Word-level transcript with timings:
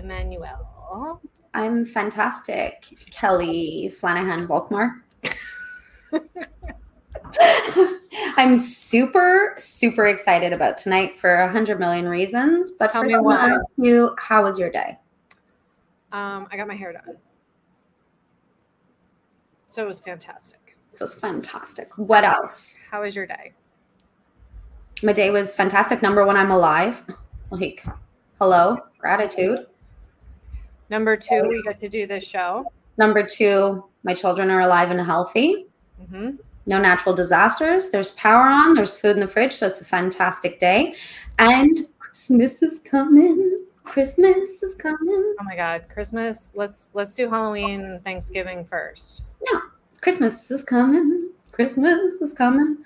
Emmanuel? 0.00 1.20
I'm 1.54 1.84
fantastic. 1.84 2.86
Kelly 3.10 3.90
Flanahan 3.90 4.46
Volkmar. 4.46 5.00
I'm 8.36 8.56
super, 8.56 9.54
super 9.56 10.06
excited 10.06 10.52
about 10.52 10.78
tonight 10.78 11.18
for 11.18 11.34
a 11.34 11.50
hundred 11.50 11.78
million 11.78 12.08
reasons. 12.08 12.70
But 12.70 12.92
Tell 12.92 13.02
first, 13.02 13.12
me 13.12 13.18
I 13.18 13.20
want 13.20 13.40
why. 13.40 13.48
to 13.48 13.54
ask 13.54 13.66
you, 13.76 14.14
how 14.18 14.42
was 14.42 14.58
your 14.58 14.70
day? 14.70 14.98
Um, 16.12 16.48
I 16.50 16.56
got 16.56 16.66
my 16.66 16.74
hair 16.74 16.92
done. 16.92 17.16
So 19.68 19.82
it 19.82 19.86
was 19.86 20.00
fantastic. 20.00 20.76
So 20.92 21.04
it's 21.04 21.14
fantastic. 21.14 21.96
What 21.96 22.24
else? 22.24 22.76
How 22.90 23.02
was 23.02 23.14
your 23.14 23.26
day? 23.26 23.52
My 25.02 25.12
day 25.12 25.30
was 25.30 25.54
fantastic. 25.54 26.02
Number 26.02 26.26
one, 26.26 26.36
I'm 26.36 26.50
alive. 26.50 27.04
Like, 27.50 27.84
hello, 28.40 28.78
gratitude. 28.98 29.66
Number 30.90 31.16
two, 31.16 31.46
we 31.48 31.62
get 31.62 31.76
to 31.78 31.88
do 31.88 32.06
this 32.06 32.24
show. 32.24 32.70
Number 32.98 33.26
two, 33.26 33.84
my 34.04 34.12
children 34.12 34.50
are 34.50 34.60
alive 34.60 34.90
and 34.90 35.00
healthy. 35.00 35.66
hmm 36.08 36.30
no 36.66 36.80
natural 36.80 37.14
disasters. 37.14 37.88
There's 37.88 38.12
power 38.12 38.46
on, 38.46 38.74
there's 38.74 38.96
food 38.96 39.12
in 39.16 39.20
the 39.20 39.26
fridge, 39.26 39.52
so 39.52 39.66
it's 39.66 39.80
a 39.80 39.84
fantastic 39.84 40.58
day. 40.58 40.94
And 41.38 41.76
Christmas 41.98 42.62
is 42.62 42.80
coming. 42.80 43.64
Christmas 43.84 44.62
is 44.62 44.74
coming. 44.76 45.34
Oh 45.40 45.44
my 45.44 45.56
God, 45.56 45.86
Christmas. 45.92 46.52
Let's 46.54 46.90
let's 46.94 47.14
do 47.14 47.28
Halloween, 47.28 47.80
and 47.80 48.04
Thanksgiving 48.04 48.64
first. 48.64 49.22
No, 49.50 49.60
Christmas 50.00 50.50
is 50.50 50.62
coming. 50.62 51.30
Christmas 51.50 52.12
is 52.20 52.32
coming. 52.32 52.78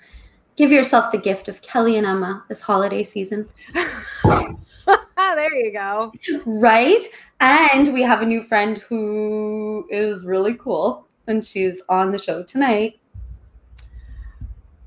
Give 0.55 0.71
yourself 0.71 1.11
the 1.11 1.17
gift 1.17 1.47
of 1.47 1.61
Kelly 1.61 1.97
and 1.97 2.07
Emma 2.07 2.43
this 2.47 2.61
holiday 2.61 3.03
season. 3.03 3.47
there 5.17 5.53
you 5.53 5.71
go. 5.71 6.11
Right? 6.45 7.03
And 7.39 7.93
we 7.93 8.01
have 8.01 8.21
a 8.21 8.25
new 8.25 8.43
friend 8.43 8.77
who 8.77 9.87
is 9.89 10.25
really 10.25 10.55
cool, 10.55 11.07
and 11.27 11.45
she's 11.45 11.81
on 11.89 12.11
the 12.11 12.19
show 12.19 12.43
tonight. 12.43 12.99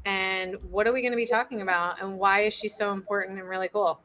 And 0.05 0.57
what 0.71 0.87
are 0.87 0.93
we 0.93 1.03
going 1.03 1.13
to 1.13 1.17
be 1.17 1.27
talking 1.27 1.61
about? 1.61 2.01
And 2.01 2.19
why 2.19 2.43
is 2.43 2.55
she 2.55 2.69
so 2.69 2.93
important 2.93 3.39
and 3.39 3.49
really 3.49 3.69
cool? 3.69 4.01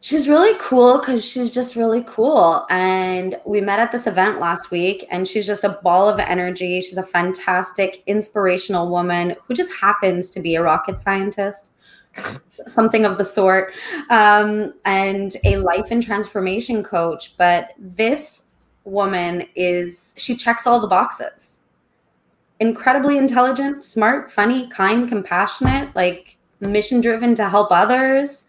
She's 0.00 0.28
really 0.28 0.56
cool 0.60 0.98
because 0.98 1.28
she's 1.28 1.52
just 1.52 1.74
really 1.74 2.04
cool. 2.06 2.64
And 2.70 3.40
we 3.44 3.60
met 3.60 3.80
at 3.80 3.90
this 3.90 4.06
event 4.06 4.38
last 4.38 4.70
week, 4.70 5.04
and 5.10 5.26
she's 5.26 5.46
just 5.46 5.64
a 5.64 5.80
ball 5.82 6.08
of 6.08 6.20
energy. 6.20 6.80
She's 6.80 6.96
a 6.96 7.02
fantastic, 7.02 8.04
inspirational 8.06 8.88
woman 8.88 9.34
who 9.44 9.52
just 9.52 9.72
happens 9.74 10.30
to 10.30 10.40
be 10.40 10.54
a 10.54 10.62
rocket 10.62 10.98
scientist, 10.98 11.72
something 12.66 13.04
of 13.04 13.18
the 13.18 13.24
sort, 13.24 13.74
um, 14.10 14.74
and 14.84 15.32
a 15.44 15.56
life 15.58 15.90
and 15.90 16.02
transformation 16.02 16.82
coach. 16.82 17.36
But 17.36 17.72
this 17.78 18.44
woman 18.84 19.46
is, 19.54 20.14
she 20.16 20.36
checks 20.36 20.66
all 20.66 20.80
the 20.80 20.86
boxes. 20.86 21.58
Incredibly 22.60 23.18
intelligent, 23.18 23.84
smart, 23.84 24.32
funny, 24.32 24.68
kind, 24.70 25.08
compassionate, 25.08 25.94
like 25.94 26.36
mission 26.60 27.00
driven 27.00 27.34
to 27.34 27.48
help 27.48 27.68
others 27.70 28.46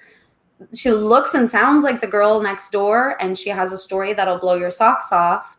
she 0.74 0.92
looks 0.92 1.34
and 1.34 1.50
sounds 1.50 1.84
like 1.84 2.02
the 2.02 2.08
girl 2.08 2.42
next 2.42 2.72
door 2.72 3.16
and 3.20 3.38
she 3.38 3.50
has 3.50 3.72
a 3.72 3.78
story 3.78 4.14
that'll 4.14 4.40
blow 4.40 4.56
your 4.56 4.72
socks 4.72 5.12
off 5.12 5.58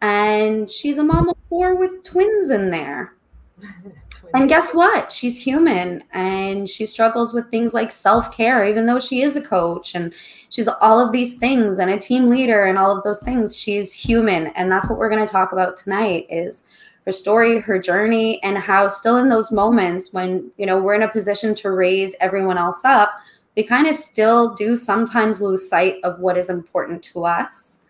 and 0.00 0.70
she's 0.70 0.98
a 0.98 1.04
mom 1.04 1.28
of 1.28 1.36
four 1.48 1.74
with 1.76 2.02
twins 2.04 2.50
in 2.50 2.70
there 2.70 3.14
and 4.34 4.48
guess 4.48 4.74
what 4.74 5.12
she's 5.12 5.40
human 5.40 6.02
and 6.12 6.68
she 6.68 6.86
struggles 6.86 7.32
with 7.32 7.50
things 7.50 7.74
like 7.74 7.90
self-care 7.90 8.64
even 8.64 8.86
though 8.86 8.98
she 8.98 9.22
is 9.22 9.36
a 9.36 9.42
coach 9.42 9.94
and 9.94 10.12
she's 10.48 10.68
all 10.68 11.00
of 11.00 11.12
these 11.12 11.34
things 11.34 11.78
and 11.78 11.90
a 11.90 11.98
team 11.98 12.28
leader 12.28 12.64
and 12.64 12.78
all 12.78 12.96
of 12.96 13.02
those 13.04 13.22
things 13.22 13.56
she's 13.56 13.92
human 13.92 14.48
and 14.48 14.70
that's 14.70 14.88
what 14.88 14.98
we're 14.98 15.10
going 15.10 15.24
to 15.24 15.32
talk 15.32 15.52
about 15.52 15.76
tonight 15.76 16.26
is 16.30 16.64
her 17.06 17.12
story 17.12 17.60
her 17.60 17.78
journey 17.78 18.42
and 18.42 18.58
how 18.58 18.86
still 18.88 19.16
in 19.16 19.28
those 19.28 19.50
moments 19.50 20.12
when 20.12 20.50
you 20.58 20.66
know 20.66 20.78
we're 20.78 20.94
in 20.94 21.02
a 21.02 21.08
position 21.08 21.54
to 21.54 21.70
raise 21.70 22.14
everyone 22.20 22.58
else 22.58 22.84
up 22.84 23.20
we 23.56 23.62
kind 23.64 23.86
of 23.86 23.94
still 23.94 24.54
do 24.54 24.76
sometimes 24.76 25.40
lose 25.40 25.68
sight 25.68 25.96
of 26.04 26.20
what 26.20 26.38
is 26.38 26.50
important 26.50 27.02
to 27.02 27.24
us 27.24 27.80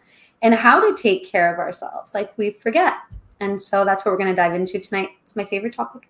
and 0.43 0.55
how 0.55 0.81
to 0.81 1.01
take 1.01 1.31
care 1.31 1.53
of 1.53 1.59
ourselves. 1.59 2.15
Like 2.15 2.37
we 2.37 2.51
forget. 2.51 2.95
And 3.41 3.61
so 3.61 3.85
that's 3.85 4.05
what 4.05 4.13
we're 4.13 4.19
going 4.19 4.35
to 4.35 4.43
dive 4.43 4.55
into 4.55 4.79
tonight. 4.79 5.11
It's 5.23 5.37
my 5.37 5.45
favorite 5.45 5.75
topic. 5.75 6.09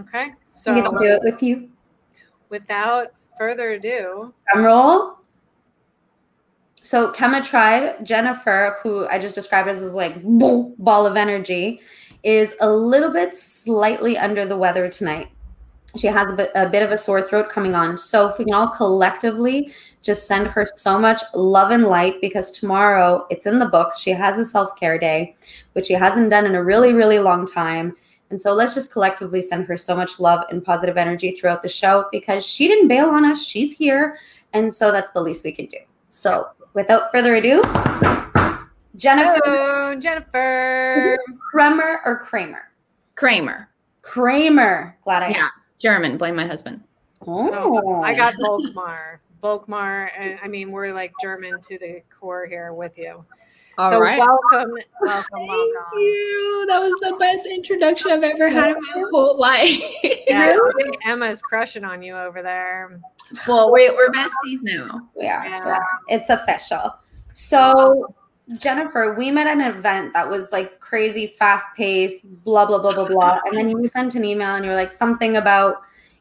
Okay. 0.00 0.32
So, 0.46 0.72
I 0.72 0.80
get 0.80 0.86
to 0.90 0.96
do 0.98 1.04
it 1.06 1.20
with 1.22 1.42
you. 1.42 1.68
without 2.48 3.12
further 3.38 3.72
ado, 3.72 4.32
Drum 4.52 4.64
roll. 4.64 5.16
So 6.82 7.12
KEMMA 7.12 7.44
Tribe, 7.44 8.04
Jennifer, 8.04 8.78
who 8.82 9.06
I 9.08 9.18
just 9.18 9.34
described 9.34 9.68
as 9.68 9.80
this 9.80 9.94
like 9.94 10.22
boom, 10.22 10.74
ball 10.78 11.06
of 11.06 11.16
energy, 11.16 11.80
is 12.22 12.54
a 12.60 12.68
little 12.68 13.12
bit 13.12 13.36
slightly 13.36 14.18
under 14.18 14.44
the 14.44 14.56
weather 14.56 14.88
tonight. 14.88 15.28
She 15.96 16.06
has 16.06 16.32
a 16.32 16.36
bit, 16.36 16.50
a 16.54 16.68
bit 16.68 16.82
of 16.82 16.90
a 16.90 16.96
sore 16.96 17.22
throat 17.22 17.48
coming 17.48 17.74
on. 17.74 17.98
So 17.98 18.28
if 18.28 18.38
we 18.38 18.44
can 18.44 18.54
all 18.54 18.68
collectively 18.68 19.72
just 20.02 20.26
send 20.26 20.46
her 20.48 20.66
so 20.74 20.98
much 20.98 21.22
love 21.34 21.70
and 21.70 21.84
light 21.84 22.20
because 22.20 22.50
tomorrow 22.50 23.26
it's 23.30 23.46
in 23.46 23.58
the 23.58 23.66
books. 23.66 24.00
She 24.00 24.10
has 24.10 24.38
a 24.38 24.44
self-care 24.44 24.98
day, 24.98 25.36
which 25.74 25.86
she 25.86 25.94
hasn't 25.94 26.30
done 26.30 26.46
in 26.46 26.54
a 26.54 26.64
really, 26.64 26.92
really 26.92 27.18
long 27.18 27.46
time. 27.46 27.96
And 28.30 28.40
so 28.40 28.54
let's 28.54 28.74
just 28.74 28.92
collectively 28.92 29.42
send 29.42 29.66
her 29.66 29.76
so 29.76 29.96
much 29.96 30.20
love 30.20 30.44
and 30.50 30.64
positive 30.64 30.96
energy 30.96 31.32
throughout 31.32 31.62
the 31.62 31.68
show 31.68 32.06
because 32.12 32.46
she 32.46 32.68
didn't 32.68 32.88
bail 32.88 33.06
on 33.08 33.24
us. 33.24 33.44
She's 33.44 33.76
here. 33.76 34.16
And 34.52 34.72
so 34.72 34.92
that's 34.92 35.10
the 35.10 35.20
least 35.20 35.44
we 35.44 35.52
can 35.52 35.66
do. 35.66 35.78
So 36.08 36.48
without 36.74 37.10
further 37.10 37.34
ado, 37.34 37.62
Jennifer 38.96 39.40
hello, 39.44 39.98
Jennifer. 39.98 41.18
Kremer 41.52 42.00
or 42.04 42.18
Kramer? 42.20 42.70
Kramer. 43.16 43.68
Kramer. 44.02 44.96
Glad 45.04 45.22
I 45.24 45.28
Yeah, 45.30 45.48
German. 45.78 46.16
Blame 46.16 46.36
my 46.36 46.46
husband. 46.46 46.82
Oh, 47.26 47.50
Oh, 47.84 48.02
I 48.02 48.14
got 48.14 48.34
Volkmar. 48.34 49.18
Volkmar, 49.42 50.10
and 50.18 50.38
I 50.42 50.48
mean 50.48 50.70
we're 50.70 50.92
like 50.92 51.12
German 51.22 51.60
to 51.62 51.78
the 51.78 52.02
core 52.10 52.46
here 52.46 52.72
with 52.72 52.96
you. 52.98 53.24
All 53.78 53.90
so 53.90 54.00
right. 54.00 54.18
welcome, 54.18 54.74
welcome, 55.00 55.24
Thank 55.32 55.48
welcome. 55.48 55.98
you. 55.98 56.64
That 56.68 56.80
was 56.80 56.92
the 57.00 57.16
best 57.18 57.46
introduction 57.46 58.10
I've 58.10 58.22
ever 58.22 58.48
had 58.48 58.70
in 58.76 58.82
my 58.82 59.04
whole 59.10 59.38
life. 59.38 59.80
Yeah, 60.28 60.48
I 60.50 60.70
think 60.76 60.96
Emma's 61.06 61.40
crushing 61.40 61.84
on 61.84 62.02
you 62.02 62.14
over 62.16 62.42
there. 62.42 63.00
well, 63.48 63.72
wait, 63.72 63.92
we're 63.94 64.10
besties 64.10 64.58
now. 64.62 65.08
we 65.18 65.26
are. 65.28 65.44
Yeah. 65.46 65.64
Yeah, 65.66 65.78
It's 66.08 66.28
official. 66.28 66.94
So, 67.32 68.14
Jennifer, 68.58 69.14
we 69.16 69.30
met 69.30 69.46
at 69.46 69.56
an 69.56 69.62
event 69.78 70.12
that 70.12 70.28
was 70.28 70.50
like 70.52 70.80
crazy, 70.80 71.28
fast 71.28 71.66
paced, 71.76 72.26
blah, 72.44 72.66
blah, 72.66 72.80
blah, 72.80 72.92
blah, 72.92 73.06
blah. 73.08 73.38
And 73.46 73.56
then 73.56 73.68
you 73.70 73.86
sent 73.86 74.14
an 74.14 74.24
email 74.24 74.56
and 74.56 74.64
you 74.64 74.70
were 74.72 74.76
like, 74.76 74.92
something 74.92 75.36
about, 75.36 75.76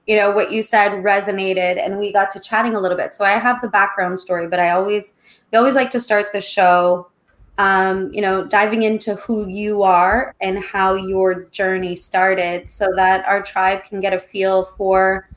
you 0.08 0.16
know, 0.16 0.32
what 0.32 0.52
you 0.52 0.62
said 0.64 1.04
resonated. 1.04 1.84
And 1.84 1.98
we 2.00 2.14
got 2.14 2.32
to 2.32 2.40
chatting 2.40 2.76
a 2.76 2.80
little 2.80 2.96
bit. 2.98 3.14
So 3.16 3.26
I 3.26 3.32
have 3.32 3.60
the 3.62 3.68
background 3.68 4.20
story, 4.20 4.48
but 4.48 4.60
I 4.60 4.70
always, 4.72 5.14
we 5.52 5.58
always 5.58 5.74
like 5.76 5.90
to 5.92 6.00
start 6.00 6.28
the 6.32 6.40
show 6.42 7.10
um, 7.60 8.12
you 8.14 8.22
know, 8.22 8.46
diving 8.46 8.84
into 8.84 9.16
who 9.16 9.48
you 9.50 9.84
are 9.84 10.34
and 10.40 10.64
how 10.64 10.96
your 10.96 11.44
journey 11.50 11.94
started 11.94 12.70
so 12.70 12.88
that 12.96 13.26
our 13.26 13.44
tribe 13.44 13.84
can 13.84 14.00
get 14.00 14.14
a 14.14 14.20
feel 14.20 14.64
for, 14.78 15.28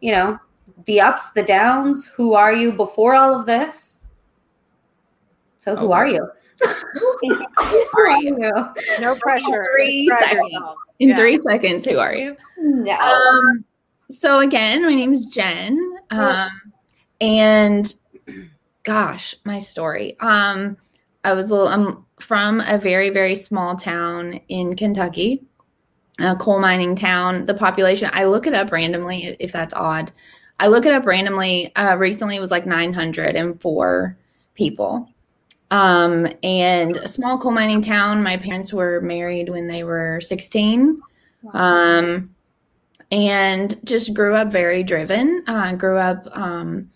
you 0.00 0.12
know, 0.12 0.38
the 0.86 1.00
ups, 1.00 1.30
the 1.32 1.42
downs. 1.42 2.06
Who 2.06 2.34
are 2.34 2.54
you 2.54 2.70
before 2.70 3.16
all 3.16 3.34
of 3.34 3.46
this? 3.46 3.98
So, 5.56 5.74
who 5.74 5.86
Okay. 5.86 5.94
are 5.94 6.06
you? 6.06 6.30
who 7.58 7.86
are 7.98 8.10
you? 8.12 8.38
No 9.00 9.16
pressure. 9.16 9.66
Three 9.74 10.06
pressure 10.06 10.36
seconds. 10.36 10.64
In 11.00 11.08
Yeah. 11.10 11.16
three 11.16 11.36
seconds, 11.36 11.84
who 11.84 11.98
are 11.98 12.14
you? 12.14 12.36
No. 12.58 12.96
Um, 12.96 13.64
so 14.08 14.38
again, 14.38 14.82
my 14.82 14.94
name 14.94 15.12
is 15.12 15.26
Jen. 15.26 15.96
Um, 16.12 16.48
and 17.20 17.92
gosh, 18.84 19.34
my 19.44 19.58
story. 19.58 20.16
Um, 20.20 20.76
I 21.26 21.32
was 21.32 21.50
a 21.50 21.54
little, 21.54 21.68
I'm 21.68 22.04
from 22.20 22.60
a 22.60 22.78
very, 22.78 23.10
very 23.10 23.34
small 23.34 23.74
town 23.74 24.40
in 24.48 24.76
Kentucky, 24.76 25.42
a 26.20 26.36
coal 26.36 26.60
mining 26.60 26.94
town. 26.94 27.46
The 27.46 27.54
population, 27.54 28.08
I 28.12 28.26
look 28.26 28.46
it 28.46 28.54
up 28.54 28.70
randomly 28.70 29.36
if 29.40 29.50
that's 29.50 29.74
odd. 29.74 30.12
I 30.60 30.68
look 30.68 30.86
it 30.86 30.92
up 30.92 31.04
randomly. 31.04 31.74
Uh, 31.74 31.96
recently, 31.96 32.36
it 32.36 32.40
was 32.40 32.52
like 32.52 32.64
904 32.64 34.16
people. 34.54 35.08
Um, 35.72 36.28
and 36.44 36.96
a 36.96 37.08
small 37.08 37.38
coal 37.38 37.50
mining 37.50 37.82
town. 37.82 38.22
My 38.22 38.36
parents 38.36 38.72
were 38.72 39.00
married 39.00 39.48
when 39.48 39.66
they 39.66 39.82
were 39.82 40.20
16. 40.20 41.02
Um, 41.52 42.30
and 43.10 43.84
just 43.84 44.14
grew 44.14 44.36
up 44.36 44.52
very 44.52 44.84
driven. 44.84 45.42
Uh, 45.48 45.72
grew 45.72 45.98
up, 45.98 46.28
um, 46.38 46.88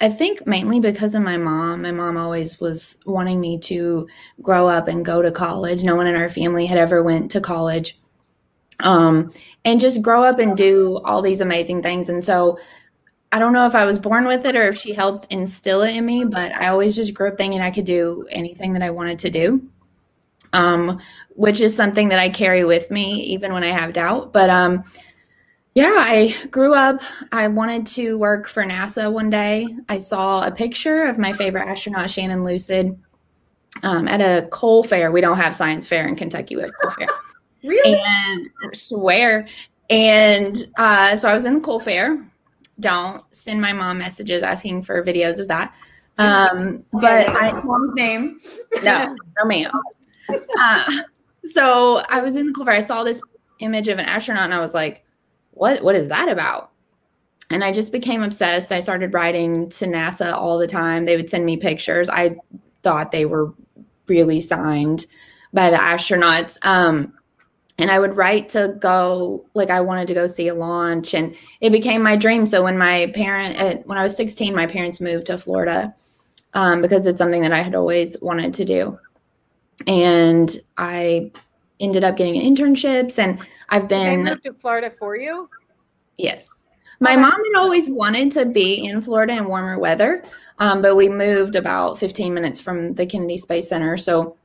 I 0.00 0.08
think 0.08 0.46
mainly 0.46 0.78
because 0.78 1.14
of 1.14 1.22
my 1.22 1.36
mom. 1.36 1.82
My 1.82 1.90
mom 1.90 2.16
always 2.16 2.60
was 2.60 2.98
wanting 3.06 3.40
me 3.40 3.58
to 3.60 4.06
grow 4.40 4.68
up 4.68 4.86
and 4.86 5.04
go 5.04 5.20
to 5.20 5.32
college. 5.32 5.82
No 5.82 5.96
one 5.96 6.06
in 6.06 6.14
our 6.14 6.28
family 6.28 6.66
had 6.66 6.78
ever 6.78 7.02
went 7.02 7.30
to 7.32 7.40
college. 7.40 7.98
Um, 8.80 9.32
and 9.64 9.80
just 9.80 10.02
grow 10.02 10.22
up 10.22 10.38
and 10.38 10.56
do 10.56 11.00
all 11.04 11.22
these 11.22 11.40
amazing 11.40 11.82
things. 11.82 12.08
And 12.08 12.24
so 12.24 12.58
I 13.32 13.38
don't 13.38 13.52
know 13.52 13.66
if 13.66 13.74
I 13.74 13.84
was 13.84 13.98
born 13.98 14.26
with 14.26 14.46
it 14.46 14.54
or 14.54 14.68
if 14.68 14.78
she 14.78 14.92
helped 14.92 15.32
instill 15.32 15.82
it 15.82 15.96
in 15.96 16.06
me, 16.06 16.24
but 16.24 16.52
I 16.52 16.68
always 16.68 16.94
just 16.94 17.14
grew 17.14 17.28
up 17.28 17.36
thinking 17.36 17.60
I 17.60 17.70
could 17.70 17.84
do 17.84 18.26
anything 18.30 18.72
that 18.74 18.82
I 18.82 18.90
wanted 18.90 19.18
to 19.20 19.30
do. 19.30 19.68
Um, 20.52 21.00
which 21.30 21.60
is 21.60 21.74
something 21.74 22.10
that 22.10 22.20
I 22.20 22.28
carry 22.28 22.62
with 22.62 22.88
me 22.92 23.14
even 23.24 23.52
when 23.52 23.64
I 23.64 23.70
have 23.70 23.92
doubt. 23.92 24.32
But 24.32 24.50
um, 24.50 24.84
yeah, 25.74 25.96
I 25.98 26.34
grew 26.50 26.72
up. 26.72 27.00
I 27.32 27.48
wanted 27.48 27.84
to 27.88 28.16
work 28.16 28.48
for 28.48 28.62
NASA 28.64 29.12
one 29.12 29.28
day. 29.28 29.66
I 29.88 29.98
saw 29.98 30.46
a 30.46 30.50
picture 30.52 31.04
of 31.04 31.18
my 31.18 31.32
favorite 31.32 31.66
astronaut, 31.66 32.10
Shannon 32.10 32.44
Lucid, 32.44 32.96
um, 33.82 34.06
at 34.06 34.20
a 34.20 34.46
coal 34.48 34.84
fair. 34.84 35.10
We 35.10 35.20
don't 35.20 35.36
have 35.36 35.54
science 35.56 35.88
fair 35.88 36.06
in 36.06 36.14
Kentucky. 36.14 36.54
We 36.54 36.62
have 36.62 36.70
coal 36.80 36.92
fair. 36.92 37.08
really? 37.64 38.00
And 38.00 38.48
I 38.62 38.72
swear. 38.72 39.48
And 39.90 40.64
uh, 40.78 41.16
so 41.16 41.28
I 41.28 41.34
was 41.34 41.44
in 41.44 41.54
the 41.54 41.60
coal 41.60 41.80
fair. 41.80 42.24
Don't 42.78 43.22
send 43.34 43.60
my 43.60 43.72
mom 43.72 43.98
messages 43.98 44.44
asking 44.44 44.82
for 44.82 45.02
videos 45.04 45.40
of 45.40 45.48
that. 45.48 45.74
Um, 46.18 46.84
but 46.92 47.28
I, 47.28 47.60
mom's 47.64 47.94
name. 47.94 48.38
no, 48.82 49.16
no, 49.38 49.44
ma'am. 49.44 49.70
Uh, 50.58 51.02
so 51.44 51.96
I 52.08 52.22
was 52.22 52.34
in 52.34 52.46
the 52.46 52.52
coal 52.54 52.64
fair. 52.64 52.74
I 52.74 52.80
saw 52.80 53.04
this 53.04 53.20
image 53.58 53.88
of 53.88 53.98
an 53.98 54.06
astronaut, 54.06 54.44
and 54.44 54.54
I 54.54 54.58
was 54.58 54.72
like, 54.72 55.03
"What? 55.54 55.82
What 55.82 55.94
is 55.94 56.08
that 56.08 56.28
about?" 56.28 56.70
And 57.50 57.62
I 57.62 57.72
just 57.72 57.92
became 57.92 58.22
obsessed. 58.22 58.72
I 58.72 58.80
started 58.80 59.12
writing 59.12 59.68
to 59.70 59.86
NASA 59.86 60.32
all 60.32 60.58
the 60.58 60.66
time. 60.66 61.04
They 61.04 61.16
would 61.16 61.30
send 61.30 61.44
me 61.44 61.56
pictures. 61.56 62.08
I 62.08 62.36
thought 62.82 63.10
they 63.10 63.26
were 63.26 63.52
really 64.08 64.40
signed 64.40 65.06
by 65.52 65.70
the 65.70 65.76
astronauts. 65.76 66.64
Um, 66.64 67.12
and 67.78 67.90
I 67.90 67.98
would 67.98 68.16
write 68.16 68.48
to 68.50 68.76
go, 68.78 69.44
like 69.54 69.70
I 69.70 69.80
wanted 69.80 70.08
to 70.08 70.14
go 70.14 70.26
see 70.26 70.48
a 70.48 70.54
launch, 70.54 71.12
and 71.12 71.34
it 71.60 71.70
became 71.70 72.02
my 72.02 72.16
dream. 72.16 72.46
So 72.46 72.62
when 72.62 72.78
my 72.78 73.10
parent, 73.14 73.60
uh, 73.60 73.82
when 73.84 73.98
I 73.98 74.02
was 74.02 74.16
16, 74.16 74.54
my 74.54 74.66
parents 74.66 75.00
moved 75.00 75.26
to 75.26 75.38
Florida 75.38 75.94
um, 76.54 76.80
because 76.80 77.06
it's 77.06 77.18
something 77.18 77.42
that 77.42 77.52
I 77.52 77.62
had 77.62 77.74
always 77.74 78.16
wanted 78.20 78.54
to 78.54 78.64
do 78.64 78.98
and 79.86 80.56
I 80.76 81.32
ended 81.80 82.04
up 82.04 82.16
getting 82.16 82.40
internships 82.40 83.18
and 83.18 83.40
I've 83.68 83.88
They 83.88 84.16
been 84.16 84.24
moved 84.24 84.44
to 84.44 84.52
Florida 84.54 84.90
for 84.90 85.16
you? 85.16 85.48
yes. 86.18 86.48
My 87.00 87.16
mom 87.16 87.32
had 87.32 87.58
always 87.58 87.90
wanted 87.90 88.30
to 88.32 88.46
be 88.46 88.86
in 88.86 89.00
Florida 89.00 89.34
in 89.36 89.46
warmer 89.48 89.78
weather, 89.78 90.22
um, 90.60 90.80
but 90.80 90.94
we 90.94 91.08
moved 91.08 91.56
about 91.56 91.98
15 91.98 92.32
minutes 92.32 92.60
from 92.60 92.94
the 92.94 93.04
Kennedy 93.04 93.36
Space 93.36 93.68
Center, 93.68 93.96
so 93.96 94.36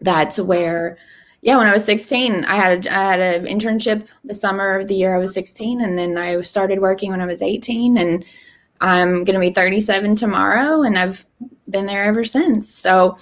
that's 0.00 0.38
where. 0.38 0.96
Yeah, 1.42 1.56
when 1.56 1.66
I 1.66 1.72
was 1.72 1.84
16, 1.84 2.44
I 2.44 2.54
had 2.54 2.86
I 2.86 3.02
had 3.12 3.20
an 3.20 3.46
internship 3.46 4.06
the 4.24 4.34
summer 4.34 4.76
of 4.76 4.88
the 4.88 4.94
year 4.94 5.14
I 5.14 5.18
was 5.18 5.34
16, 5.34 5.80
and 5.80 5.98
then 5.98 6.16
I 6.16 6.40
started 6.42 6.80
working 6.80 7.10
when 7.10 7.20
I 7.20 7.26
was 7.26 7.42
18, 7.42 7.96
and 7.98 8.24
I'm 8.80 9.24
going 9.24 9.34
to 9.34 9.40
be 9.40 9.50
37 9.50 10.14
tomorrow, 10.14 10.82
and 10.82 10.98
I've 10.98 11.26
been 11.68 11.86
there 11.86 12.04
ever 12.04 12.24
since. 12.24 12.72
So 12.72 13.18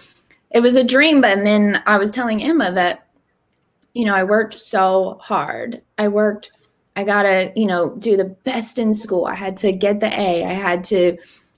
it 0.50 0.60
was 0.60 0.76
a 0.76 0.84
dream. 0.84 1.20
But 1.20 1.44
then 1.44 1.82
I 1.86 1.96
was 1.96 2.10
telling 2.10 2.42
Emma 2.42 2.70
that, 2.72 3.06
you 3.94 4.04
know, 4.04 4.14
I 4.14 4.24
worked 4.24 4.54
so 4.54 5.18
hard. 5.20 5.82
I 5.98 6.08
worked, 6.08 6.50
I 6.96 7.04
got 7.04 7.22
to, 7.22 7.52
you 7.56 7.66
know, 7.66 7.96
do 7.96 8.16
the 8.16 8.24
best 8.24 8.78
in 8.78 8.94
school. 8.94 9.26
I 9.26 9.34
had 9.34 9.56
to 9.58 9.72
get 9.72 10.00
the 10.00 10.08
A. 10.18 10.44
I 10.44 10.52
had 10.52 10.84
to 10.84 11.16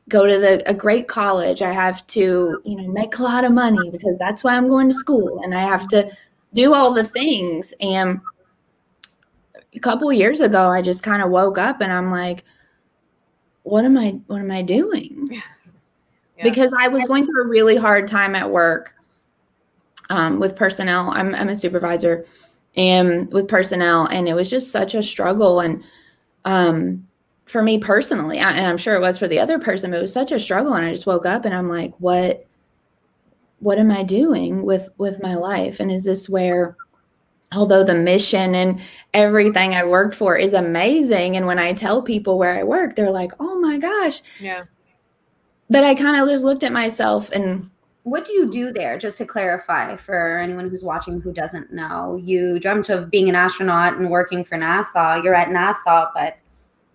go 0.09 0.27
to 0.27 0.39
the 0.39 0.63
a 0.69 0.75
great 0.75 1.09
college. 1.09 1.63
I 1.63 1.73
have 1.73 2.07
to, 2.09 2.61
you 2.65 2.77
know, 2.77 2.89
make 2.89 3.19
a 3.19 3.23
lot 3.23 3.45
of 3.45 3.53
money 3.53 3.91
because 3.91 4.19
that's 4.19 4.43
why 4.45 4.57
I'm 4.57 4.69
going 4.69 4.89
to 4.89 4.95
school. 4.95 5.41
And 5.43 5.55
I 5.55 5.63
have 5.63 5.89
to 5.89 6.11
do 6.55 6.75
all 6.75 6.93
the 6.93 7.05
things. 7.05 7.73
And 7.81 8.21
a 9.75 9.79
couple 9.79 10.13
years 10.13 10.41
ago, 10.41 10.69
I 10.69 10.83
just 10.83 11.03
kind 11.03 11.23
of 11.23 11.31
woke 11.31 11.59
up 11.59 11.81
and 11.81 11.93
I'm 11.93 12.11
like, 12.11 12.45
what 13.63 13.85
am 13.85 13.97
I, 13.97 14.19
what 14.27 14.41
am 14.41 14.51
I 14.51 14.63
doing? 14.63 15.41
Yeah. 16.37 16.45
because 16.45 16.73
I 16.73 16.89
was 16.89 17.05
going 17.05 17.27
through 17.27 17.43
a 17.43 17.49
really 17.49 17.77
hard 17.77 18.07
time 18.07 18.35
at 18.35 18.51
work 18.51 18.95
um, 20.11 20.39
with 20.39 20.55
personnel. 20.57 21.11
I'm, 21.11 21.35
I'm 21.35 21.49
a 21.49 21.57
supervisor 21.57 22.25
and 22.77 23.33
with 23.33 23.49
personnel, 23.49 24.07
and 24.07 24.29
it 24.29 24.35
was 24.35 24.51
just 24.51 24.71
such 24.71 24.95
a 24.95 25.03
struggle. 25.03 25.61
And 25.61 25.83
um, 26.45 27.07
for 27.47 27.63
me 27.63 27.79
personally, 27.79 28.39
I- 28.41 28.53
and 28.53 28.67
I'm 28.67 28.77
sure 28.77 28.95
it 28.95 29.01
was 29.01 29.19
for 29.19 29.27
the 29.29 29.41
other 29.41 29.59
person, 29.59 29.91
but 29.91 29.97
it 29.99 30.03
was 30.03 30.13
such 30.13 30.31
a 30.33 30.39
struggle. 30.39 30.75
And 30.75 30.85
I 30.85 30.91
just 30.93 31.07
woke 31.07 31.27
up 31.27 31.45
and 31.45 31.55
I'm 31.55 31.69
like, 31.69 31.95
what, 31.99 32.47
what 33.61 33.79
am 33.79 33.91
I 33.91 34.05
doing 34.05 34.63
with 34.63 34.89
with 34.99 35.23
my 35.23 35.35
life? 35.35 35.81
And 35.81 35.91
is 35.91 36.05
this 36.05 36.29
where 36.29 36.77
although 37.53 37.83
the 37.83 37.95
mission 37.97 38.55
and 38.55 38.81
everything 39.13 39.75
I 39.75 39.85
worked 39.85 40.15
for 40.15 40.37
is 40.37 40.53
amazing. 40.53 41.37
And 41.37 41.47
when 41.49 41.59
I 41.59 41.73
tell 41.73 42.01
people 42.01 42.39
where 42.39 42.57
I 42.57 42.63
work, 42.63 42.95
they're 42.95 43.11
like, 43.11 43.33
oh 43.41 43.59
my 43.59 43.77
gosh, 43.77 44.23
Yeah. 44.41 44.63
but 45.69 45.83
I 45.83 45.97
kind 45.97 46.17
of 46.23 46.29
just 46.29 46.45
looked 46.45 46.63
at 46.63 46.71
myself 46.73 47.29
and 47.33 47.69
What 48.11 48.25
do 48.25 48.33
you 48.33 48.51
do 48.51 48.73
there? 48.73 48.99
Just 48.99 49.19
to 49.19 49.25
clarify 49.25 49.95
for 49.95 50.37
anyone 50.39 50.69
who's 50.69 50.83
watching 50.83 51.21
who 51.21 51.33
doesn't 51.33 51.73
know, 51.73 52.21
you 52.21 52.59
dreamt 52.59 52.89
of 52.89 53.09
being 53.09 53.29
an 53.29 53.37
astronaut 53.37 53.99
and 53.99 54.11
working 54.11 54.43
for 54.43 54.59
NASA. 54.59 55.23
You're 55.23 55.37
at 55.37 55.47
NASA, 55.47 56.11
but 56.13 56.37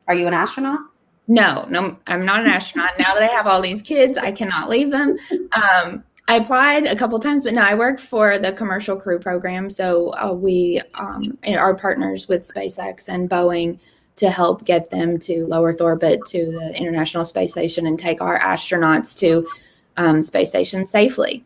are 0.10 0.14
you 0.14 0.28
an 0.28 0.34
astronaut? 0.34 0.80
no, 1.28 1.66
no, 1.70 1.98
I'm 2.08 2.26
not 2.26 2.42
an 2.42 2.48
astronaut. 2.48 2.92
now 3.00 3.14
that 3.14 3.24
I 3.24 3.28
have 3.28 3.48
all 3.48 3.62
these 3.62 3.82
kids, 3.82 4.18
I 4.18 4.34
cannot 4.34 4.70
leave 4.70 4.92
them. 4.92 5.18
Um, 5.54 6.04
I 6.28 6.36
applied 6.36 6.86
a 6.86 6.98
couple 6.98 7.18
times, 7.20 7.46
but 7.46 7.54
no, 7.54 7.62
I 7.62 7.76
work 7.76 7.98
for 7.98 8.38
the 8.38 8.52
commercial 8.52 8.98
crew 8.98 9.18
program. 9.18 9.70
So 9.70 10.10
uh, 10.16 10.34
we 10.34 10.82
um, 10.96 11.38
are 11.48 11.76
partners 11.76 12.28
with 12.28 12.42
SpaceX 12.42 13.08
and 13.08 13.30
Boeing 13.30 13.80
to 14.18 14.30
help 14.30 14.66
get 14.66 14.90
them 14.90 15.18
to 15.20 15.46
low 15.46 15.64
Earth 15.64 15.80
orbit 15.80 16.20
to 16.28 16.46
the 16.46 16.76
International 16.76 17.24
Space 17.24 17.52
Station 17.52 17.88
and 17.88 17.98
take 17.98 18.20
our 18.20 18.38
astronauts 18.40 19.18
to 19.20 19.48
um, 19.98 20.22
space 20.22 20.50
station 20.50 20.86
safely 20.86 21.44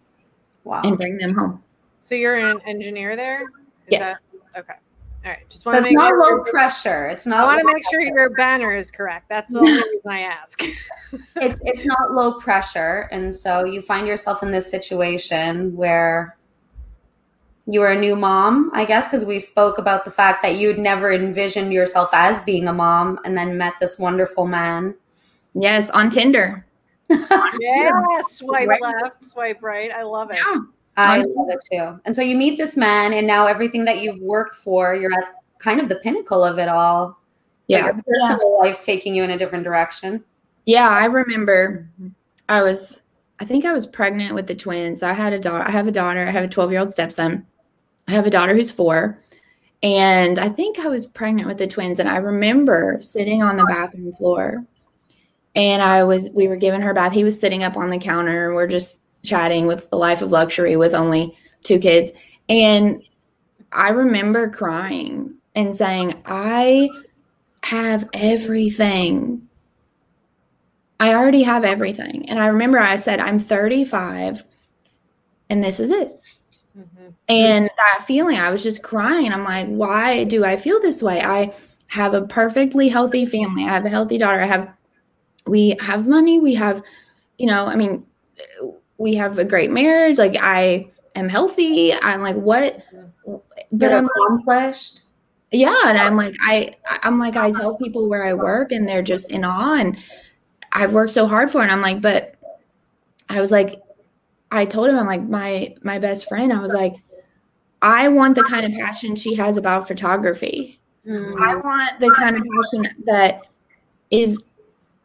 Wow. 0.64 0.82
and 0.84 0.98
bring 0.98 1.18
them 1.18 1.34
home. 1.36 1.64
So 2.02 2.16
you're 2.16 2.36
an 2.36 2.60
engineer 2.66 3.16
there? 3.16 3.44
Is 3.44 3.48
Yes. 3.92 4.20
that- 4.54 4.60
okay. 4.60 4.74
All 5.26 5.32
right. 5.32 5.50
Just 5.50 5.64
so 5.64 5.70
want 5.72 5.76
to 5.76 5.80
it's 5.80 5.86
make 5.90 5.98
not 5.98 6.10
sure. 6.10 6.38
low 6.38 6.44
pressure. 6.46 7.08
It's 7.08 7.26
not. 7.26 7.42
I 7.42 7.44
want 7.46 7.60
to 7.60 7.66
make 7.74 7.84
sure 7.92 8.00
your 8.00 8.30
banner 8.32 8.74
is 8.74 8.90
correct. 8.90 9.28
That's 9.28 9.52
the 9.52 9.60
only 9.60 9.74
reason 9.74 10.00
I 10.10 10.22
ask. 10.22 10.64
it's 11.36 11.62
it's 11.66 11.86
not 11.86 12.12
low 12.14 12.40
pressure, 12.40 13.10
and 13.12 13.36
so 13.36 13.66
you 13.66 13.82
find 13.82 14.08
yourself 14.08 14.44
in 14.44 14.52
this 14.52 14.72
situation 14.72 15.76
where 15.76 16.38
you 17.66 17.82
were 17.82 17.90
a 17.90 18.00
new 18.00 18.16
mom, 18.16 18.72
I 18.74 18.86
guess, 18.86 19.10
because 19.10 19.26
we 19.26 19.40
spoke 19.40 19.78
about 19.78 20.06
the 20.06 20.10
fact 20.12 20.42
that 20.42 20.56
you'd 20.56 20.80
never 20.80 21.12
envisioned 21.12 21.74
yourself 21.74 22.10
as 22.14 22.42
being 22.44 22.70
a 22.70 22.74
mom, 22.74 23.20
and 23.26 23.38
then 23.38 23.58
met 23.58 23.74
this 23.82 24.00
wonderful 24.00 24.48
man. 24.48 24.96
Yes, 25.54 25.90
on 25.90 26.10
Tinder. 26.10 26.66
Yeah. 27.10 27.92
Swipe 28.28 28.68
Right. 28.68 28.82
left, 28.82 29.24
swipe 29.24 29.62
right. 29.62 29.92
I 29.92 30.04
love 30.04 30.32
it. 30.32 30.38
Yeah. 30.38 30.62
I 30.98 31.20
love 31.20 31.48
it 31.50 31.60
too. 31.72 32.00
And 32.06 32.16
so 32.16 32.22
you 32.22 32.36
meet 32.36 32.58
this 32.58 32.76
man, 32.76 33.14
and 33.14 33.26
now 33.26 33.48
everything 33.48 33.86
that 33.86 34.02
you've 34.02 34.20
worked 34.20 34.56
for, 34.56 34.96
you're 34.96 35.14
at 35.14 35.36
kind 35.60 35.80
of 35.80 35.88
the 35.90 35.96
pinnacle 35.96 36.44
of 36.44 36.58
it 36.60 36.68
all. 36.68 37.08
But 37.08 37.16
Yeah. 37.68 37.86
your 37.86 38.04
personal 38.06 38.60
life's 38.60 38.86
taking 38.86 39.16
you 39.16 39.24
in 39.24 39.30
a 39.32 39.38
different 39.38 39.64
direction. 39.64 40.24
Yeah, 40.66 40.90
I 40.90 41.06
remember 41.06 41.88
I 42.50 42.62
was 42.62 43.04
I 43.42 43.46
think 43.46 43.64
I 43.64 43.72
was 43.72 43.86
pregnant 43.88 44.36
with 44.36 44.48
the 44.48 44.56
twins. 44.56 45.02
I 45.02 45.14
had 45.14 45.32
a 45.32 45.40
daughter. 45.40 45.66
I 45.66 45.72
have 45.72 45.88
a 45.88 45.92
daughter. 45.92 46.28
I 46.28 46.32
have 46.32 46.44
a 46.44 46.48
12 46.48 46.72
year 46.72 46.82
old 46.82 46.92
stepson. 46.92 47.46
I 48.10 48.12
have 48.12 48.26
a 48.26 48.30
daughter 48.30 48.54
who's 48.54 48.70
four. 48.72 49.20
And 49.82 50.38
I 50.40 50.50
think 50.50 50.80
I 50.80 50.90
was 50.90 51.06
pregnant 51.08 51.48
with 51.48 51.58
the 51.58 51.68
twins. 51.68 52.00
And 52.00 52.10
I 52.10 52.18
remember 52.18 52.98
sitting 53.00 53.42
on 53.42 53.56
the 53.56 53.64
bathroom 53.64 54.12
floor 54.14 54.66
and 55.56 55.82
I 55.82 56.04
was, 56.04 56.30
we 56.32 56.48
were 56.48 56.56
giving 56.56 56.82
her 56.82 56.92
a 56.92 56.94
bath. 56.94 57.14
He 57.14 57.24
was 57.24 57.40
sitting 57.40 57.64
up 57.64 57.78
on 57.78 57.90
the 57.90 57.98
counter 57.98 58.48
and 58.48 58.56
we're 58.56 58.68
just 58.68 59.02
chatting 59.24 59.68
with 59.68 59.90
the 59.90 59.98
life 59.98 60.22
of 60.22 60.32
luxury 60.32 60.76
with 60.78 60.94
only 60.94 61.36
two 61.64 61.80
kids. 61.80 62.12
And 62.48 63.04
I 63.72 63.90
remember 63.90 64.50
crying 64.50 65.34
and 65.56 65.76
saying, 65.76 66.22
I 66.26 66.90
have 67.64 68.08
everything. 68.14 69.48
I 71.00 71.14
already 71.14 71.44
have 71.44 71.64
everything. 71.64 72.30
And 72.30 72.40
I 72.40 72.48
remember 72.48 72.80
I 72.80 72.96
said, 72.96 73.20
I'm 73.20 73.40
35 73.40 74.44
and 75.50 75.64
this 75.64 75.80
is 75.80 75.90
it. 75.90 76.22
Mm-hmm. 76.78 77.10
And 77.28 77.70
that 77.78 78.04
feeling, 78.06 78.38
I 78.38 78.50
was 78.50 78.64
just 78.64 78.84
crying. 78.84 79.32
I'm 79.32 79.44
like, 79.44 79.68
why 79.68 80.24
do 80.24 80.46
I 80.46 80.58
feel 80.58 80.80
this 80.82 81.02
way? 81.02 81.22
I 81.22 81.54
have 81.88 82.14
a 82.14 82.22
perfectly 82.28 82.88
healthy 82.88 83.26
family. 83.26 83.64
I 83.64 83.70
have 83.70 83.86
a 83.86 83.90
healthy 83.90 84.18
daughter. 84.18 84.42
I 84.42 84.46
have, 84.46 84.72
we 85.50 85.76
have 85.80 86.08
money. 86.08 86.40
We 86.40 86.54
have, 86.56 86.82
you 87.38 87.48
know, 87.48 87.66
I 87.66 87.76
mean, 87.76 88.06
we 88.98 89.16
have 89.16 89.38
a 89.38 89.46
great 89.46 89.72
marriage. 89.72 90.18
Like 90.18 90.38
I 90.40 90.90
am 91.16 91.30
healthy. 91.30 91.94
I'm 91.94 92.22
like, 92.22 92.36
what? 92.36 92.84
But 93.72 93.94
I'm 93.94 94.06
accomplished. 94.06 95.02
Yeah. 95.52 95.82
And 95.86 95.98
I'm 95.98 96.16
like, 96.16 96.36
I, 96.42 96.72
I'm 97.04 97.18
like, 97.18 97.36
I 97.36 97.52
tell 97.52 97.76
people 97.76 98.08
where 98.08 98.24
I 98.24 98.34
work 98.34 98.72
and 98.72 98.88
they're 98.88 99.02
just 99.02 99.32
in 99.32 99.44
awe 99.44 99.76
and 99.76 99.98
I've 100.72 100.94
worked 100.94 101.12
so 101.12 101.28
hard 101.28 101.50
for 101.50 101.60
it. 101.60 101.64
And 101.64 101.72
I'm 101.72 101.82
like, 101.82 102.02
but 102.02 102.36
I 103.30 103.42
was 103.42 103.52
like, 103.52 103.82
I 104.52 104.66
told 104.66 104.90
him, 104.90 104.98
I'm 104.98 105.08
like, 105.08 105.24
my, 105.24 105.76
my 105.84 106.00
best 106.00 106.28
friend, 106.28 106.54
I 106.54 106.60
was 106.60 106.74
like, 106.74 106.96
I 107.82 108.10
want 108.10 108.36
the 108.36 108.44
kind 108.44 108.66
of 108.66 108.74
passion 108.74 109.16
she 109.16 109.36
has 109.36 109.58
about 109.58 109.88
photography. 109.88 110.80
Mm. 111.08 111.40
I 111.40 111.56
want 111.56 112.00
the 112.00 112.12
kind 112.12 112.36
of 112.36 112.44
passion 112.44 112.88
that 113.06 113.42
is 114.12 114.49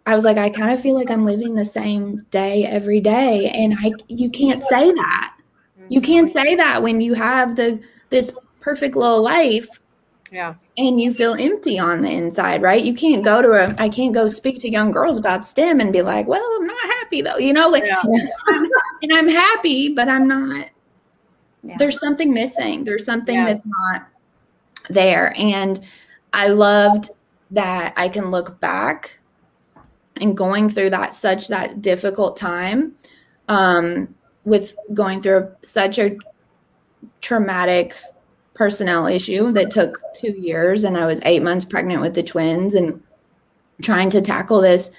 I 0.06 0.14
was 0.14 0.25
like, 0.25 0.37
I 0.37 0.50
kind 0.50 0.70
of 0.70 0.80
feel 0.80 0.94
like 0.94 1.11
I'm 1.11 1.25
living 1.25 1.54
the 1.54 1.64
same 1.64 2.26
day 2.30 2.66
every 2.66 3.00
day. 3.00 3.49
And 3.50 3.75
I 3.78 3.92
you 4.08 4.30
can't 4.30 4.62
say 4.64 4.92
that. 4.92 5.37
You 5.88 6.00
mm-hmm. 6.00 6.12
can't 6.12 6.32
say 6.32 6.54
that 6.56 6.82
when 6.82 7.00
you 7.00 7.14
have 7.14 7.56
the 7.56 7.82
this 8.11 8.34
perfect 8.61 8.96
little 8.96 9.23
life. 9.23 9.68
Yeah. 10.30 10.54
And 10.76 11.00
you 11.00 11.14
feel 11.14 11.34
empty 11.34 11.78
on 11.78 12.02
the 12.02 12.11
inside, 12.11 12.61
right? 12.61 12.82
You 12.82 12.92
can't 12.92 13.25
go 13.25 13.40
to 13.40 13.52
a 13.52 13.75
I 13.78 13.88
can't 13.88 14.12
go 14.12 14.28
speak 14.28 14.61
to 14.61 14.70
young 14.70 14.90
girls 14.90 15.16
about 15.16 15.46
STEM 15.46 15.80
and 15.80 15.92
be 15.92 16.02
like, 16.02 16.26
well, 16.26 16.44
I'm 16.56 16.66
not 16.66 16.84
happy 16.99 17.23
though. 17.23 17.38
You 17.38 17.52
know, 17.52 17.68
like 17.68 17.84
yeah. 17.84 18.02
And 19.02 19.12
I'm 19.12 19.28
happy, 19.28 19.94
but 19.94 20.08
I'm 20.08 20.26
not 20.26 20.68
yeah. 21.62 21.76
there's 21.78 21.99
something 21.99 22.32
missing. 22.32 22.84
There's 22.84 23.04
something 23.04 23.37
yeah. 23.37 23.46
that's 23.46 23.64
not 23.64 24.08
there. 24.90 25.34
And 25.38 25.80
I 26.32 26.49
loved 26.49 27.11
that 27.52 27.94
I 27.96 28.08
can 28.08 28.30
look 28.30 28.58
back 28.61 29.18
and 30.21 30.37
going 30.37 30.68
through 30.68 30.90
that 30.90 31.14
such 31.14 31.49
that 31.49 31.83
difficult 31.83 32.37
time 32.37 32.94
um, 33.49 34.14
with 34.44 34.76
going 34.92 35.23
through 35.23 35.50
such 35.62 35.99
a 35.99 36.16
traumatic 37.21 37.94
personnel 38.54 39.06
issue 39.06 39.50
that 39.52 39.71
took 39.71 40.00
two 40.14 40.30
years 40.38 40.85
and 40.85 40.97
i 40.97 41.04
was 41.04 41.21
eight 41.25 41.42
months 41.42 41.64
pregnant 41.64 42.00
with 42.00 42.14
the 42.14 42.23
twins 42.23 42.75
and 42.75 43.02
trying 43.83 44.09
to 44.09 44.21
tackle 44.21 44.61
this 44.61 44.90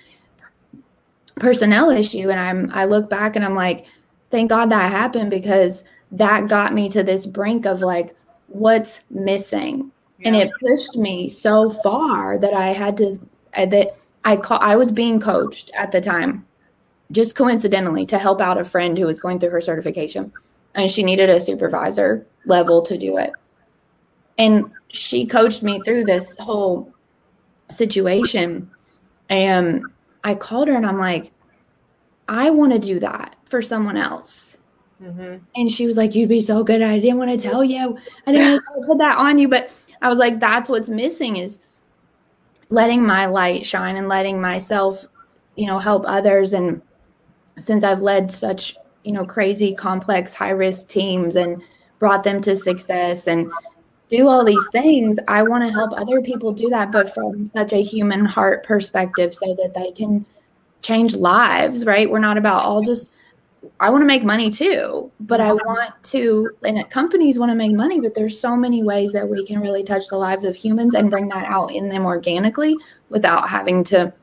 personnel 1.37 1.89
issue 1.89 2.29
and 2.29 2.39
i'm 2.39 2.69
i 2.73 2.83
look 2.83 3.09
back 3.09 3.35
and 3.35 3.45
i'm 3.45 3.55
like 3.55 3.85
thank 4.29 4.49
god 4.49 4.69
that 4.69 4.91
happened 4.91 5.29
because 5.29 5.85
that 6.11 6.49
got 6.49 6.73
me 6.73 6.89
to 6.89 7.01
this 7.01 7.25
brink 7.25 7.65
of 7.65 7.81
like 7.81 8.13
what's 8.47 9.05
missing 9.09 9.89
yeah. 10.19 10.27
and 10.27 10.35
it 10.35 10.51
pushed 10.59 10.97
me 10.97 11.29
so 11.29 11.69
far 11.69 12.37
that 12.37 12.53
i 12.53 12.67
had 12.67 12.97
to 12.97 13.17
uh, 13.55 13.65
that 13.65 13.95
I 14.25 14.37
call 14.37 14.59
I 14.61 14.75
was 14.75 14.91
being 14.91 15.19
coached 15.19 15.71
at 15.75 15.91
the 15.91 16.01
time, 16.01 16.45
just 17.11 17.35
coincidentally, 17.35 18.05
to 18.07 18.17
help 18.17 18.41
out 18.41 18.57
a 18.57 18.65
friend 18.65 18.97
who 18.97 19.05
was 19.05 19.19
going 19.19 19.39
through 19.39 19.51
her 19.51 19.61
certification, 19.61 20.33
and 20.73 20.89
she 20.89 21.03
needed 21.03 21.29
a 21.29 21.39
supervisor 21.39 22.25
level 22.45 22.81
to 22.81 22.97
do 22.97 23.17
it. 23.17 23.31
And 24.37 24.71
she 24.89 25.25
coached 25.25 25.63
me 25.63 25.79
through 25.81 26.05
this 26.05 26.37
whole 26.39 26.91
situation. 27.69 28.69
And 29.29 29.83
I 30.23 30.35
called 30.35 30.67
her 30.67 30.75
and 30.75 30.85
I'm 30.85 30.99
like, 30.99 31.31
I 32.27 32.49
want 32.49 32.73
to 32.73 32.79
do 32.79 32.99
that 32.99 33.35
for 33.45 33.61
someone 33.61 33.97
else. 33.97 34.57
Mm-hmm. 35.01 35.37
And 35.55 35.71
she 35.71 35.87
was 35.87 35.97
like, 35.97 36.15
You'd 36.15 36.29
be 36.29 36.41
so 36.41 36.63
good. 36.63 36.81
I 36.81 36.99
didn't 36.99 37.19
want 37.19 37.31
to 37.31 37.37
tell 37.37 37.63
you. 37.63 37.97
I 38.25 38.31
didn't 38.31 38.51
want 38.69 38.81
to 38.81 38.87
put 38.87 38.97
that 38.99 39.17
on 39.17 39.37
you. 39.37 39.47
But 39.47 39.69
I 40.01 40.09
was 40.09 40.19
like, 40.19 40.39
That's 40.39 40.69
what's 40.69 40.89
missing 40.89 41.37
is 41.37 41.59
letting 42.69 43.05
my 43.05 43.25
light 43.25 43.65
shine 43.65 43.97
and 43.97 44.07
letting 44.07 44.41
myself, 44.41 45.05
you 45.55 45.67
know, 45.67 45.79
help 45.79 46.03
others. 46.07 46.53
And 46.53 46.81
since 47.59 47.83
I've 47.83 48.01
led 48.01 48.31
such, 48.31 48.75
you 49.03 49.11
know, 49.11 49.25
crazy, 49.25 49.73
complex, 49.73 50.33
high 50.33 50.49
risk 50.49 50.87
teams 50.87 51.35
and 51.35 51.61
brought 51.99 52.23
them 52.23 52.41
to 52.41 52.55
success 52.55 53.27
and 53.27 53.51
do 54.09 54.27
all 54.27 54.43
these 54.43 54.67
things, 54.71 55.17
I 55.27 55.43
want 55.43 55.63
to 55.63 55.71
help 55.71 55.91
other 55.93 56.21
people 56.21 56.51
do 56.51 56.69
that, 56.69 56.91
but 56.91 57.13
from 57.13 57.47
such 57.49 57.73
a 57.73 57.81
human 57.81 58.25
heart 58.25 58.63
perspective 58.63 59.33
so 59.33 59.55
that 59.55 59.73
they 59.73 59.91
can 59.91 60.25
change 60.81 61.15
lives, 61.15 61.85
right? 61.85 62.09
We're 62.09 62.19
not 62.19 62.37
about 62.37 62.63
all 62.63 62.81
just 62.81 63.13
I 63.79 63.89
want 63.89 64.01
to 64.01 64.05
make 64.05 64.23
money 64.23 64.49
too, 64.49 65.11
but 65.19 65.39
I 65.39 65.53
want 65.53 65.91
to, 66.03 66.51
and 66.63 66.89
companies 66.89 67.39
want 67.39 67.51
to 67.51 67.55
make 67.55 67.73
money, 67.73 67.99
but 67.99 68.13
there's 68.13 68.39
so 68.39 68.55
many 68.55 68.83
ways 68.83 69.11
that 69.13 69.27
we 69.27 69.45
can 69.45 69.59
really 69.59 69.83
touch 69.83 70.07
the 70.07 70.17
lives 70.17 70.43
of 70.43 70.55
humans 70.55 70.95
and 70.95 71.09
bring 71.09 71.27
that 71.29 71.45
out 71.45 71.71
in 71.71 71.89
them 71.89 72.05
organically 72.05 72.75
without 73.09 73.49
having 73.49 73.83
to 73.85 74.13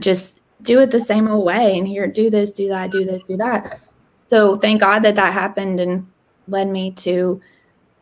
just 0.00 0.40
do 0.62 0.80
it 0.80 0.90
the 0.90 1.00
same 1.00 1.28
old 1.28 1.44
way 1.44 1.78
and 1.78 1.86
here, 1.86 2.06
do 2.06 2.30
this, 2.30 2.52
do 2.52 2.68
that, 2.68 2.90
do 2.90 3.04
this, 3.04 3.22
do 3.22 3.36
that. 3.36 3.80
So 4.28 4.56
thank 4.56 4.80
God 4.80 5.00
that 5.00 5.16
that 5.16 5.32
happened 5.32 5.80
and 5.80 6.06
led 6.48 6.68
me 6.68 6.92
to 6.92 7.40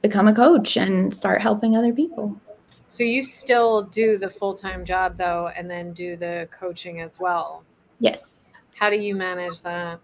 become 0.03 0.29
a 0.29 0.35
coach 0.35 0.77
and 0.77 1.13
start 1.13 1.41
helping 1.41 1.77
other 1.77 1.93
people. 1.93 2.41
So 2.89 3.05
you 3.05 3.23
still 3.23 3.83
do 3.83 4.19
the 4.19 4.29
full 4.29 4.55
time 4.55 4.85
job 4.85 5.17
though, 5.17 5.51
and 5.57 5.71
then 5.71 5.93
do 5.93 6.17
the 6.17 6.49
coaching 6.51 7.01
as 7.01 7.21
well. 7.21 7.65
Yes. 8.01 8.51
How 8.77 8.91
do 8.91 8.97
you 8.97 9.15
manage 9.15 9.63
that? 9.63 10.01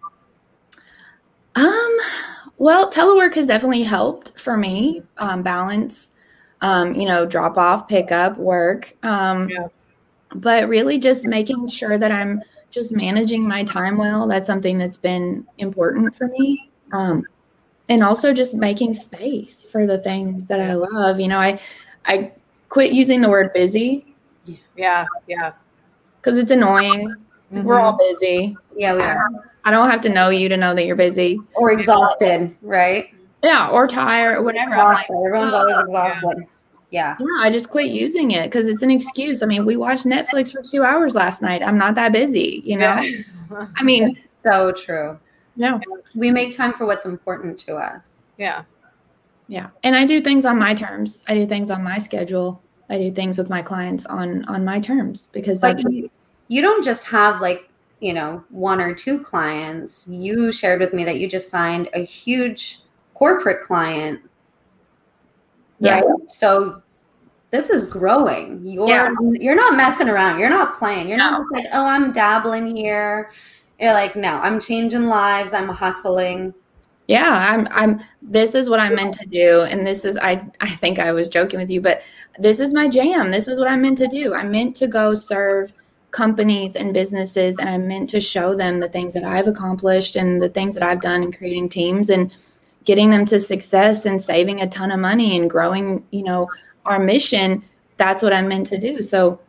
Um, 1.57 1.97
well, 2.57 2.89
telework 2.91 3.33
has 3.33 3.47
definitely 3.47 3.83
helped 3.83 4.39
for 4.39 4.57
me 4.57 5.01
um, 5.17 5.41
balance, 5.41 6.15
um, 6.61 6.93
you 6.93 7.07
know, 7.07 7.25
drop 7.25 7.57
off, 7.57 7.87
pick 7.87 8.11
up, 8.11 8.37
work. 8.37 8.95
Um, 9.03 9.49
yeah. 9.49 9.67
But 10.35 10.67
really 10.67 10.99
just 10.99 11.25
making 11.25 11.67
sure 11.67 11.97
that 11.97 12.11
I'm 12.11 12.41
just 12.69 12.91
managing 12.91 13.47
my 13.47 13.63
time 13.63 13.97
well. 13.97 14.27
That's 14.27 14.45
something 14.45 14.77
that's 14.77 14.97
been 14.97 15.47
important 15.57 16.15
for 16.15 16.27
me. 16.27 16.69
Um, 16.91 17.25
and 17.89 18.03
also 18.03 18.33
just 18.33 18.53
making 18.53 18.93
space 18.93 19.65
for 19.65 19.87
the 19.87 19.97
things 19.97 20.45
that 20.47 20.59
I 20.59 20.75
love. 20.75 21.19
You 21.19 21.29
know, 21.29 21.39
I, 21.39 21.59
I 22.05 22.33
quit 22.69 22.91
using 22.91 23.21
the 23.21 23.29
word 23.29 23.49
busy. 23.53 24.13
Yeah. 24.75 25.05
Yeah. 25.27 25.53
Cause 26.21 26.37
it's 26.37 26.51
annoying. 26.51 27.15
Mm-hmm. 27.53 27.63
We're 27.63 27.79
all 27.79 27.97
busy. 27.97 28.57
Yeah, 28.77 28.95
we 28.95 29.01
are. 29.01 29.29
I 29.65 29.71
don't 29.71 29.89
have 29.89 30.01
to 30.01 30.09
know 30.09 30.29
you 30.29 30.47
to 30.49 30.57
know 30.57 30.73
that 30.75 30.85
you're 30.85 30.95
busy 30.95 31.39
or 31.55 31.71
exhausted, 31.71 32.55
right? 32.61 33.13
Yeah, 33.43 33.69
or 33.69 33.87
tired 33.87 34.37
or 34.37 34.43
whatever. 34.43 34.77
Like, 34.77 35.09
Everyone's 35.09 35.53
always 35.53 35.77
exhausted. 35.79 36.45
Yeah. 36.89 37.17
yeah. 37.19 37.25
I 37.39 37.49
just 37.49 37.69
quit 37.69 37.87
using 37.87 38.31
it 38.31 38.45
because 38.45 38.67
it's 38.67 38.81
an 38.81 38.91
excuse. 38.91 39.43
I 39.43 39.45
mean, 39.45 39.65
we 39.65 39.75
watched 39.75 40.05
Netflix 40.05 40.51
for 40.51 40.61
two 40.61 40.83
hours 40.83 41.15
last 41.15 41.41
night. 41.41 41.61
I'm 41.61 41.77
not 41.77 41.95
that 41.95 42.13
busy, 42.13 42.61
you 42.63 42.77
know? 42.77 42.99
Yeah. 42.99 43.67
I 43.75 43.83
mean, 43.83 44.17
so 44.43 44.71
true. 44.71 45.19
No. 45.55 45.81
We 46.15 46.31
make 46.31 46.55
time 46.55 46.73
for 46.73 46.85
what's 46.85 47.05
important 47.05 47.59
to 47.61 47.75
us. 47.75 48.29
Yeah. 48.37 48.63
Yeah. 49.47 49.69
And 49.83 49.95
I 49.95 50.05
do 50.05 50.21
things 50.21 50.45
on 50.45 50.57
my 50.57 50.73
terms. 50.73 51.23
I 51.27 51.33
do 51.33 51.45
things 51.45 51.69
on 51.69 51.83
my 51.83 51.97
schedule. 51.97 52.61
I 52.89 52.97
do 52.97 53.11
things 53.11 53.37
with 53.37 53.49
my 53.49 53.61
clients 53.61 54.05
on 54.05 54.45
on 54.45 54.63
my 54.63 54.79
terms 54.79 55.27
because 55.33 55.61
like 55.61 55.77
you, 55.89 56.09
you 56.47 56.61
don't 56.61 56.85
just 56.85 57.03
have 57.05 57.41
like 57.41 57.66
you 57.99 58.13
know, 58.13 58.43
one 58.49 58.79
or 58.79 58.93
two 58.93 59.19
clients, 59.19 60.07
you 60.07 60.51
shared 60.51 60.79
with 60.79 60.93
me 60.93 61.03
that 61.03 61.19
you 61.19 61.27
just 61.27 61.49
signed 61.49 61.89
a 61.93 62.03
huge 62.03 62.81
corporate 63.13 63.63
client. 63.63 64.21
Yeah. 65.79 66.01
Right? 66.01 66.29
So 66.29 66.81
this 67.51 67.69
is 67.69 67.85
growing. 67.85 68.65
You're 68.65 68.87
yeah. 68.87 69.09
you're 69.33 69.55
not 69.55 69.75
messing 69.75 70.09
around. 70.09 70.39
You're 70.39 70.49
not 70.49 70.75
playing. 70.75 71.07
You're 71.07 71.17
no. 71.17 71.31
not 71.31 71.51
like, 71.51 71.65
oh, 71.73 71.85
I'm 71.85 72.11
dabbling 72.11 72.75
here. 72.75 73.31
You're 73.79 73.93
like, 73.93 74.15
no, 74.15 74.33
I'm 74.33 74.59
changing 74.59 75.07
lives. 75.07 75.53
I'm 75.53 75.69
hustling. 75.69 76.53
Yeah, 77.07 77.47
I'm 77.49 77.67
I'm 77.71 78.01
this 78.21 78.53
is 78.53 78.69
what 78.69 78.79
I'm 78.79 78.95
meant 78.95 79.13
to 79.15 79.25
do. 79.25 79.61
And 79.61 79.87
this 79.87 80.03
is 80.03 80.17
I 80.17 80.45
I 80.59 80.69
think 80.69 80.99
I 80.99 81.11
was 81.13 81.29
joking 81.29 81.59
with 81.59 81.71
you, 81.71 81.79
but 81.79 82.01
this 82.37 82.59
is 82.59 82.73
my 82.73 82.89
jam. 82.89 83.31
This 83.31 83.47
is 83.47 83.59
what 83.59 83.69
I'm 83.69 83.81
meant 83.81 83.97
to 83.99 84.07
do. 84.07 84.33
I'm 84.33 84.51
meant 84.51 84.75
to 84.77 84.87
go 84.87 85.13
serve 85.13 85.71
companies 86.17 86.75
and 86.75 86.95
businesses 86.95 87.59
and 87.59 87.69
I'm 87.69 87.87
meant 87.87 88.09
to 88.09 88.19
show 88.19 88.55
them 88.55 88.79
the 88.79 88.89
things 88.89 89.13
that 89.13 89.23
I've 89.23 89.45
accomplished 89.45 90.15
and 90.15 90.41
the 90.41 90.49
things 90.49 90.73
that 90.73 90.81
I've 90.81 90.99
done 90.99 91.21
in 91.21 91.31
creating 91.31 91.69
teams 91.69 92.09
and 92.09 92.35
getting 92.85 93.11
them 93.11 93.23
to 93.25 93.39
success 93.39 94.03
and 94.03 94.19
saving 94.19 94.59
a 94.59 94.67
ton 94.67 94.89
of 94.89 94.99
money 94.99 95.37
and 95.37 95.47
growing, 95.47 96.03
you 96.09 96.23
know, 96.23 96.49
our 96.87 96.97
mission. 96.97 97.63
That's 97.97 98.23
what 98.23 98.33
I'm 98.33 98.47
meant 98.47 98.65
to 98.67 98.79
do. 98.79 99.03
So 99.03 99.39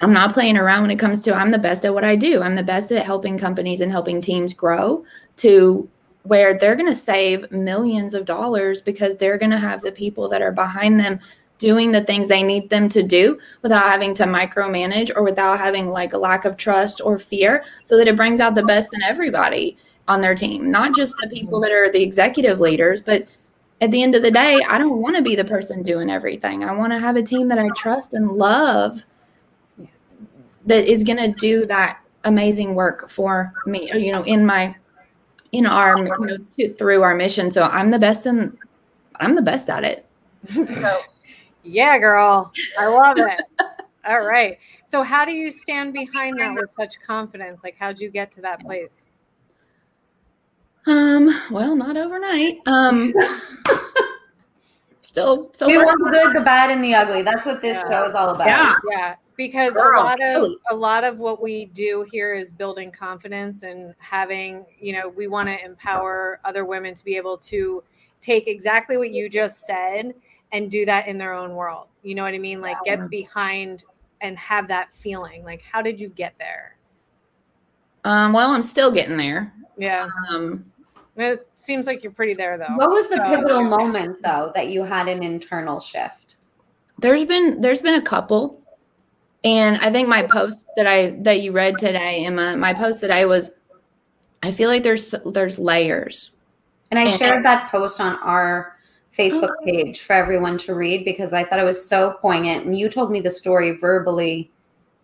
I'm 0.00 0.12
not 0.12 0.34
playing 0.34 0.56
around 0.56 0.82
when 0.82 0.90
it 0.90 0.98
comes 0.98 1.22
to 1.22 1.34
I'm 1.36 1.52
the 1.52 1.58
best 1.58 1.84
at 1.84 1.94
what 1.94 2.04
I 2.04 2.16
do. 2.16 2.42
I'm 2.42 2.56
the 2.56 2.64
best 2.64 2.90
at 2.90 3.06
helping 3.06 3.38
companies 3.38 3.80
and 3.80 3.92
helping 3.92 4.20
teams 4.20 4.52
grow 4.52 5.04
to 5.36 5.88
where 6.24 6.58
they're 6.58 6.74
going 6.74 6.90
to 6.90 6.96
save 6.96 7.48
millions 7.52 8.12
of 8.12 8.24
dollars 8.24 8.82
because 8.82 9.16
they're 9.16 9.38
going 9.38 9.52
to 9.52 9.58
have 9.58 9.82
the 9.82 9.92
people 9.92 10.28
that 10.30 10.42
are 10.42 10.50
behind 10.50 10.98
them 10.98 11.20
doing 11.62 11.92
the 11.92 12.02
things 12.02 12.26
they 12.28 12.42
need 12.42 12.68
them 12.68 12.88
to 12.88 13.02
do 13.02 13.38
without 13.62 13.84
having 13.84 14.12
to 14.12 14.24
micromanage 14.24 15.10
or 15.16 15.22
without 15.22 15.58
having 15.58 15.88
like 15.88 16.12
a 16.12 16.18
lack 16.18 16.44
of 16.44 16.56
trust 16.56 17.00
or 17.00 17.18
fear 17.18 17.64
so 17.82 17.96
that 17.96 18.08
it 18.08 18.16
brings 18.16 18.40
out 18.40 18.54
the 18.54 18.64
best 18.64 18.92
in 18.92 19.00
everybody 19.00 19.78
on 20.08 20.20
their 20.20 20.34
team 20.34 20.70
not 20.70 20.94
just 20.94 21.14
the 21.22 21.28
people 21.28 21.60
that 21.60 21.72
are 21.72 21.90
the 21.90 22.02
executive 22.02 22.58
leaders 22.58 23.00
but 23.00 23.26
at 23.80 23.90
the 23.92 24.02
end 24.02 24.14
of 24.14 24.22
the 24.22 24.30
day 24.30 24.60
i 24.68 24.76
don't 24.76 25.00
want 25.00 25.16
to 25.16 25.22
be 25.22 25.36
the 25.36 25.44
person 25.44 25.82
doing 25.82 26.10
everything. 26.10 26.64
I 26.64 26.72
want 26.72 26.92
to 26.92 26.98
have 26.98 27.16
a 27.16 27.22
team 27.22 27.48
that 27.48 27.58
i 27.58 27.68
trust 27.76 28.12
and 28.12 28.32
love 28.32 29.04
that 30.66 30.90
is 30.90 31.04
going 31.04 31.18
to 31.18 31.32
do 31.38 31.64
that 31.66 32.00
amazing 32.24 32.74
work 32.74 33.08
for 33.08 33.52
me 33.66 33.90
uh, 33.90 33.96
you 33.96 34.12
know 34.12 34.22
in 34.22 34.44
my 34.44 34.74
in 35.52 35.66
our 35.66 35.96
you 35.98 36.26
know 36.26 36.74
through 36.78 37.02
our 37.02 37.14
mission. 37.14 37.50
So 37.50 37.64
i'm 37.64 37.90
the 37.90 37.98
best 37.98 38.26
and 38.26 38.56
i'm 39.16 39.36
the 39.36 39.42
best 39.42 39.70
at 39.70 39.84
it. 39.84 40.06
So 40.54 40.98
yeah, 41.64 41.98
girl. 41.98 42.52
I 42.78 42.86
love 42.88 43.18
it. 43.18 43.40
All 44.06 44.26
right. 44.26 44.58
So, 44.84 45.02
how 45.02 45.24
do 45.24 45.32
you 45.32 45.50
stand 45.50 45.92
behind 45.92 46.38
that 46.40 46.54
with 46.54 46.70
such 46.70 47.00
confidence? 47.00 47.62
Like, 47.62 47.76
how'd 47.78 48.00
you 48.00 48.10
get 48.10 48.32
to 48.32 48.40
that 48.42 48.60
place? 48.60 49.22
Um, 50.86 51.30
well, 51.50 51.76
not 51.76 51.96
overnight. 51.96 52.58
Um, 52.66 53.14
still, 55.02 55.48
still 55.54 55.68
we 55.68 55.78
want 55.78 55.98
the 56.02 56.10
good, 56.10 56.36
the 56.36 56.40
bad, 56.40 56.70
and 56.70 56.82
the 56.82 56.94
ugly. 56.94 57.22
That's 57.22 57.46
what 57.46 57.62
this 57.62 57.82
yeah. 57.88 57.98
show 57.98 58.08
is 58.08 58.14
all 58.14 58.30
about. 58.30 58.48
Yeah, 58.48 58.74
yeah. 58.90 59.14
Because 59.36 59.74
Girl, 59.74 60.02
a 60.02 60.04
lot 60.04 60.20
of 60.20 60.52
a 60.70 60.74
lot 60.74 61.04
of 61.04 61.18
what 61.18 61.40
we 61.40 61.66
do 61.66 62.04
here 62.10 62.34
is 62.34 62.50
building 62.50 62.90
confidence 62.90 63.62
and 63.62 63.94
having, 63.98 64.66
you 64.80 64.92
know, 64.92 65.08
we 65.08 65.26
want 65.26 65.48
to 65.48 65.64
empower 65.64 66.40
other 66.44 66.64
women 66.64 66.94
to 66.94 67.04
be 67.04 67.16
able 67.16 67.38
to 67.38 67.82
take 68.20 68.46
exactly 68.46 68.96
what 68.96 69.10
you 69.10 69.28
just 69.28 69.62
said 69.62 70.14
and 70.52 70.70
do 70.70 70.84
that 70.86 71.08
in 71.08 71.18
their 71.18 71.34
own 71.34 71.54
world. 71.54 71.88
You 72.02 72.14
know 72.14 72.22
what 72.22 72.34
I 72.34 72.38
mean? 72.38 72.60
Like 72.60 72.76
get 72.84 73.08
behind 73.08 73.84
and 74.20 74.38
have 74.38 74.68
that 74.68 74.92
feeling. 74.94 75.44
Like 75.44 75.62
how 75.62 75.82
did 75.82 75.98
you 75.98 76.08
get 76.08 76.34
there? 76.38 76.76
Um, 78.04 78.32
well, 78.32 78.50
I'm 78.50 78.62
still 78.62 78.90
getting 78.90 79.16
there. 79.16 79.52
Yeah. 79.78 80.08
Um, 80.30 80.64
it 81.16 81.46
seems 81.56 81.86
like 81.86 82.02
you're 82.02 82.12
pretty 82.12 82.34
there 82.34 82.58
though. 82.58 82.74
What 82.76 82.90
was 82.90 83.08
the 83.08 83.16
so, 83.16 83.28
pivotal 83.28 83.64
moment 83.64 84.22
though 84.22 84.52
that 84.54 84.68
you 84.68 84.82
had 84.84 85.08
an 85.08 85.22
internal 85.22 85.80
shift? 85.80 86.36
There's 86.98 87.24
been 87.24 87.60
there's 87.60 87.82
been 87.82 87.94
a 87.94 88.02
couple. 88.02 88.60
And 89.44 89.76
I 89.78 89.90
think 89.90 90.08
my 90.08 90.22
post 90.22 90.66
that 90.76 90.86
I 90.86 91.10
that 91.22 91.40
you 91.40 91.52
read 91.52 91.76
today, 91.78 92.24
Emma, 92.24 92.56
my 92.56 92.72
post 92.72 93.00
today 93.00 93.24
was 93.24 93.50
I 94.42 94.52
feel 94.52 94.68
like 94.68 94.82
there's 94.82 95.14
there's 95.26 95.58
layers. 95.58 96.36
And 96.90 96.98
I 96.98 97.04
and 97.04 97.12
shared 97.12 97.44
that 97.44 97.70
post 97.70 98.00
on 98.00 98.16
our 98.16 98.76
Facebook 99.16 99.50
oh. 99.60 99.64
page 99.64 100.00
for 100.00 100.14
everyone 100.14 100.56
to 100.58 100.74
read 100.74 101.04
because 101.04 101.32
I 101.32 101.44
thought 101.44 101.58
it 101.58 101.64
was 101.64 101.84
so 101.84 102.12
poignant. 102.20 102.64
And 102.64 102.78
you 102.78 102.88
told 102.88 103.10
me 103.10 103.20
the 103.20 103.30
story 103.30 103.72
verbally 103.72 104.50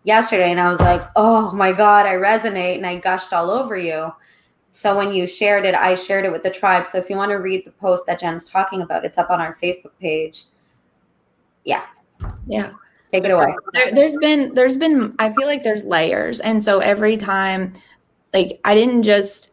yesterday, 0.03 0.51
and 0.51 0.59
I 0.59 0.69
was 0.69 0.79
like, 0.79 1.03
oh 1.15 1.51
my 1.53 1.71
God, 1.71 2.05
I 2.05 2.15
resonate. 2.15 2.77
And 2.77 2.87
I 2.87 2.95
gushed 2.95 3.33
all 3.33 3.51
over 3.51 3.77
you. 3.77 4.11
So 4.71 4.95
when 4.95 5.11
you 5.11 5.25
shared 5.25 5.65
it, 5.65 5.75
I 5.75 5.95
shared 5.95 6.25
it 6.25 6.31
with 6.31 6.43
the 6.43 6.49
tribe. 6.49 6.87
So 6.87 6.97
if 6.97 7.09
you 7.09 7.15
want 7.15 7.31
to 7.31 7.37
read 7.37 7.65
the 7.65 7.71
post 7.71 8.05
that 8.07 8.19
Jen's 8.19 8.45
talking 8.45 8.81
about, 8.81 9.03
it's 9.03 9.17
up 9.17 9.29
on 9.29 9.41
our 9.41 9.55
Facebook 9.55 9.93
page. 9.99 10.45
Yeah. 11.65 11.85
Yeah. 12.47 12.73
Take 13.11 13.23
it 13.23 13.31
away. 13.31 13.55
There, 13.73 13.91
there's 13.91 14.15
been, 14.17 14.53
there's 14.53 14.77
been, 14.77 15.15
I 15.17 15.31
feel 15.31 15.47
like 15.47 15.63
there's 15.63 15.83
layers. 15.83 16.39
And 16.39 16.61
so 16.61 16.79
every 16.79 17.17
time, 17.17 17.73
like, 18.31 18.59
I 18.63 18.75
didn't 18.75 19.01
just, 19.01 19.48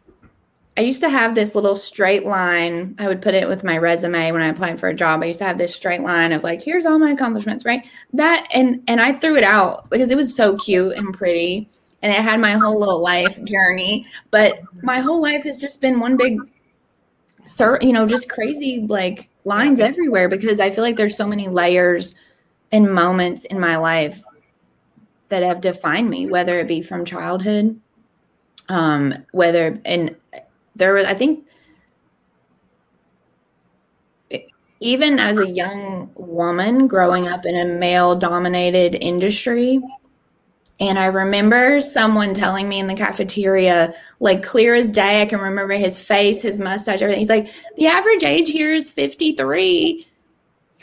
I 0.79 0.83
used 0.83 1.01
to 1.01 1.09
have 1.09 1.35
this 1.35 1.55
little 1.55 1.75
straight 1.75 2.27
line. 2.27 2.95
I 2.99 3.09
would 3.09 3.23
put 3.23 3.35
it 3.35 3.49
with 3.49 3.65
my 3.65 3.79
resume 3.79 4.31
when 4.33 4.43
I 4.43 4.49
applied 4.49 4.79
for 4.79 4.89
a 4.89 4.95
job. 4.95 5.23
I 5.23 5.27
used 5.27 5.39
to 5.39 5.47
have 5.47 5.57
this 5.57 5.75
straight 5.75 6.03
line 6.03 6.33
of 6.33 6.45
like, 6.45 6.63
here's 6.63 6.85
all 6.85 6.99
my 6.99 7.13
accomplishments, 7.13 7.65
right? 7.65 7.87
That 8.13 8.47
and 8.55 8.83
and 8.87 9.01
I 9.01 9.13
threw 9.13 9.37
it 9.37 9.45
out 9.45 9.89
because 9.89 10.11
it 10.11 10.17
was 10.17 10.35
so 10.35 10.57
cute 10.57 10.97
and 10.97 11.15
pretty 11.15 11.69
and 12.03 12.13
it 12.13 12.21
had 12.21 12.41
my 12.41 12.53
whole 12.53 12.79
little 12.79 13.01
life 13.01 13.43
journey. 13.45 14.07
But 14.31 14.61
my 14.83 14.99
whole 14.99 15.21
life 15.21 15.45
has 15.45 15.59
just 15.59 15.81
been 15.81 15.99
one 15.99 16.17
big 16.17 16.39
sir, 17.45 17.79
you 17.81 17.93
know, 17.93 18.07
just 18.07 18.29
crazy 18.29 18.87
like 18.89 19.31
lines 19.45 19.81
everywhere 19.81 20.29
because 20.29 20.61
I 20.61 20.71
feel 20.71 20.85
like 20.85 20.97
there's 20.97 21.17
so 21.17 21.27
many 21.27 21.49
layers 21.49 22.15
and 22.71 22.93
moments 22.93 23.45
in 23.47 23.59
my 23.59 23.77
life 23.77 24.23
that 25.31 25.43
have 25.43 25.61
defined 25.61 26.11
me, 26.11 26.27
whether 26.27 26.59
it 26.59 26.69
be 26.69 26.83
from 26.83 27.05
childhood, 27.05 27.81
um, 28.69 29.15
whether 29.33 29.81
and 29.85 30.15
there 30.77 30.95
was, 30.95 31.07
I 31.07 31.15
think, 31.15 31.47
even 34.81 35.19
as 35.19 35.39
a 35.39 35.49
young 35.49 36.11
woman 36.15 36.87
growing 36.87 37.27
up 37.27 37.47
in 37.47 37.57
a 37.57 37.65
male 37.65 38.15
dominated 38.15 38.95
industry, 38.95 39.81
and 40.79 40.99
I 40.99 41.07
remember 41.07 41.81
someone 41.81 42.35
telling 42.35 42.69
me 42.69 42.79
in 42.79 42.87
the 42.87 42.95
cafeteria, 42.95 43.95
like 44.21 44.43
clear 44.43 44.75
as 44.75 44.93
day, 44.93 45.23
I 45.23 45.27
can 45.27 45.41
remember 45.41 45.73
his 45.75 45.99
face, 45.99 46.43
his 46.43 46.59
mustache, 46.59 47.01
everything. 47.01 47.21
He's 47.21 47.31
like, 47.31 47.49
the 47.77 47.87
average 47.87 48.23
age 48.25 48.51
here 48.51 48.75
is 48.75 48.91
53, 48.91 50.07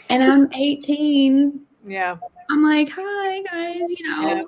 and 0.09 0.23
I'm 0.23 0.51
18. 0.53 1.61
Yeah. 1.85 2.17
I'm 2.49 2.63
like, 2.63 2.89
hi, 2.91 3.43
guys, 3.43 3.91
you 3.91 4.09
know. 4.09 4.27
Yeah. 4.27 4.43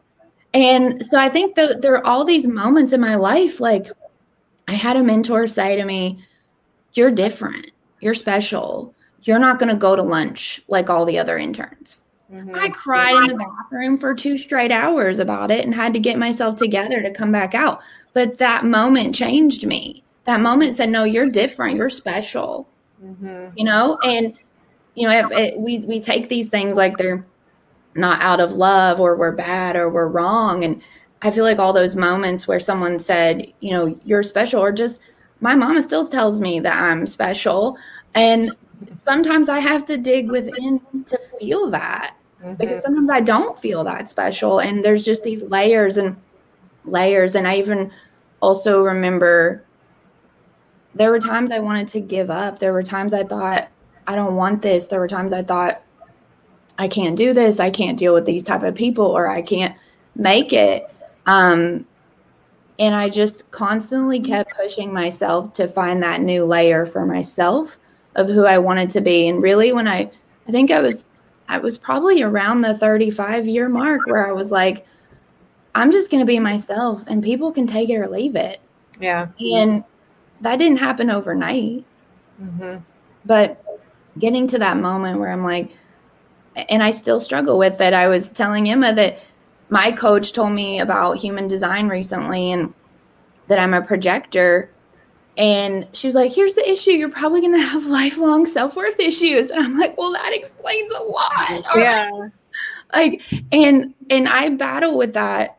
And 0.56 1.06
so 1.06 1.20
I 1.20 1.30
think 1.30 1.54
that 1.56 1.84
there 1.84 1.94
are 1.96 2.06
all 2.06 2.26
these 2.26 2.48
moments 2.48 2.94
in 2.94 3.02
my 3.02 3.16
life, 3.16 3.60
like 3.60 3.88
I 4.68 4.74
had 4.74 4.98
a 4.98 5.04
mentor 5.04 5.48
say 5.48 5.76
to 5.76 5.86
me, 5.86 6.20
You're 6.94 7.12
different. 7.12 7.72
You're 8.02 8.14
special. 8.14 8.94
You're 9.24 9.40
not 9.40 9.60
going 9.60 9.70
to 9.70 9.76
go 9.76 9.96
to 9.96 10.04
lunch 10.04 10.62
like 10.68 10.90
all 10.90 11.06
the 11.06 11.18
other 11.18 11.38
interns. 11.38 12.04
Mm-hmm. 12.32 12.56
I 12.56 12.70
cried 12.70 13.16
in 13.16 13.38
the 13.38 13.46
bathroom 13.46 13.98
for 13.98 14.14
two 14.14 14.38
straight 14.38 14.72
hours 14.72 15.20
about 15.20 15.52
it 15.52 15.64
and 15.64 15.74
had 15.74 15.94
to 15.94 16.00
get 16.00 16.18
myself 16.18 16.58
together 16.58 17.02
to 17.02 17.12
come 17.12 17.32
back 17.32 17.54
out. 17.54 17.82
But 18.14 18.38
that 18.40 18.66
moment 18.66 19.14
changed 19.14 19.66
me. 19.66 20.04
That 20.26 20.42
moment 20.42 20.76
said, 20.76 20.90
No, 20.90 21.04
you're 21.04 21.30
different. 21.30 21.78
You're 21.78 21.90
special. 21.90 22.68
Mm-hmm. 23.04 23.50
You 23.56 23.66
know, 23.66 23.98
and 24.04 24.38
you 24.96 25.08
know, 25.08 25.14
if 25.14 25.32
it, 25.32 25.58
we 25.58 25.80
we 25.80 26.00
take 26.00 26.30
these 26.30 26.50
things 26.50 26.78
like 26.78 26.98
they're 26.98 27.26
not 27.94 28.22
out 28.22 28.40
of 28.40 28.54
love 28.54 29.00
or 29.00 29.16
we're 29.16 29.32
bad 29.32 29.76
or 29.76 29.90
we're 29.90 30.08
wrong, 30.08 30.64
and 30.64 30.82
I 31.22 31.32
feel 31.32 31.44
like 31.44 31.60
all 31.60 31.74
those 31.74 31.96
moments 31.96 32.48
where 32.48 32.60
someone 32.60 33.00
said, 33.00 33.46
you 33.60 33.72
know, 33.72 33.96
you're 34.06 34.24
special, 34.24 34.62
or 34.62 34.72
just 34.72 35.00
my 35.42 35.56
mama 35.56 35.82
still 35.82 36.08
tells 36.08 36.40
me 36.40 36.60
that 36.60 36.82
I'm 36.82 37.08
special. 37.08 37.78
And 38.14 38.52
sometimes 38.98 39.50
I 39.50 39.60
have 39.60 39.86
to 39.86 39.98
dig 39.98 40.30
within 40.30 40.82
to 41.06 41.18
feel 41.40 41.70
that 41.72 42.16
mm-hmm. 42.42 42.56
because 42.56 42.84
sometimes 42.84 43.10
I 43.10 43.22
don't 43.22 43.58
feel 43.58 43.84
that 43.84 44.10
special. 44.10 44.60
And 44.60 44.84
there's 44.84 45.04
just 45.04 45.24
these 45.24 45.44
layers 45.44 45.98
and 45.98 46.16
layers. 46.86 47.36
And 47.36 47.48
I 47.48 47.58
even 47.58 47.92
also 48.42 48.84
remember 48.84 49.64
there 50.94 51.12
were 51.12 51.20
times 51.20 51.52
I 51.52 51.60
wanted 51.60 51.88
to 51.90 52.00
give 52.00 52.30
up. 52.30 52.60
There 52.60 52.74
were 52.74 52.84
times 52.84 53.14
I 53.14 53.24
thought, 53.24 53.68
I 54.08 54.16
don't 54.16 54.36
want 54.36 54.62
this. 54.62 54.88
There 54.88 55.00
were 55.00 55.08
times 55.08 55.34
I 55.34 55.44
thought, 55.44 55.82
I 56.78 56.88
can't 56.88 57.16
do 57.16 57.34
this. 57.34 57.60
I 57.60 57.70
can't 57.70 57.98
deal 57.98 58.14
with 58.14 58.26
these 58.26 58.44
type 58.44 58.64
of 58.64 58.76
people, 58.76 59.06
or 59.06 59.28
I 59.28 59.42
can't 59.42 59.76
make 60.16 60.54
it. 60.54 60.90
Um, 61.26 61.86
and 62.78 62.94
I 62.94 63.10
just 63.10 63.50
constantly 63.52 64.20
kept 64.20 64.56
pushing 64.56 64.94
myself 64.94 65.54
to 65.54 65.68
find 65.68 66.04
that 66.04 66.22
new 66.22 66.44
layer 66.44 66.86
for 66.86 67.06
myself 67.06 67.80
of 68.16 68.28
who 68.28 68.46
I 68.46 68.58
wanted 68.58 68.90
to 68.92 69.02
be. 69.02 69.28
And 69.28 69.42
really, 69.42 69.72
when 69.72 69.88
I, 69.88 70.12
I 70.48 70.52
think 70.52 70.72
I 70.72 70.82
was, 70.82 71.06
I 71.48 71.58
was 71.58 71.78
probably 71.78 72.22
around 72.22 72.62
the 72.62 72.78
35 72.78 73.48
year 73.48 73.70
mark 73.70 74.06
where 74.08 74.28
I 74.28 74.32
was 74.32 74.52
like, 74.52 74.86
I'm 75.74 75.92
just 75.92 76.10
going 76.10 76.22
to 76.22 76.26
be 76.26 76.40
myself 76.40 77.04
and 77.08 77.24
people 77.24 77.52
can 77.52 77.68
take 77.68 77.90
it 77.90 77.98
or 77.98 78.08
leave 78.08 78.36
it. 78.36 78.62
Yeah. 79.00 79.28
And 79.40 79.84
that 80.42 80.58
didn't 80.58 80.78
happen 80.78 81.10
overnight. 81.10 81.86
Mm-hmm. 82.42 82.78
But 83.26 83.64
getting 84.20 84.48
to 84.48 84.60
that 84.60 84.78
moment 84.78 85.20
where 85.20 85.32
I'm 85.32 85.44
like, 85.44 85.72
and 86.70 86.82
I 86.82 86.92
still 86.92 87.20
struggle 87.20 87.58
with 87.58 87.82
it. 87.82 87.94
I 87.94 88.08
was 88.08 88.32
telling 88.32 88.70
Emma 88.70 88.94
that 88.96 89.20
my 89.70 89.92
coach 89.92 90.32
told 90.34 90.52
me 90.54 90.80
about 90.80 91.14
human 91.18 91.48
design 91.48 91.88
recently 91.88 92.52
and 92.52 92.74
that 93.48 93.60
I'm 93.60 93.74
a 93.74 93.82
projector. 93.82 94.70
And 95.38 95.88
she 95.92 96.08
was 96.08 96.16
like, 96.16 96.32
here's 96.32 96.54
the 96.54 96.70
issue. 96.70 96.92
You're 96.92 97.10
probably 97.10 97.42
going 97.42 97.54
to 97.54 97.60
have 97.60 97.86
lifelong 97.88 98.46
self 98.46 98.76
worth 98.76 99.00
issues. 99.00 99.50
And 99.50 99.64
I'm 99.64 99.78
like, 99.78 99.98
well, 99.98 100.12
that 100.14 100.32
explains 100.34 100.92
a 100.94 101.04
lot. 101.04 101.66
Yeah. 101.78 102.10
Like, 102.94 103.22
and, 103.52 103.94
and 104.10 104.30
I 104.30 104.50
battle 104.50 104.98
with 104.98 105.14
that 105.14 105.58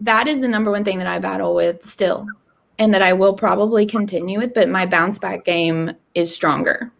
that 0.00 0.28
is 0.28 0.40
the 0.40 0.46
number 0.46 0.70
one 0.70 0.84
thing 0.84 0.98
that 0.98 1.08
I 1.08 1.18
battle 1.18 1.54
with 1.56 1.84
still 1.84 2.24
and 2.78 2.94
that 2.94 3.02
I 3.02 3.12
will 3.12 3.34
probably 3.34 3.84
continue 3.84 4.38
with, 4.38 4.54
but 4.54 4.68
my 4.68 4.86
bounce 4.86 5.18
back 5.18 5.44
game 5.44 5.90
is 6.14 6.32
stronger. 6.32 6.92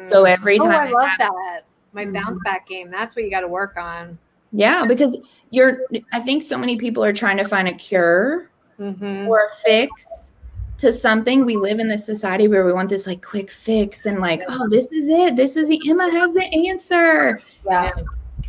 So 0.00 0.22
Mm. 0.24 0.28
every 0.30 0.58
Oh, 0.58 0.62
time 0.64 0.70
I 0.72 0.88
I 0.88 0.90
love 0.90 1.08
have- 1.08 1.18
that. 1.18 1.60
My 1.92 2.06
bounce 2.06 2.38
back 2.44 2.66
game. 2.66 2.90
That's 2.90 3.14
what 3.14 3.24
you 3.26 3.30
got 3.30 3.40
to 3.40 3.48
work 3.48 3.76
on. 3.76 4.16
Yeah, 4.52 4.84
because 4.86 5.16
you're 5.50 5.82
I 6.12 6.20
think 6.20 6.42
so 6.42 6.56
many 6.58 6.76
people 6.76 7.04
are 7.04 7.12
trying 7.12 7.36
to 7.38 7.44
find 7.44 7.68
a 7.68 7.74
cure 7.74 8.50
Mm-hmm. 8.80 9.28
or 9.28 9.40
a 9.44 9.48
fix 9.62 10.32
to 10.78 10.90
something. 10.90 11.44
We 11.44 11.56
live 11.56 11.80
in 11.80 11.88
this 11.88 12.06
society 12.06 12.48
where 12.48 12.64
we 12.64 12.72
want 12.72 12.88
this 12.88 13.06
like 13.06 13.22
quick 13.22 13.50
fix 13.50 14.06
and 14.06 14.20
like, 14.20 14.42
oh, 14.48 14.68
this 14.70 14.86
is 14.86 15.08
it. 15.10 15.36
This 15.36 15.58
is 15.58 15.68
the 15.68 15.78
Emma 15.86 16.10
has 16.10 16.32
the 16.32 16.46
answer. 16.66 17.42
Yeah. 17.68 17.90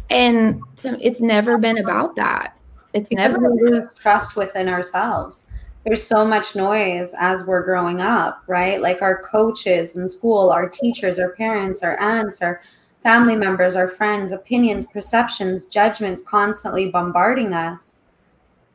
And 0.09 0.61
to, 0.77 0.97
it's 1.05 1.19
never 1.19 1.57
been 1.57 1.79
about 1.79 2.15
that. 2.15 2.57
It's 2.93 3.09
Because 3.09 3.33
never 3.33 3.53
we 3.53 3.71
lose 3.71 3.87
trust 3.99 4.37
within 4.37 4.69
ourselves. 4.69 5.47
There's 5.85 6.03
so 6.03 6.23
much 6.23 6.55
noise 6.55 7.13
as 7.19 7.43
we're 7.43 7.63
growing 7.63 7.99
up, 7.99 8.43
right? 8.47 8.79
Like 8.79 9.01
our 9.01 9.21
coaches 9.23 9.97
in 9.97 10.07
school, 10.07 10.49
our 10.49 10.69
teachers, 10.69 11.19
our 11.19 11.31
parents, 11.31 11.83
our 11.83 11.99
aunts, 11.99 12.41
our 12.41 12.61
family 13.03 13.35
members, 13.35 13.75
our 13.75 13.87
friends, 13.87 14.31
opinions, 14.31 14.85
perceptions, 14.85 15.65
judgments 15.65 16.21
constantly 16.23 16.89
bombarding 16.89 17.53
us 17.53 18.03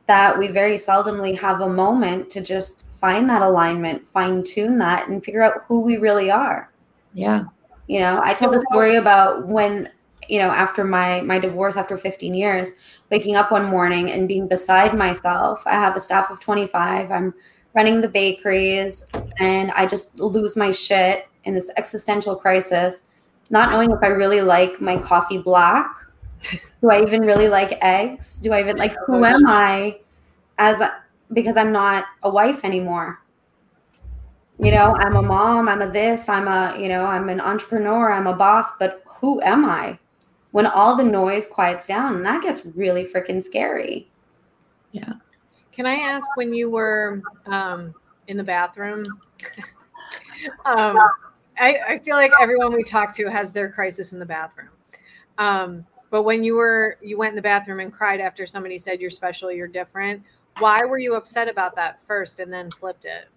that 0.07 0.37
we 0.37 0.47
very 0.47 0.75
seldomly 0.75 1.37
have 1.37 1.61
a 1.61 1.69
moment 1.69 2.29
to 2.31 2.41
just 2.41 2.87
find 2.99 3.29
that 3.29 3.41
alignment, 3.41 4.07
fine 4.09 4.43
tune 4.43 4.77
that, 4.79 5.07
and 5.07 5.23
figure 5.23 5.43
out 5.43 5.63
who 5.67 5.81
we 5.81 5.97
really 5.97 6.31
are. 6.31 6.71
yeah. 7.13 7.45
You 7.87 8.01
know, 8.01 8.19
I 8.21 8.33
told 8.33 8.53
a 8.53 8.59
story 8.69 8.97
about 8.97 9.47
when, 9.47 9.89
you 10.27 10.39
know, 10.39 10.49
after 10.49 10.83
my 10.83 11.21
my 11.21 11.39
divorce 11.39 11.77
after 11.77 11.97
15 11.97 12.33
years, 12.33 12.73
waking 13.09 13.37
up 13.37 13.49
one 13.49 13.63
morning 13.63 14.11
and 14.11 14.27
being 14.27 14.45
beside 14.45 14.93
myself. 14.93 15.63
I 15.65 15.75
have 15.75 15.95
a 15.95 15.99
staff 16.01 16.29
of 16.29 16.41
25. 16.41 17.11
I'm 17.11 17.33
running 17.73 18.01
the 18.01 18.09
bakeries 18.09 19.05
and 19.39 19.71
I 19.71 19.85
just 19.85 20.19
lose 20.19 20.57
my 20.57 20.71
shit 20.71 21.27
in 21.45 21.53
this 21.53 21.69
existential 21.77 22.35
crisis, 22.35 23.05
not 23.49 23.71
knowing 23.71 23.91
if 23.91 23.99
I 24.01 24.07
really 24.07 24.41
like 24.41 24.81
my 24.81 24.97
coffee 24.97 25.37
black. 25.37 25.89
Do 26.81 26.89
I 26.89 27.01
even 27.01 27.21
really 27.21 27.47
like 27.47 27.77
eggs? 27.81 28.39
Do 28.39 28.53
I 28.53 28.61
even 28.61 28.77
like 28.77 28.95
who 29.05 29.23
am 29.25 29.47
I 29.47 29.99
as 30.57 30.81
because 31.33 31.57
I'm 31.57 31.71
not 31.71 32.05
a 32.23 32.29
wife 32.29 32.63
anymore? 32.63 33.19
you 34.59 34.71
know 34.71 34.95
i'm 34.97 35.15
a 35.15 35.21
mom 35.21 35.69
i'm 35.69 35.83
a 35.83 35.91
this 35.91 36.27
i'm 36.27 36.47
a 36.47 36.75
you 36.81 36.89
know 36.89 37.05
i'm 37.05 37.29
an 37.29 37.39
entrepreneur 37.39 38.11
i'm 38.11 38.25
a 38.25 38.33
boss 38.33 38.75
but 38.79 39.03
who 39.05 39.39
am 39.43 39.63
i 39.63 39.95
when 40.49 40.65
all 40.65 40.95
the 40.95 41.03
noise 41.03 41.45
quiets 41.45 41.85
down 41.85 42.15
and 42.15 42.25
that 42.25 42.41
gets 42.41 42.65
really 42.65 43.05
freaking 43.05 43.43
scary 43.43 44.09
Yeah. 44.91 45.13
Can 45.71 45.85
I 45.85 45.95
ask 45.95 46.35
when 46.35 46.53
you 46.53 46.71
were 46.71 47.21
um, 47.45 47.93
in 48.27 48.37
the 48.37 48.43
bathroom? 48.43 49.03
um, 50.65 50.97
I, 51.59 51.79
I 51.87 51.99
feel 51.99 52.15
like 52.15 52.31
everyone 52.39 52.73
we 52.73 52.83
talk 52.83 53.15
to 53.15 53.29
has 53.29 53.51
their 53.51 53.69
crisis 53.69 54.13
in 54.13 54.19
the 54.19 54.25
bathroom. 54.25 54.69
Um, 55.37 55.85
but 56.09 56.23
when 56.23 56.43
you 56.43 56.55
were 56.55 56.97
you 57.01 57.17
went 57.17 57.31
in 57.31 57.35
the 57.35 57.41
bathroom 57.41 57.79
and 57.79 57.91
cried 57.91 58.19
after 58.19 58.45
somebody 58.45 58.79
said 58.79 59.01
you're 59.01 59.09
special, 59.09 59.51
you're 59.51 59.67
different. 59.67 60.23
Why 60.59 60.83
were 60.85 60.97
you 60.97 61.15
upset 61.15 61.49
about 61.49 61.75
that 61.75 61.99
first 62.07 62.39
and 62.39 62.51
then 62.51 62.69
flipped 62.71 63.05
it? 63.05 63.27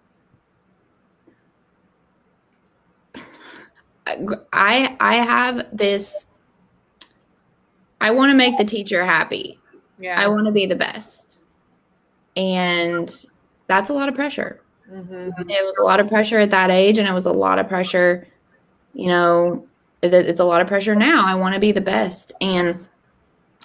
I 4.53 4.95
I 4.99 5.15
have 5.15 5.67
this 5.71 6.25
I 8.01 8.09
want 8.09 8.31
to 8.31 8.35
make 8.35 8.57
the 8.57 8.65
teacher 8.65 9.05
happy. 9.05 9.59
Yeah. 9.99 10.19
I 10.19 10.27
want 10.27 10.47
to 10.47 10.51
be 10.51 10.65
the 10.65 10.75
best. 10.75 11.39
And 12.35 13.25
that's 13.67 13.89
a 13.89 13.93
lot 13.93 14.09
of 14.09 14.15
pressure. 14.15 14.61
Hmm 14.91 15.29
It 15.49 15.65
was 15.65 15.77
a 15.77 15.83
lot 15.83 15.99
of 15.99 16.07
pressure 16.07 16.39
at 16.39 16.51
that 16.51 16.69
age 16.69 16.97
and 16.97 17.07
it 17.07 17.13
was 17.13 17.25
a 17.25 17.31
lot 17.31 17.59
of 17.59 17.67
pressure, 17.67 18.27
you 18.93 19.07
know, 19.07 19.65
it's 20.03 20.39
a 20.39 20.45
lot 20.45 20.61
of 20.61 20.67
pressure 20.67 20.95
now. 20.95 21.25
I 21.25 21.35
want 21.35 21.53
to 21.53 21.59
be 21.59 21.71
the 21.71 21.81
best. 21.81 22.33
And 22.41 22.85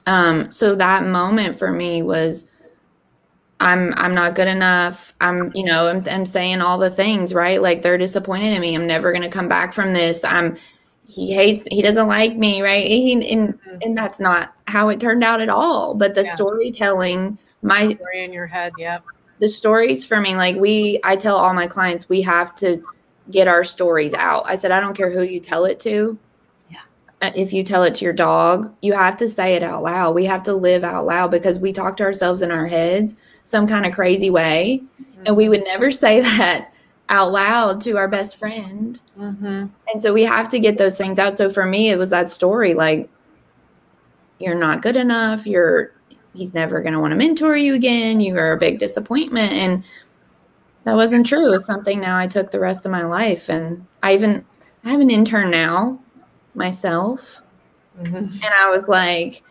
um 0.07 0.51
so 0.51 0.75
that 0.77 1.05
moment 1.05 1.57
for 1.59 1.73
me 1.73 2.03
was 2.03 2.47
I'm 3.61 3.95
I'm 3.97 4.15
not 4.15 4.35
good 4.35 4.49
enough. 4.49 5.15
I'm 5.21 5.51
you 5.55 5.65
know 5.65 5.89
I'm, 5.89 6.05
I'm 6.09 6.25
saying 6.25 6.61
all 6.61 6.79
the 6.79 6.91
things 6.91 7.33
right. 7.33 7.61
Like 7.61 7.83
they're 7.83 7.99
disappointed 7.99 8.53
in 8.53 8.61
me. 8.61 8.75
I'm 8.75 8.87
never 8.87 9.13
gonna 9.13 9.31
come 9.31 9.49
back 9.49 9.73
from 9.73 9.93
this. 9.95 10.25
I'm 10.25 10.57
he 11.07 11.33
hates 11.35 11.67
he 11.71 11.83
doesn't 11.83 12.09
like 12.09 12.37
me 12.37 12.61
right. 12.63 12.87
He, 12.87 13.13
and 13.33 13.59
and 13.83 13.97
that's 13.97 14.21
not 14.21 14.53
how 14.67 14.89
it 14.91 15.01
turned 15.01 15.25
out 15.25 15.41
at 15.41 15.49
all. 15.49 15.95
But 15.95 16.15
the 16.15 16.25
Yeah. 16.25 16.35
storytelling, 16.35 17.39
my 17.63 17.95
Story 17.95 18.25
in 18.25 18.33
your 18.33 18.47
head. 18.47 18.75
Yep. 18.77 19.05
The 19.39 19.49
stories 19.49 20.05
for 20.05 20.21
me 20.21 20.37
like 20.37 20.57
we 20.57 21.01
I 21.05 21.17
tell 21.17 21.37
all 21.37 21.53
my 21.55 21.67
clients 21.67 22.09
we 22.09 22.23
have 22.23 22.55
to 22.57 22.83
get 23.31 23.49
our 23.49 23.65
stories 23.65 24.15
out. 24.15 24.45
I 24.47 24.57
said 24.57 24.71
I 24.71 24.81
don't 24.81 24.97
care 24.97 25.11
who 25.11 25.23
you 25.23 25.41
tell 25.41 25.65
it 25.65 25.81
to. 25.81 26.19
Yeah. 26.71 26.79
Uh, 27.21 27.33
If 27.35 27.53
you 27.53 27.65
tell 27.65 27.83
it 27.83 27.95
to 27.97 28.05
your 28.05 28.15
dog, 28.15 28.73
you 28.83 28.93
have 28.93 29.17
to 29.19 29.29
say 29.29 29.55
it 29.55 29.63
out 29.63 29.83
loud. 29.83 30.15
We 30.15 30.25
have 30.27 30.43
to 30.45 30.55
live 30.55 30.85
out 30.85 31.07
loud 31.07 31.31
because 31.31 31.59
we 31.59 31.73
talk 31.73 31.97
to 31.99 32.05
ourselves 32.05 32.43
in 32.43 32.51
our 32.51 32.67
heads 32.67 33.17
some 33.45 33.67
kind 33.67 33.87
of 33.87 33.93
crazy 33.93 34.31
way 34.31 34.83
and 35.27 35.37
we 35.37 35.49
would 35.49 35.65
never 35.65 35.91
say 35.91 36.21
that 36.39 36.73
out 37.09 37.33
loud 37.33 37.81
to 37.83 37.97
our 37.97 38.09
best 38.09 38.37
friend. 38.37 39.01
Mm-hmm. 39.19 39.67
And 39.93 40.03
so 40.03 40.13
we 40.13 40.23
have 40.23 40.49
to 40.51 40.59
get 40.59 40.79
those 40.79 40.97
things 40.97 41.19
out. 41.19 41.37
So 41.39 41.51
for 41.51 41.67
me, 41.67 41.91
it 41.91 41.99
was 41.99 42.11
that 42.11 42.29
story 42.29 42.75
like, 42.75 43.09
you're 44.39 44.59
not 44.59 44.83
good 44.83 44.97
enough. 44.97 45.47
You're, 45.47 45.93
he's 46.37 46.55
never 46.55 46.81
going 46.81 46.93
to 46.93 47.01
want 47.01 47.13
to 47.13 47.17
mentor 47.17 47.57
you 47.57 47.75
again. 47.75 48.21
You 48.21 48.37
are 48.39 48.53
a 48.53 48.59
big 48.59 48.79
disappointment. 48.79 49.53
And 49.53 49.85
that 50.85 50.95
wasn't 50.95 51.27
true. 51.27 51.53
It's 51.55 51.67
something 51.67 52.01
now 52.01 52.17
I 52.17 52.27
took 52.27 52.51
the 52.51 52.61
rest 52.61 52.85
of 52.85 52.93
my 52.93 53.03
life. 53.03 53.49
And 53.49 53.85
I 54.03 54.15
even, 54.15 54.45
I 54.85 54.91
have 54.91 55.01
an 55.01 55.11
intern 55.11 55.51
now 55.51 55.99
myself. 56.55 57.41
Mm-hmm. 58.01 58.17
And 58.17 58.55
I 58.55 58.71
was 58.71 58.87
like, 58.89 59.43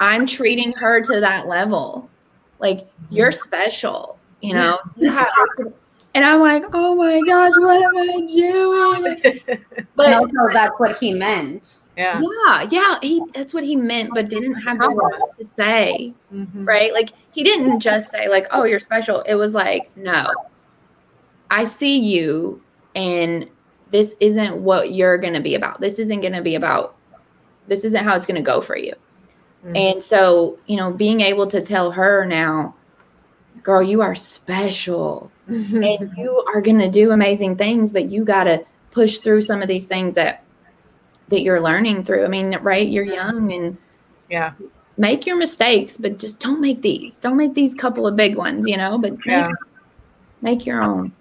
I'm 0.00 0.26
treating 0.26 0.72
her 0.72 1.00
to 1.02 1.20
that 1.20 1.46
level. 1.46 2.10
Like, 2.58 2.88
you're 3.10 3.32
special, 3.32 4.18
you 4.40 4.54
know? 4.54 4.78
You 4.96 5.10
have, 5.10 5.28
and 6.14 6.24
I'm 6.24 6.40
like, 6.40 6.64
oh 6.72 6.94
my 6.94 7.20
gosh, 7.26 7.52
what 7.56 7.82
am 7.82 7.96
I 7.96 8.26
doing? 8.26 9.38
but 9.74 9.86
But 9.96 10.12
also 10.14 10.52
that's 10.52 10.74
what 10.78 10.98
he 10.98 11.12
meant 11.12 11.78
Yeah. 11.96 12.20
yeah, 12.20 12.68
yeah, 12.70 12.94
he 13.02 13.22
that's 13.34 13.54
what 13.54 13.62
he 13.64 13.76
meant, 13.76 14.10
but 14.14 14.28
didn't 14.28 14.54
have 14.54 14.78
the 14.78 14.90
words 14.90 15.24
to 15.38 15.44
say, 15.44 16.12
Mhm. 16.32 16.66
right? 16.66 16.92
Like 16.92 17.10
he 17.30 17.44
didn't 17.44 17.78
just 17.80 18.10
say 18.10 18.28
like, 18.28 18.46
"Oh, 18.50 18.64
you're 18.64 18.80
special." 18.80 19.20
It 19.22 19.34
was 19.36 19.54
like, 19.54 19.96
"No, 19.96 20.26
I 21.50 21.64
see 21.64 21.98
you, 21.98 22.60
and 22.94 23.48
this 23.90 24.16
isn't 24.20 24.56
what 24.56 24.92
you're 24.92 25.18
going 25.18 25.34
to 25.34 25.40
be 25.40 25.54
about. 25.54 25.80
This 25.80 25.98
isn't 26.00 26.20
going 26.20 26.32
to 26.32 26.42
be 26.42 26.56
about. 26.56 26.96
This 27.68 27.84
isn't 27.84 28.02
how 28.04 28.16
it's 28.16 28.26
going 28.26 28.36
to 28.36 28.42
go 28.42 28.60
for 28.60 28.76
you." 28.76 28.92
Mhm. 29.66 29.92
And 29.92 30.02
so, 30.02 30.58
you 30.66 30.76
know, 30.76 30.92
being 30.92 31.20
able 31.20 31.46
to 31.46 31.60
tell 31.62 31.92
her 31.92 32.24
now, 32.26 32.74
"Girl, 33.62 33.82
you 33.82 34.02
are 34.02 34.14
special." 34.14 35.30
and 35.46 36.10
you 36.16 36.42
are 36.54 36.60
going 36.62 36.78
to 36.78 36.90
do 36.90 37.10
amazing 37.10 37.54
things 37.54 37.90
but 37.90 38.06
you 38.08 38.24
got 38.24 38.44
to 38.44 38.64
push 38.92 39.18
through 39.18 39.42
some 39.42 39.60
of 39.60 39.68
these 39.68 39.84
things 39.84 40.14
that 40.14 40.42
that 41.28 41.40
you're 41.42 41.60
learning 41.60 42.04
through. 42.04 42.24
I 42.24 42.28
mean 42.28 42.56
right 42.62 42.86
you're 42.86 43.04
young 43.04 43.52
and 43.52 43.78
yeah. 44.30 44.52
make 44.98 45.26
your 45.26 45.36
mistakes 45.36 45.96
but 45.96 46.18
just 46.18 46.38
don't 46.38 46.60
make 46.60 46.80
these. 46.82 47.16
Don't 47.16 47.36
make 47.36 47.54
these 47.54 47.74
couple 47.74 48.06
of 48.06 48.16
big 48.16 48.36
ones 48.36 48.66
you 48.68 48.76
know 48.76 48.98
but 48.98 49.12
make, 49.12 49.26
Yeah. 49.26 49.50
make 50.42 50.66
your 50.66 50.82
own. 50.82 51.12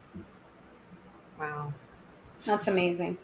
Wow. 1.39 1.74
that's 2.46 2.68
amazing. 2.68 3.18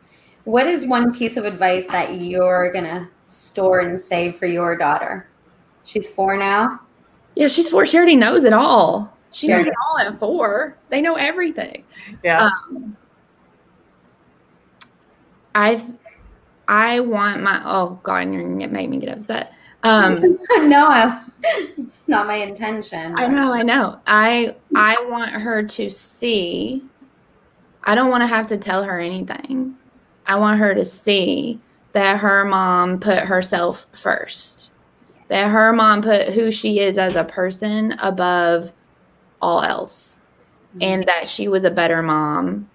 What 0.45 0.67
is 0.67 0.85
one 0.85 1.13
piece 1.13 1.37
of 1.37 1.45
advice 1.45 1.85
that 1.87 2.15
you're 2.15 2.71
gonna 2.71 3.09
store 3.27 3.81
and 3.81 3.99
save 3.99 4.37
for 4.37 4.45
your 4.47 4.75
daughter? 4.75 5.27
She's 5.83 6.09
four 6.09 6.37
now? 6.37 6.79
Yeah 7.35 7.47
she's 7.47 7.69
four. 7.69 7.85
She 7.85 7.97
already 7.97 8.15
knows 8.15 8.43
it 8.43 8.53
all. 8.53 9.15
She 9.31 9.47
Sure. 9.47 9.57
knows 9.57 9.67
it 9.67 9.73
all 9.87 9.99
at 9.99 10.17
four. 10.19 10.75
They 10.89 11.01
know 11.01 11.15
everything. 11.15 11.83
Yeah. 12.23 12.49
um, 12.71 12.95
I've 15.55 15.83
I 16.69 16.99
want 16.99 17.41
my 17.41 17.61
oh 17.65 17.99
god, 18.03 18.31
you're 18.31 18.43
gonna 18.43 18.67
make 18.67 18.89
me 18.89 18.97
get 18.97 19.09
upset. 19.09 19.53
Um, 19.81 20.37
no 20.69 20.87
I, 20.87 21.23
not 22.07 22.27
my 22.27 22.35
intention 22.35 23.17
I 23.17 23.27
know, 23.27 23.51
I 23.51 23.63
know. 23.63 23.99
I 24.05 24.55
I 24.75 25.03
want 25.09 25.31
her 25.31 25.63
to 25.63 25.89
see. 25.89 26.85
I 27.83 27.95
don't 27.95 28.11
want 28.11 28.21
to 28.21 28.27
have 28.27 28.45
to 28.47 28.57
tell 28.57 28.83
her 28.83 28.99
anything. 28.99 29.75
I 30.27 30.35
want 30.35 30.59
her 30.59 30.75
to 30.75 30.85
see 30.85 31.59
that 31.93 32.19
her 32.19 32.45
mom 32.45 32.99
put 32.99 33.17
herself 33.19 33.87
first. 33.93 34.71
That 35.29 35.49
her 35.49 35.73
mom 35.73 36.03
put 36.03 36.27
who 36.29 36.51
she 36.51 36.81
is 36.81 36.99
as 36.99 37.15
a 37.15 37.23
person 37.23 37.93
above 37.93 38.73
all 39.41 39.63
else. 39.63 40.21
And 40.81 41.03
that 41.07 41.27
she 41.27 41.47
was 41.47 41.63
a 41.63 41.71
better 41.71 42.03
mom 42.03 42.69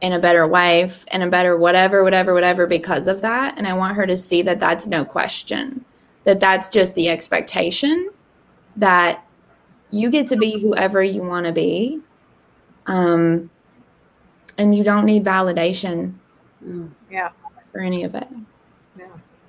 and 0.00 0.14
a 0.14 0.18
better 0.18 0.46
wife 0.46 1.04
and 1.08 1.22
a 1.22 1.28
better 1.28 1.56
whatever 1.56 2.04
whatever 2.04 2.32
whatever 2.34 2.66
because 2.66 3.08
of 3.08 3.20
that 3.20 3.56
and 3.58 3.66
I 3.66 3.72
want 3.72 3.96
her 3.96 4.06
to 4.06 4.16
see 4.16 4.42
that 4.42 4.60
that's 4.60 4.86
no 4.86 5.04
question. 5.04 5.84
That 6.24 6.40
that's 6.40 6.68
just 6.68 6.94
the 6.94 7.08
expectation 7.08 8.10
that 8.76 9.24
you 9.90 10.10
get 10.10 10.26
to 10.28 10.36
be 10.36 10.60
whoever 10.60 11.02
you 11.02 11.22
want 11.22 11.46
to 11.46 11.52
be. 11.52 12.00
Um, 12.86 13.50
and 14.56 14.76
you 14.76 14.82
don't 14.82 15.04
need 15.04 15.24
validation. 15.24 16.14
Mm. 16.64 16.90
Yeah. 17.10 17.30
For 17.72 17.80
any 17.80 18.04
of 18.04 18.14
it. 18.14 18.28
Yeah. 18.98 19.06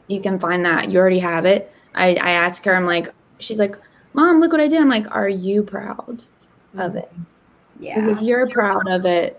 You 0.08 0.22
can 0.22 0.40
find 0.40 0.66
that. 0.66 0.90
You 0.90 1.00
already 1.00 1.20
have 1.20 1.46
it. 1.46 1.72
I, 1.96 2.16
I 2.16 2.32
asked 2.32 2.66
her, 2.66 2.76
I'm 2.76 2.86
like, 2.86 3.14
she's 3.40 3.58
like, 3.58 3.76
Mom, 4.14 4.40
look 4.40 4.52
what 4.52 4.62
I 4.62 4.68
did. 4.68 4.82
I'm 4.82 4.90
like, 4.90 5.10
Are 5.12 5.30
you 5.30 5.64
proud 5.64 6.24
of 6.78 6.96
it? 6.96 7.12
Yeah. 7.80 7.96
Because 7.96 8.18
if 8.18 8.24
you're 8.24 8.48
proud 8.50 8.88
of 8.88 9.06
it, 9.06 9.39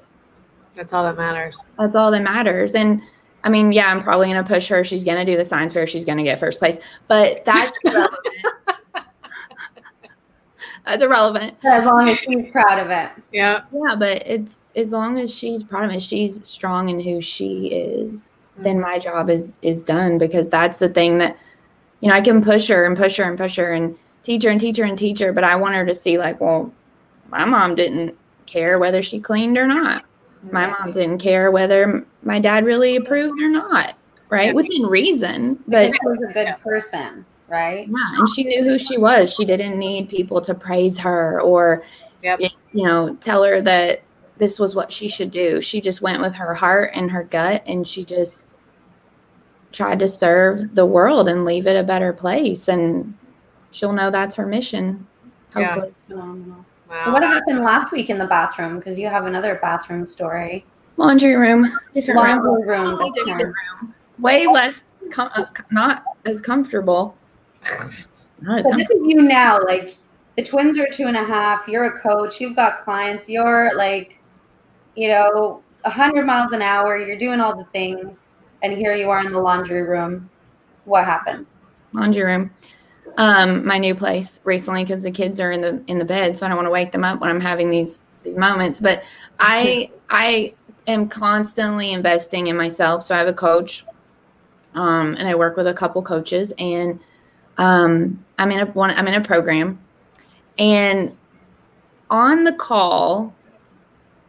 that's 0.74 0.92
all 0.92 1.04
that 1.04 1.16
matters. 1.16 1.60
That's 1.78 1.96
all 1.96 2.10
that 2.10 2.22
matters. 2.22 2.74
And 2.74 3.02
I 3.44 3.48
mean, 3.48 3.72
yeah, 3.72 3.90
I'm 3.90 4.02
probably 4.02 4.28
going 4.28 4.42
to 4.42 4.48
push 4.48 4.68
her. 4.68 4.84
She's 4.84 5.04
going 5.04 5.18
to 5.18 5.24
do 5.24 5.36
the 5.36 5.44
science 5.44 5.72
fair. 5.72 5.86
She's 5.86 6.04
going 6.04 6.18
to 6.18 6.24
get 6.24 6.38
first 6.38 6.58
place. 6.58 6.78
But 7.08 7.44
that's 7.44 7.76
irrelevant. 7.84 8.18
that's 10.84 11.02
irrelevant. 11.02 11.54
As 11.64 11.84
long 11.84 12.08
as 12.08 12.18
she's 12.18 12.50
proud 12.52 12.78
of 12.78 12.90
it. 12.90 13.10
Yeah. 13.32 13.62
Yeah, 13.72 13.94
but 13.96 14.26
it's 14.26 14.66
as 14.76 14.92
long 14.92 15.18
as 15.18 15.34
she's 15.34 15.62
proud 15.62 15.84
of 15.84 15.92
it, 15.92 16.02
she's 16.02 16.46
strong 16.46 16.88
in 16.88 17.00
who 17.00 17.20
she 17.20 17.68
is, 17.68 18.30
mm-hmm. 18.54 18.64
then 18.64 18.80
my 18.80 18.98
job 18.98 19.30
is 19.30 19.56
is 19.62 19.82
done 19.82 20.18
because 20.18 20.48
that's 20.48 20.78
the 20.78 20.88
thing 20.88 21.18
that 21.18 21.36
you 22.00 22.08
know, 22.08 22.14
I 22.14 22.22
can 22.22 22.42
push 22.42 22.68
her 22.68 22.86
and 22.86 22.96
push 22.96 23.18
her 23.18 23.24
and 23.24 23.36
push 23.36 23.56
her 23.56 23.74
and 23.74 23.96
teach 24.22 24.42
her 24.44 24.50
and 24.50 24.60
teach 24.60 24.78
her 24.78 24.84
and 24.84 24.96
teach 24.96 25.18
her, 25.20 25.34
but 25.34 25.44
I 25.44 25.56
want 25.56 25.74
her 25.74 25.84
to 25.84 25.94
see 25.94 26.16
like, 26.16 26.40
well, 26.40 26.72
my 27.28 27.44
mom 27.44 27.74
didn't 27.74 28.16
care 28.46 28.78
whether 28.78 29.02
she 29.02 29.20
cleaned 29.20 29.58
or 29.58 29.66
not 29.66 30.04
my 30.50 30.66
mom 30.66 30.90
didn't 30.90 31.18
care 31.18 31.50
whether 31.50 32.04
my 32.22 32.38
dad 32.38 32.64
really 32.64 32.96
approved 32.96 33.40
or 33.40 33.48
not, 33.48 33.94
right? 34.28 34.54
Within 34.54 34.84
reason. 34.84 35.62
But 35.66 35.92
she 35.92 35.98
was 36.02 36.18
a 36.28 36.32
good 36.32 36.54
person, 36.62 37.24
right? 37.48 37.86
Yeah, 37.88 38.18
and 38.18 38.28
she 38.28 38.44
knew 38.44 38.64
who 38.64 38.78
she 38.78 38.98
was. 38.98 39.34
She 39.34 39.44
didn't 39.44 39.78
need 39.78 40.08
people 40.08 40.40
to 40.42 40.54
praise 40.54 40.98
her 40.98 41.40
or 41.42 41.82
yep. 42.22 42.40
you 42.40 42.84
know, 42.86 43.16
tell 43.16 43.42
her 43.44 43.60
that 43.62 44.02
this 44.38 44.58
was 44.58 44.74
what 44.74 44.90
she 44.90 45.08
should 45.08 45.30
do. 45.30 45.60
She 45.60 45.80
just 45.80 46.00
went 46.00 46.22
with 46.22 46.34
her 46.34 46.54
heart 46.54 46.92
and 46.94 47.10
her 47.10 47.24
gut 47.24 47.62
and 47.66 47.86
she 47.86 48.04
just 48.04 48.48
tried 49.72 49.98
to 50.00 50.08
serve 50.08 50.74
the 50.74 50.86
world 50.86 51.28
and 51.28 51.44
leave 51.44 51.66
it 51.66 51.76
a 51.76 51.82
better 51.82 52.12
place 52.12 52.66
and 52.66 53.14
she'll 53.70 53.92
know 53.92 54.10
that's 54.10 54.34
her 54.36 54.46
mission. 54.46 55.06
Hopefully. 55.54 55.92
Yeah. 56.08 56.54
Wow. 56.90 56.98
So 57.04 57.12
what 57.12 57.22
happened 57.22 57.60
last 57.60 57.92
week 57.92 58.10
in 58.10 58.18
the 58.18 58.26
bathroom? 58.26 58.78
Because 58.78 58.98
you 58.98 59.08
have 59.08 59.26
another 59.26 59.60
bathroom 59.62 60.04
story. 60.04 60.64
Laundry 60.96 61.36
room. 61.36 61.64
Different 61.94 62.18
laundry 62.18 62.66
room. 62.66 62.98
room. 62.98 63.12
Different 63.14 63.42
room. 63.44 63.94
Way 64.18 64.48
less, 64.48 64.82
com- 65.12 65.30
uh, 65.36 65.44
not 65.70 66.02
as 66.26 66.40
comfortable. 66.40 67.16
Not 68.42 68.60
as 68.60 68.64
so 68.64 68.70
this 68.74 68.88
is 68.88 69.06
you 69.06 69.20
now. 69.20 69.60
Like 69.60 69.98
the 70.38 70.42
twins 70.42 70.78
are 70.78 70.86
two 70.86 71.04
and 71.04 71.16
a 71.16 71.22
half. 71.22 71.68
You're 71.68 71.84
a 71.84 72.00
coach. 72.00 72.40
You've 72.40 72.56
got 72.56 72.82
clients. 72.84 73.28
You're 73.28 73.70
like, 73.76 74.18
you 74.96 75.08
know, 75.08 75.62
a 75.84 75.90
hundred 75.90 76.24
miles 76.24 76.52
an 76.52 76.62
hour. 76.62 76.96
You're 76.98 77.18
doing 77.18 77.38
all 77.38 77.54
the 77.54 77.64
things, 77.64 78.36
and 78.62 78.72
here 78.72 78.94
you 78.94 79.10
are 79.10 79.20
in 79.20 79.30
the 79.30 79.38
laundry 79.38 79.82
room. 79.82 80.30
What 80.86 81.04
happened? 81.04 81.50
Laundry 81.92 82.22
room 82.22 82.50
um, 83.16 83.66
my 83.66 83.78
new 83.78 83.94
place 83.94 84.40
recently 84.44 84.84
because 84.84 85.02
the 85.02 85.10
kids 85.10 85.40
are 85.40 85.52
in 85.52 85.60
the 85.60 85.82
in 85.86 85.98
the 85.98 86.04
bed, 86.04 86.36
so 86.36 86.46
I 86.46 86.48
don't 86.48 86.56
want 86.56 86.66
to 86.66 86.72
wake 86.72 86.92
them 86.92 87.04
up 87.04 87.20
when 87.20 87.30
I'm 87.30 87.40
having 87.40 87.70
these 87.70 88.00
these 88.22 88.36
moments. 88.36 88.80
But 88.80 89.02
I 89.38 89.90
I 90.08 90.54
am 90.86 91.08
constantly 91.08 91.92
investing 91.92 92.48
in 92.48 92.56
myself. 92.56 93.02
So 93.02 93.14
I 93.14 93.18
have 93.18 93.28
a 93.28 93.32
coach, 93.32 93.84
um, 94.74 95.14
and 95.18 95.28
I 95.28 95.34
work 95.34 95.56
with 95.56 95.66
a 95.66 95.74
couple 95.74 96.02
coaches, 96.02 96.52
and 96.58 97.00
um, 97.58 98.24
I'm 98.38 98.50
in 98.52 98.60
a 98.60 98.66
one 98.66 98.90
I'm 98.90 99.08
in 99.08 99.14
a 99.14 99.24
program, 99.24 99.78
and 100.58 101.16
on 102.10 102.44
the 102.44 102.52
call, 102.52 103.34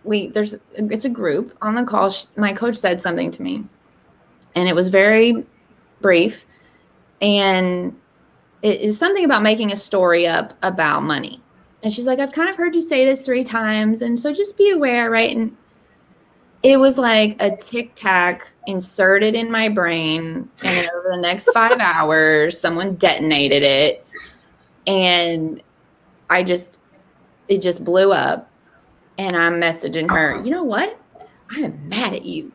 we 0.04 0.28
there's 0.28 0.58
it's 0.74 1.06
a 1.06 1.10
group 1.10 1.58
on 1.62 1.76
the 1.76 1.84
call. 1.84 2.14
My 2.38 2.54
coach 2.54 2.78
said 2.78 3.02
something 3.02 3.32
to 3.32 3.42
me, 3.42 3.64
and 4.56 4.68
it 4.68 4.76
was 4.76 4.90
very 4.90 5.46
brief, 6.02 6.46
and 7.22 7.96
it 8.62 8.82
is 8.82 8.98
something 8.98 9.26
about 9.26 9.44
making 9.44 9.72
a 9.72 9.78
story 9.78 10.28
up 10.28 10.54
about 10.62 11.04
money. 11.04 11.42
And 11.84 11.92
she's 11.92 12.06
like, 12.06 12.20
I've 12.20 12.32
kind 12.32 12.50
of 12.50 12.56
heard 12.56 12.76
you 12.76 12.82
say 12.82 13.06
this 13.06 13.22
three 13.22 13.44
times. 13.44 14.02
And 14.02 14.18
so 14.18 14.32
just 14.32 14.58
be 14.58 14.70
aware, 14.70 15.10
right? 15.10 15.36
And 15.36 15.56
it 16.62 16.78
was 16.78 16.98
like 16.98 17.42
a 17.42 17.56
tic 17.56 17.94
tac 17.96 18.48
inserted 18.68 19.34
in 19.34 19.50
my 19.50 19.68
brain. 19.68 20.48
And 20.64 20.90
over 20.96 21.10
the 21.12 21.22
next 21.22 21.50
five 21.54 21.80
hours, 21.80 22.60
someone 22.60 22.96
detonated 22.96 23.64
it. 23.64 24.06
And 24.86 25.62
I 26.30 26.44
just, 26.44 26.78
it 27.48 27.62
just 27.62 27.84
blew 27.84 28.12
up. 28.12 28.50
And 29.18 29.36
I'm 29.36 29.60
messaging 29.60 30.10
her, 30.12 30.36
uh-huh. 30.36 30.44
you 30.44 30.52
know 30.52 30.64
what? 30.64 31.00
I 31.56 31.62
am 31.62 31.90
mad 31.90 32.14
at 32.14 32.26
you. 32.26 32.52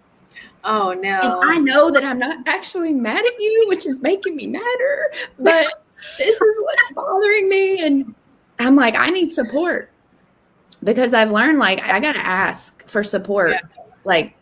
Oh 0.65 0.95
no. 0.95 1.21
And 1.21 1.41
I 1.45 1.59
know 1.59 1.91
that 1.91 2.05
I'm 2.05 2.19
not 2.19 2.39
actually 2.47 2.93
mad 2.93 3.25
at 3.25 3.41
you, 3.41 3.67
which 3.69 3.87
is 3.87 4.03
making 4.03 4.35
me 4.35 4.47
madder. 4.49 5.13
But 5.39 5.86
this 6.19 6.41
is 6.41 6.61
what's 6.61 6.93
bothering 6.95 7.49
me. 7.49 7.85
And 7.85 8.15
I'm 8.59 8.77
like, 8.77 8.95
I 8.97 9.11
need 9.11 9.33
support 9.33 9.91
because 10.85 11.15
I've 11.15 11.31
learned 11.31 11.59
like 11.59 11.83
I 11.83 12.01
got 12.01 12.13
to 12.13 12.25
ask 12.25 12.87
for 12.87 13.03
support 13.03 13.53
yeah. 13.53 13.83
like 14.05 14.35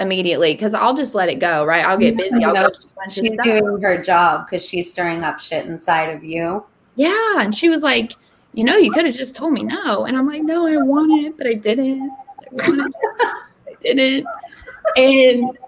immediately 0.00 0.54
because 0.54 0.74
I'll 0.74 0.94
just 0.94 1.14
let 1.14 1.28
it 1.28 1.38
go, 1.38 1.64
right? 1.64 1.84
I'll 1.84 1.98
get 1.98 2.16
busy. 2.16 2.44
I'll 2.44 2.70
she's 3.10 3.36
doing 3.42 3.80
her 3.82 4.02
job 4.02 4.46
because 4.46 4.64
she's 4.64 4.90
stirring 4.90 5.24
up 5.24 5.38
shit 5.38 5.66
inside 5.66 6.10
of 6.10 6.24
you. 6.24 6.64
Yeah. 6.96 7.40
And 7.40 7.54
she 7.54 7.68
was 7.68 7.82
like, 7.82 8.12
you 8.52 8.64
know, 8.64 8.76
you 8.76 8.90
could 8.90 9.04
have 9.04 9.14
just 9.14 9.34
told 9.34 9.52
me 9.52 9.62
no. 9.62 10.04
And 10.04 10.16
I'm 10.16 10.26
like, 10.26 10.42
no, 10.42 10.66
I 10.66 10.76
want 10.78 11.24
it, 11.24 11.36
but 11.36 11.46
I 11.46 11.54
didn't. 11.54 12.10
I, 12.60 12.88
I 13.68 13.74
didn't. 13.80 14.26
And 14.96 15.58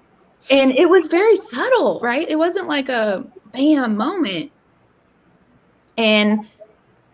and 0.51 0.71
it 0.71 0.89
was 0.89 1.09
very 1.09 1.37
subtle, 1.37 2.01
right? 2.01 2.27
It 2.29 2.37
wasn't 2.37 2.69
like 2.69 2.89
a 2.89 3.27
bam 3.53 3.97
moment 3.97 4.51
and 5.99 6.47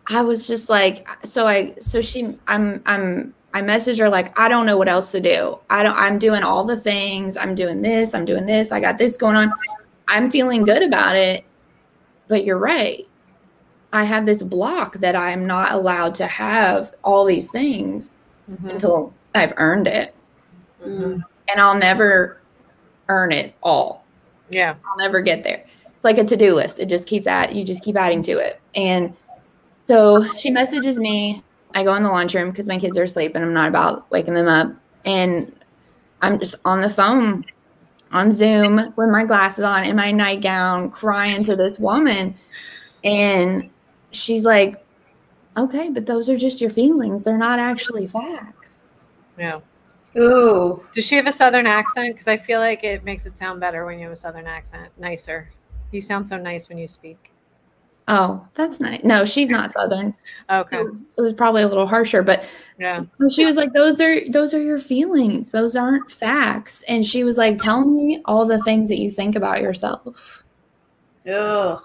I 0.09 0.21
was 0.21 0.47
just 0.47 0.69
like, 0.69 1.09
so 1.25 1.47
I, 1.47 1.75
so 1.81 2.01
she, 2.01 2.39
I'm, 2.47 2.83
I'm, 2.85 3.35
I 3.55 3.63
messaged 3.63 3.99
her 3.99 4.11
like, 4.11 4.39
I 4.39 4.49
don't 4.49 4.67
know 4.67 4.77
what 4.77 4.89
else 4.89 5.11
to 5.13 5.21
do. 5.21 5.59
I 5.71 5.83
don't, 5.83 5.97
I'm 5.97 6.19
doing 6.19 6.43
all 6.43 6.65
the 6.65 6.79
things. 6.79 7.37
I'm 7.37 7.55
doing 7.55 7.81
this. 7.81 8.15
I'm 8.15 8.27
doing 8.27 8.45
this. 8.45 8.71
I 8.71 8.81
got 8.81 8.99
this 8.99 9.17
going 9.17 9.37
on. 9.37 9.53
I'm 10.07 10.31
feeling 10.31 10.65
good 10.65 10.83
about 10.83 11.17
it. 11.17 11.45
But 12.29 12.45
you're 12.45 12.59
right. 12.59 13.09
I 13.93 14.05
have 14.05 14.27
this 14.27 14.43
block 14.43 14.99
that 14.99 15.17
I'm 15.17 15.47
not 15.47 15.73
allowed 15.73 16.15
to 16.17 16.27
have 16.27 16.95
all 17.03 17.25
these 17.25 17.51
things 17.51 18.11
mm-hmm. 18.51 18.71
until 18.71 19.15
I've 19.35 19.55
earned 19.57 19.87
it. 19.87 20.15
Mm-hmm. 20.83 21.21
And 21.49 21.61
I'll 21.61 21.79
never 21.79 22.41
earn 23.09 23.33
it 23.33 23.55
all. 23.63 24.05
Yeah. 24.51 24.75
I'll 24.85 24.99
never 24.99 25.23
get 25.23 25.45
there 25.45 25.65
like 26.05 26.19
a 26.19 26.25
to-do 26.25 26.55
list. 26.55 26.79
It 26.79 26.87
just 26.89 27.09
keeps 27.09 27.27
at 27.27 27.55
you 27.55 27.65
just 27.65 27.83
keep 27.83 27.97
adding 27.97 28.23
to 28.25 28.39
it. 28.39 28.61
And 28.75 29.17
so 29.89 30.23
she 30.35 30.51
messages 30.51 30.99
me. 30.99 31.43
I 31.75 31.83
go 31.83 31.95
in 31.95 32.03
the 32.03 32.11
lunchroom 32.11 32.51
because 32.51 32.69
my 32.69 32.79
kids 32.79 32.97
are 32.97 33.03
asleep 33.03 33.35
and 33.35 33.45
I'm 33.45 33.53
not 33.53 33.69
about 33.69 34.11
waking 34.11 34.35
them 34.35 34.49
up. 34.49 34.73
And 35.05 35.53
I'm 36.23 36.39
just 36.39 36.55
on 36.65 36.81
the 36.81 36.91
phone 36.91 37.45
on 38.13 38.31
Zoom 38.31 38.77
with 38.97 39.09
my 39.09 39.25
glasses 39.25 39.65
on 39.65 39.85
in 39.85 39.97
my 39.97 40.13
nightgown, 40.13 40.91
crying 40.91 41.43
to 41.45 41.57
this 41.57 41.79
woman. 41.79 42.35
And 43.03 43.69
she's 44.13 44.45
like, 44.45 44.85
Okay, 45.57 45.89
but 45.91 46.07
those 46.07 46.29
are 46.29 46.37
just 46.37 46.61
your 46.61 46.71
feelings. 46.71 47.23
They're 47.23 47.39
not 47.39 47.59
actually 47.59 48.07
facts. 48.09 48.81
Yeah. 49.39 49.61
Ooh. 50.17 50.85
Does 50.95 51.07
she 51.07 51.15
have 51.17 51.27
a 51.27 51.33
southern 51.33 51.67
accent? 51.67 52.15
Because 52.15 52.29
I 52.29 52.37
feel 52.37 52.61
like 52.61 52.83
it 52.83 53.05
makes 53.05 53.27
it 53.27 53.39
sound 53.39 53.61
better 53.61 53.85
when 53.85 53.99
you 53.99 54.05
have 54.05 54.13
a 54.13 54.17
southern 54.17 54.47
accent. 54.47 54.91
Nicer. 54.99 55.51
You 55.95 56.03
sound 56.03 56.27
so 56.27 56.37
nice 56.37 56.69
when 56.69 56.77
you 56.77 56.89
speak. 56.89 57.31
Oh, 58.07 58.47
that's 58.55 58.81
nice. 58.81 59.03
No, 59.03 59.25
she's 59.25 59.49
not 59.49 59.73
Southern. 59.73 60.15
okay. 60.51 60.77
So 60.77 60.97
it 61.17 61.23
was 61.23 61.33
probably 61.33 61.63
a 61.63 61.69
little 61.69 61.87
harsher, 61.87 62.23
but 62.23 62.45
yeah. 62.79 63.05
She 63.33 63.47
was 63.47 63.57
like, 63.57 63.73
Those 63.73 64.01
are 64.01 64.29
those 64.29 64.53
are 64.53 64.61
your 64.61 64.79
feelings. 64.79 65.53
Those 65.53 65.75
aren't 65.75 66.11
facts. 66.11 66.83
And 66.89 67.05
she 67.07 67.25
was 67.25 67.39
like, 67.39 67.59
Tell 67.59 67.85
me 67.85 68.21
all 68.27 68.45
the 68.45 68.61
things 68.63 68.89
that 68.89 68.99
you 68.99 69.11
think 69.11 69.37
about 69.37 69.63
yourself. 69.63 70.43
Ugh. 71.33 71.81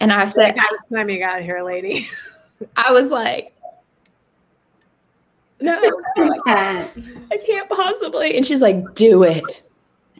And 0.00 0.12
I 0.12 0.24
said, 0.26 0.56
Last 0.56 0.74
time 0.92 1.10
you 1.10 1.18
got 1.18 1.42
here, 1.42 1.62
lady. 1.62 2.08
I 2.76 2.90
was 2.90 3.12
like, 3.12 3.54
No, 5.60 5.78
I 6.16 7.38
can't 7.46 7.68
possibly. 7.68 8.36
And 8.36 8.44
she's 8.44 8.60
like, 8.60 8.94
Do 8.94 9.22
it. 9.22 9.62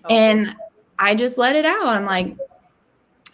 And 0.09 0.54
I 1.00 1.14
just 1.16 1.37
let 1.37 1.57
it 1.57 1.64
out. 1.66 1.87
I'm 1.87 2.04
like, 2.07 2.37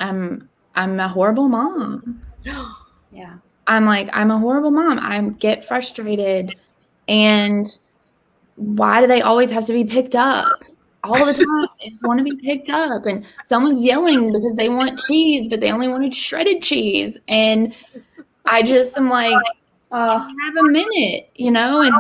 I'm 0.00 0.48
I'm 0.74 0.98
a 1.00 1.09
horrible 1.09 1.48
mom. 1.48 2.22
yeah. 2.42 3.35
I'm 3.66 3.87
like, 3.87 4.09
I'm 4.12 4.30
a 4.30 4.38
horrible 4.38 4.70
mom. 4.70 4.98
I 4.98 5.20
get 5.38 5.64
frustrated. 5.64 6.57
And 7.09 7.66
why 8.57 9.00
do 9.00 9.07
they 9.07 9.22
always 9.22 9.50
have 9.50 9.66
to 9.66 9.72
be 9.72 9.85
picked 9.85 10.14
up? 10.14 10.46
All 11.02 11.24
the 11.24 11.33
time. 11.33 11.68
they 11.80 11.92
want 12.02 12.18
to 12.18 12.24
be 12.24 12.37
picked 12.37 12.70
up. 12.70 13.07
And 13.07 13.24
someone's 13.44 13.83
yelling 13.83 14.33
because 14.33 14.57
they 14.57 14.68
want 14.68 14.98
cheese, 14.98 15.48
but 15.48 15.61
they 15.61 15.70
only 15.70 15.88
wanted 15.88 16.14
shredded 16.14 16.62
cheese. 16.62 17.18
And 17.28 17.74
I 18.44 18.62
just 18.62 18.96
am 18.98 19.09
like, 19.09 19.37
oh. 19.92 20.18
have 20.18 20.57
a 20.57 20.62
minute, 20.64 21.30
you 21.35 21.50
know? 21.50 21.83
And 21.83 21.94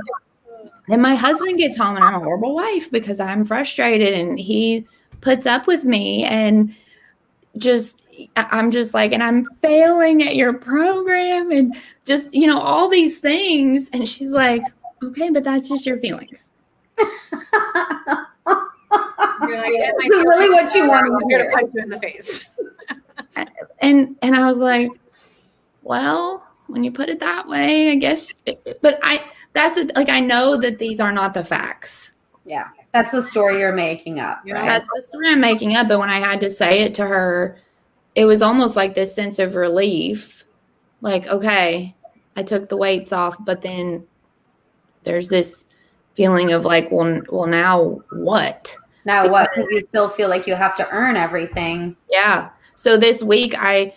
then 0.88 1.00
my 1.00 1.14
husband 1.14 1.58
gets 1.58 1.76
home 1.76 1.96
and 1.96 2.04
I'm 2.04 2.14
a 2.14 2.18
horrible 2.18 2.54
wife 2.54 2.90
because 2.90 3.20
I'm 3.20 3.44
frustrated 3.44 4.14
and 4.14 4.38
he 4.38 4.86
puts 5.20 5.46
up 5.46 5.66
with 5.66 5.84
me 5.84 6.24
and 6.24 6.74
just 7.58 8.02
I'm 8.36 8.70
just 8.70 8.94
like, 8.94 9.12
and 9.12 9.22
I'm 9.22 9.44
failing 9.56 10.22
at 10.22 10.36
your 10.36 10.52
program 10.52 11.50
and 11.50 11.76
just, 12.04 12.32
you 12.32 12.46
know, 12.46 12.58
all 12.58 12.88
these 12.88 13.18
things. 13.18 13.90
And 13.92 14.08
she's 14.08 14.30
like, 14.30 14.62
okay, 15.02 15.30
but 15.30 15.44
that's 15.44 15.68
just 15.68 15.84
your 15.84 15.98
feelings. 15.98 16.48
You're 16.98 17.08
like, 19.58 19.72
yeah, 19.74 19.90
this 19.98 20.14
is 20.14 20.24
really 20.24 20.50
what 20.50 20.72
you 20.74 20.88
want. 20.88 21.12
I'm 21.12 21.28
here 21.28 21.44
to 21.44 21.50
punch 21.50 21.72
you 21.74 21.82
in 21.82 21.88
the 21.88 21.98
face. 21.98 22.44
and 23.80 24.16
and 24.22 24.36
I 24.36 24.46
was 24.46 24.58
like, 24.58 24.90
well, 25.82 26.46
when 26.68 26.84
you 26.84 26.92
put 26.92 27.08
it 27.08 27.18
that 27.20 27.48
way, 27.48 27.90
I 27.90 27.96
guess. 27.96 28.32
But 28.80 29.00
I 29.02 29.24
that's 29.52 29.74
the, 29.74 29.90
like 29.96 30.08
I 30.08 30.20
know 30.20 30.56
that 30.58 30.78
these 30.78 31.00
are 31.00 31.12
not 31.12 31.34
the 31.34 31.44
facts. 31.44 32.12
Yeah, 32.44 32.68
that's 32.94 33.10
the 33.10 33.20
story 33.20 33.58
you're 33.58 33.72
making 33.72 34.20
up. 34.20 34.42
Right? 34.48 34.64
That's 34.64 34.88
the 34.94 35.02
story 35.02 35.28
I'm 35.28 35.40
making 35.40 35.74
up. 35.74 35.88
But 35.88 35.98
when 35.98 36.10
I 36.10 36.20
had 36.20 36.40
to 36.40 36.48
say 36.48 36.82
it 36.82 36.94
to 36.94 37.04
her, 37.04 37.58
it 38.14 38.24
was 38.24 38.40
almost 38.40 38.76
like 38.76 38.94
this 38.94 39.12
sense 39.12 39.40
of 39.40 39.56
relief. 39.56 40.44
Like, 41.00 41.26
okay, 41.26 41.94
I 42.36 42.44
took 42.44 42.68
the 42.68 42.76
weights 42.76 43.12
off, 43.12 43.36
but 43.44 43.62
then 43.62 44.06
there's 45.02 45.28
this 45.28 45.66
feeling 46.14 46.52
of 46.52 46.64
like, 46.64 46.90
well, 46.92 47.20
well, 47.30 47.48
now 47.48 48.00
what? 48.12 48.76
Now 49.04 49.24
because, 49.24 49.32
what? 49.32 49.50
Because 49.52 49.70
you 49.72 49.80
still 49.80 50.08
feel 50.08 50.28
like 50.28 50.46
you 50.46 50.54
have 50.54 50.76
to 50.76 50.88
earn 50.90 51.16
everything. 51.16 51.96
Yeah. 52.08 52.50
So 52.76 52.96
this 52.96 53.24
week, 53.24 53.54
I 53.58 53.92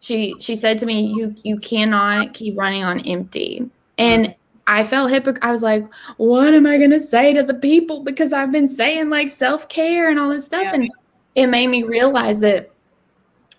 she 0.00 0.34
she 0.38 0.56
said 0.56 0.78
to 0.80 0.86
me, 0.86 1.06
"You 1.06 1.34
you 1.42 1.58
cannot 1.58 2.34
keep 2.34 2.56
running 2.56 2.84
on 2.84 3.00
empty," 3.00 3.68
and 3.98 4.34
I 4.72 4.84
felt 4.84 5.10
hypocrite. 5.10 5.44
I 5.44 5.50
was 5.50 5.62
like, 5.62 5.86
"What 6.16 6.54
am 6.54 6.66
I 6.66 6.78
gonna 6.78 7.00
say 7.00 7.32
to 7.34 7.42
the 7.42 7.54
people?" 7.54 8.00
Because 8.00 8.32
I've 8.32 8.52
been 8.52 8.68
saying 8.68 9.10
like 9.10 9.28
self 9.28 9.68
care 9.68 10.08
and 10.08 10.18
all 10.18 10.30
this 10.30 10.46
stuff, 10.46 10.64
yeah. 10.64 10.74
and 10.74 10.90
it 11.34 11.46
made 11.48 11.68
me 11.68 11.82
realize 11.82 12.40
that 12.40 12.70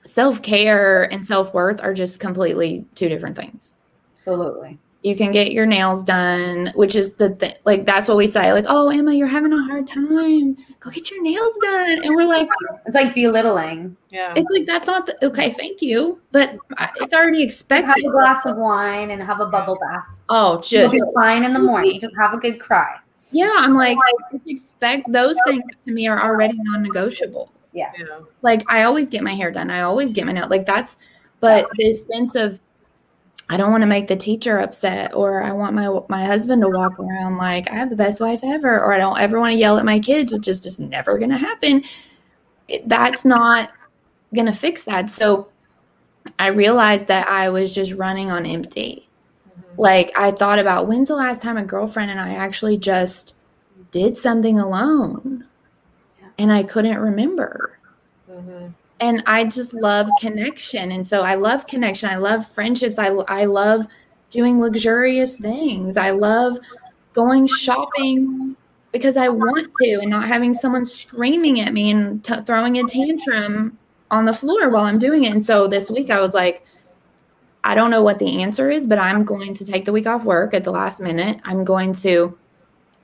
self 0.04 0.42
care 0.42 1.04
and 1.12 1.26
self 1.26 1.54
worth 1.54 1.82
are 1.82 1.94
just 1.94 2.20
completely 2.20 2.86
two 2.96 3.10
different 3.10 3.36
things. 3.36 3.80
Absolutely 4.14 4.80
you 5.04 5.18
can 5.18 5.34
get 5.34 5.52
your 5.52 5.66
nails 5.66 6.02
done, 6.02 6.72
which 6.76 6.96
is 6.96 7.14
the 7.16 7.36
thing. 7.36 7.54
Like 7.66 7.86
that's 7.86 8.08
what 8.08 8.16
we 8.16 8.26
say. 8.26 8.54
Like, 8.54 8.66
oh, 8.70 8.90
Emma, 8.90 9.14
you're 9.14 9.28
having 9.28 9.52
a 9.52 9.62
hard 9.64 9.86
time. 9.86 10.56
Go 10.80 10.90
get 10.90 11.12
your 11.12 11.22
nails 11.22 11.54
done. 11.62 12.04
And 12.04 12.16
we're 12.16 12.26
like, 12.26 12.48
it's 12.86 12.96
like 12.96 13.14
belittling. 13.14 13.98
Yeah. 14.10 14.34
It's 14.36 14.50
like 14.50 14.66
that's 14.66 14.88
not 14.88 15.06
the, 15.06 15.26
okay. 15.26 15.52
Thank 15.52 15.82
you, 15.82 16.22
but 16.32 16.58
it's 17.02 17.14
already 17.14 17.44
expected. 17.44 17.88
Have 17.88 17.98
a 17.98 18.12
glass 18.12 18.46
of 18.46 18.56
wine 18.56 19.12
and 19.12 19.22
have 19.22 19.42
a 19.42 19.48
bubble 19.48 19.78
bath. 19.78 20.22
Oh, 20.30 20.62
just 20.62 20.96
fine 21.14 21.44
in 21.44 21.54
the 21.54 21.60
morning. 21.60 22.00
Just 22.00 22.16
have 22.18 22.34
a 22.34 22.38
good 22.38 22.60
cry. 22.60 22.96
Yeah, 23.32 23.54
I'm 23.58 23.76
like, 23.76 23.98
expect 24.46 25.12
those 25.12 25.38
things 25.46 25.64
to 25.86 25.92
me 25.92 26.08
are 26.08 26.24
already 26.24 26.56
non-negotiable. 26.58 27.52
Yeah. 27.74 27.92
Like 28.42 28.64
I 28.72 28.84
always 28.84 29.10
get 29.10 29.22
my 29.24 29.34
hair 29.34 29.52
done. 29.52 29.70
I 29.70 29.82
always 29.82 30.14
get 30.14 30.26
my 30.26 30.32
nail. 30.32 30.48
Like 30.48 30.66
that's, 30.66 30.98
but 31.42 31.68
this 31.78 32.08
sense 32.08 32.36
of 32.36 32.58
I 33.50 33.58
don't 33.58 33.72
want 33.72 33.82
to 33.82 33.88
make 33.88 34.08
the 34.08 34.16
teacher 34.16 34.60
upset 34.60 35.14
or 35.14 35.44
I 35.44 35.52
want 35.52 35.76
my 35.76 36.00
my 36.10 36.26
husband 36.26 36.62
to 36.62 36.70
walk 36.70 37.00
around 37.00 37.38
like 37.38 37.70
I 37.70 37.76
have 37.76 37.90
the 37.90 37.96
best 37.96 38.22
wife 38.22 38.40
ever 38.44 38.80
or 38.80 38.94
I 38.94 38.98
don't 38.98 39.20
ever 39.20 39.40
want 39.40 39.54
to 39.54 39.60
yell 39.60 39.78
at 39.78 39.86
my 39.86 40.00
kids 40.00 40.32
which 40.32 40.48
is 40.48 40.60
just 40.60 40.80
never 40.80 41.18
going 41.18 41.30
to 41.32 41.38
happen. 41.38 41.84
It, 42.68 42.88
that's 42.88 43.26
not 43.26 43.72
going 44.34 44.46
to 44.46 44.54
fix 44.54 44.84
that. 44.84 45.12
So 45.12 45.50
I 46.40 46.48
realized 46.48 47.08
that 47.08 47.28
I 47.28 47.50
was 47.50 47.76
just 47.76 47.94
running 47.94 48.32
on 48.32 48.46
empty. 48.46 49.10
Mm-hmm. 49.50 49.82
Like 49.82 50.18
I 50.18 50.32
thought 50.32 50.60
about 50.60 50.88
when's 50.88 51.10
the 51.10 51.16
last 51.16 51.42
time 51.42 51.58
a 51.58 51.64
girlfriend 51.64 52.12
and 52.12 52.20
I 52.20 52.36
actually 52.36 52.78
just 52.78 53.36
did 53.92 54.18
something 54.18 54.58
alone? 54.58 55.46
Yeah. 56.20 56.30
And 56.38 56.52
I 56.52 56.64
couldn't 56.64 56.98
remember. 56.98 57.78
Mm-hmm 58.32 58.68
and 59.04 59.22
I 59.26 59.44
just 59.44 59.74
love 59.74 60.08
connection. 60.18 60.94
And 60.94 61.06
so 61.06 61.24
I 61.24 61.36
love 61.36 61.68
connection. 61.68 62.10
I 62.10 62.16
love 62.16 62.48
friendships. 62.48 62.98
I, 62.98 63.08
I 63.08 63.44
love 63.44 63.86
doing 64.30 64.62
luxurious 64.62 65.36
things. 65.36 65.98
I 65.98 66.12
love 66.12 66.58
going 67.12 67.46
shopping 67.46 68.56
because 68.94 69.18
I 69.18 69.28
want 69.28 69.74
to 69.82 70.00
and 70.02 70.10
not 70.10 70.26
having 70.26 70.54
someone 70.54 70.86
screaming 70.86 71.60
at 71.60 71.74
me 71.74 71.92
and 71.92 72.24
t- 72.24 72.42
throwing 72.46 72.78
a 72.78 72.84
tantrum 72.86 73.78
on 74.10 74.24
the 74.24 74.32
floor 74.32 74.70
while 74.70 74.86
I'm 74.86 75.00
doing 75.00 75.26
it. 75.26 75.34
And 75.34 75.46
so 75.46 75.68
this 75.68 75.92
week 75.92 76.10
I 76.10 76.22
was 76.22 76.34
like, 76.34 76.66
I 77.66 77.76
don't 77.76 77.92
know 77.92 78.04
what 78.04 78.20
the 78.20 78.42
answer 78.42 78.72
is, 78.72 78.88
but 78.88 79.00
I'm 79.00 79.26
going 79.26 79.54
to 79.56 79.66
take 79.66 79.84
the 79.84 79.92
week 79.92 80.08
off 80.08 80.24
work 80.24 80.54
at 80.54 80.64
the 80.64 80.72
last 80.72 81.02
minute. 81.02 81.42
I'm 81.44 81.66
going 81.66 81.92
to 81.96 82.38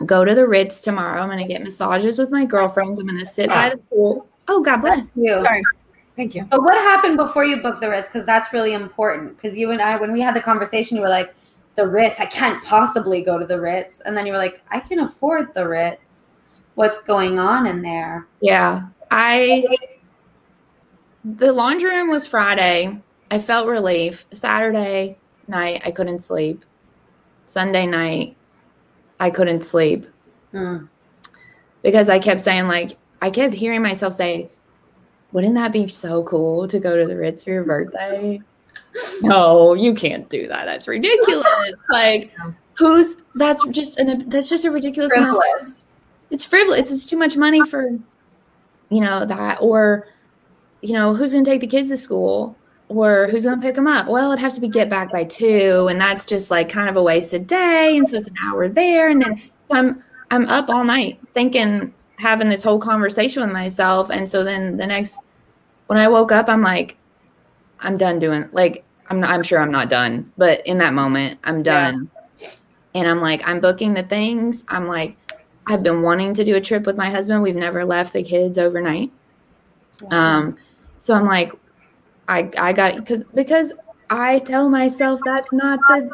go 0.06 0.24
to 0.24 0.34
the 0.34 0.48
Ritz 0.48 0.80
tomorrow. 0.80 1.22
I'm 1.22 1.28
going 1.28 1.46
to 1.46 1.48
get 1.48 1.62
massages 1.62 2.18
with 2.18 2.32
my 2.32 2.46
girlfriends. 2.46 3.02
I'm 3.02 3.08
going 3.08 3.20
to 3.20 3.26
sit 3.26 3.50
by 3.50 3.72
the 3.72 3.78
pool. 3.78 4.28
Oh, 4.48 4.62
God 4.62 4.78
bless 4.78 5.12
you. 5.16 5.42
Sorry. 5.42 5.62
Thank 6.20 6.36
you. 6.36 6.44
But 6.44 6.64
what 6.64 6.74
happened 6.74 7.16
before 7.16 7.46
you 7.46 7.62
booked 7.62 7.80
the 7.80 7.90
Ritz? 7.90 8.10
Because 8.10 8.26
that's 8.26 8.52
really 8.52 8.74
important. 8.74 9.38
Because 9.38 9.58
you 9.58 9.72
and 9.72 9.82
I, 9.82 9.96
when 9.96 10.12
we 10.12 10.20
had 10.20 10.36
the 10.36 10.42
conversation, 10.42 10.98
you 10.98 11.02
were 11.02 11.08
like, 11.08 11.34
the 11.78 11.88
Ritz, 11.88 12.20
I 12.20 12.26
can't 12.26 12.62
possibly 12.66 13.22
go 13.22 13.40
to 13.40 13.46
the 13.46 13.58
Ritz. 13.58 14.02
And 14.02 14.18
then 14.18 14.26
you 14.26 14.34
were 14.34 14.38
like, 14.38 14.62
I 14.70 14.82
can 14.82 15.00
afford 15.00 15.54
the 15.54 15.66
Ritz. 15.66 16.36
What's 16.76 17.02
going 17.04 17.40
on 17.40 17.66
in 17.68 17.82
there? 17.82 18.28
Yeah. 18.42 18.88
I, 19.12 19.66
the 21.24 21.54
laundry 21.54 21.96
room 21.96 22.10
was 22.10 22.28
Friday. 22.28 23.00
I 23.32 23.40
felt 23.40 23.66
relief. 23.66 24.26
Saturday 24.32 25.18
night, 25.48 25.84
I 25.86 25.92
couldn't 25.92 26.26
sleep. 26.26 26.66
Sunday 27.46 27.88
night, 27.88 28.36
I 29.22 29.30
couldn't 29.30 29.64
sleep. 29.64 30.06
Hmm. 30.52 30.88
Because 31.82 32.10
I 32.10 32.20
kept 32.20 32.42
saying, 32.42 32.68
like, 32.68 32.98
I 33.22 33.30
kept 33.30 33.54
hearing 33.54 33.82
myself 33.82 34.16
say, 34.16 34.50
wouldn't 35.32 35.56
that 35.56 35.72
be 35.72 35.88
so 35.88 36.24
cool 36.24 36.68
to 36.68 36.80
go 36.80 36.98
to 36.98 37.06
the 37.06 37.16
Ritz 37.16 37.44
for 37.44 37.52
your 37.52 37.64
birthday? 37.64 38.42
no, 39.22 39.74
you 39.74 39.94
can't 39.94 40.28
do 40.30 40.48
that. 40.48 40.66
That's 40.66 40.88
ridiculous. 40.88 41.48
like, 41.92 42.34
who's 42.74 43.18
that's 43.36 43.66
just 43.70 44.00
an 44.00 44.30
that's 44.30 44.50
just 44.50 44.66
a 44.66 44.72
ridiculous. 44.72 45.14
Frivolous. 45.14 45.84
It's 46.32 46.46
frivolous. 46.46 46.92
It's 46.92 47.06
too 47.06 47.18
much 47.18 47.38
money 47.38 47.66
for, 47.66 47.90
you 48.90 49.02
know 49.02 49.26
that 49.26 49.62
or, 49.62 50.08
you 50.82 50.94
know 50.94 51.14
who's 51.14 51.34
gonna 51.34 51.46
take 51.46 51.62
the 51.62 51.68
kids 51.68 51.90
to 51.90 51.98
school 51.98 52.56
or 52.88 53.28
who's 53.28 53.46
gonna 53.46 53.62
pick 53.62 53.76
them 53.76 53.88
up? 53.88 54.08
Well, 54.08 54.32
it'd 54.32 54.40
have 54.40 54.54
to 54.56 54.62
be 54.62 54.68
get 54.68 54.90
back 54.90 55.12
by 55.12 55.24
two, 55.24 55.88
and 55.90 56.02
that's 56.02 56.26
just 56.26 56.50
like 56.50 56.70
kind 56.70 56.90
of 56.90 56.96
a 56.96 57.04
wasted 57.04 57.46
day, 57.46 57.96
and 57.98 58.08
so 58.10 58.18
it's 58.18 58.28
an 58.28 58.36
hour 58.44 58.68
there, 58.68 59.10
and 59.10 59.22
then 59.22 59.42
I'm 59.70 60.04
I'm 60.32 60.48
up 60.48 60.70
all 60.70 60.84
night 60.84 61.20
thinking 61.34 61.94
having 62.20 62.50
this 62.50 62.64
whole 62.64 62.80
conversation 62.80 63.42
with 63.42 63.52
myself. 63.52 64.10
And 64.10 64.30
so 64.30 64.44
then 64.44 64.78
the 64.78 64.86
next, 64.86 65.24
when 65.88 65.98
I 65.98 66.08
woke 66.08 66.32
up, 66.32 66.50
I'm 66.50 66.62
like, 66.62 66.98
I'm 67.80 67.98
done 67.98 68.20
doing 68.20 68.50
like 68.52 68.84
I'm 69.10 69.20
not, 69.20 69.32
I'm 69.32 69.44
sure 69.44 69.60
I'm 69.60 69.72
not 69.72 69.90
done, 69.90 70.32
but 70.38 70.66
in 70.68 70.78
that 70.80 70.94
moment, 70.94 71.40
I'm 71.44 71.64
done. 71.64 72.10
Yeah. 72.38 72.50
And 72.96 73.08
I'm 73.08 73.22
like, 73.22 73.48
I'm 73.48 73.60
booking 73.60 73.94
the 73.94 74.04
things. 74.04 74.64
I'm 74.68 74.88
like, 74.88 75.18
I've 75.66 75.84
been 75.84 76.02
wanting 76.02 76.34
to 76.36 76.44
do 76.44 76.56
a 76.56 76.62
trip 76.62 76.86
with 76.86 76.98
my 76.98 77.10
husband. 77.10 77.42
We've 77.42 77.56
never 77.56 77.86
left 77.86 78.14
the 78.14 78.24
kids 78.24 78.58
overnight. 78.58 79.12
Um, 80.12 80.58
so 80.98 81.14
I'm 81.14 81.26
like, 81.26 81.52
I 82.28 82.50
I 82.58 82.74
got 82.74 82.96
because 82.96 83.24
because 83.34 83.74
I 84.10 84.40
tell 84.40 84.70
myself 84.70 85.20
that's 85.26 85.52
not 85.52 85.80
the 85.88 86.12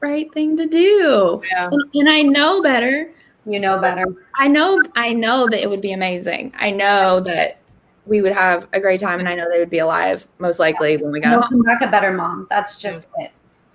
right 0.00 0.32
thing 0.32 0.56
to 0.56 0.66
do, 0.66 1.42
yeah. 1.50 1.68
and, 1.70 1.84
and 1.94 2.08
I 2.08 2.22
know 2.22 2.62
better. 2.62 3.10
You 3.46 3.60
know 3.60 3.78
better. 3.80 4.06
I 4.36 4.48
know 4.48 4.82
I 4.96 5.12
know 5.12 5.48
that 5.48 5.60
it 5.62 5.68
would 5.68 5.80
be 5.82 5.92
amazing. 5.92 6.52
I 6.58 6.70
know 6.70 7.20
that 7.20 7.58
we 8.06 8.20
would 8.22 8.32
have 8.32 8.68
a 8.72 8.80
great 8.80 9.00
time 9.00 9.18
and 9.20 9.28
I 9.28 9.34
know 9.34 9.48
they 9.50 9.58
would 9.58 9.70
be 9.70 9.78
alive 9.78 10.26
most 10.38 10.58
likely 10.58 10.96
when 10.96 11.10
we 11.12 11.20
got 11.20 11.44
home. 11.44 11.62
back 11.62 11.80
a 11.82 11.90
better 11.90 12.12
mom. 12.12 12.46
That's 12.50 12.78
just 12.78 13.08
it. 13.18 13.32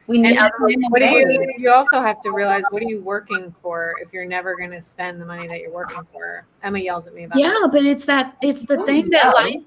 We 0.07 0.17
need 0.17 0.39
what 0.89 1.01
do 1.01 1.05
you 1.07 1.53
you 1.59 1.71
also 1.71 2.01
have 2.01 2.19
to 2.21 2.31
realize 2.31 2.63
what 2.71 2.81
are 2.81 2.87
you 2.87 2.99
working 3.01 3.53
for 3.61 3.93
if 4.01 4.11
you're 4.11 4.25
never 4.25 4.55
going 4.55 4.71
to 4.71 4.81
spend 4.81 5.21
the 5.21 5.25
money 5.25 5.47
that 5.47 5.59
you're 5.61 5.71
working 5.71 6.01
for. 6.11 6.45
Emma 6.63 6.79
yells 6.79 7.05
at 7.05 7.13
me 7.13 7.25
about 7.25 7.37
Yeah, 7.37 7.49
that. 7.61 7.69
but 7.71 7.85
it's 7.85 8.05
that 8.05 8.35
it's 8.41 8.63
the 8.65 8.83
thing 8.85 9.09
that 9.11 9.35
life 9.35 9.61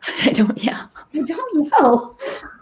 I 0.24 0.30
don't 0.30 0.62
yell. 0.62 0.90
I 1.12 1.18
don't 1.22 1.64
yell. 1.72 2.18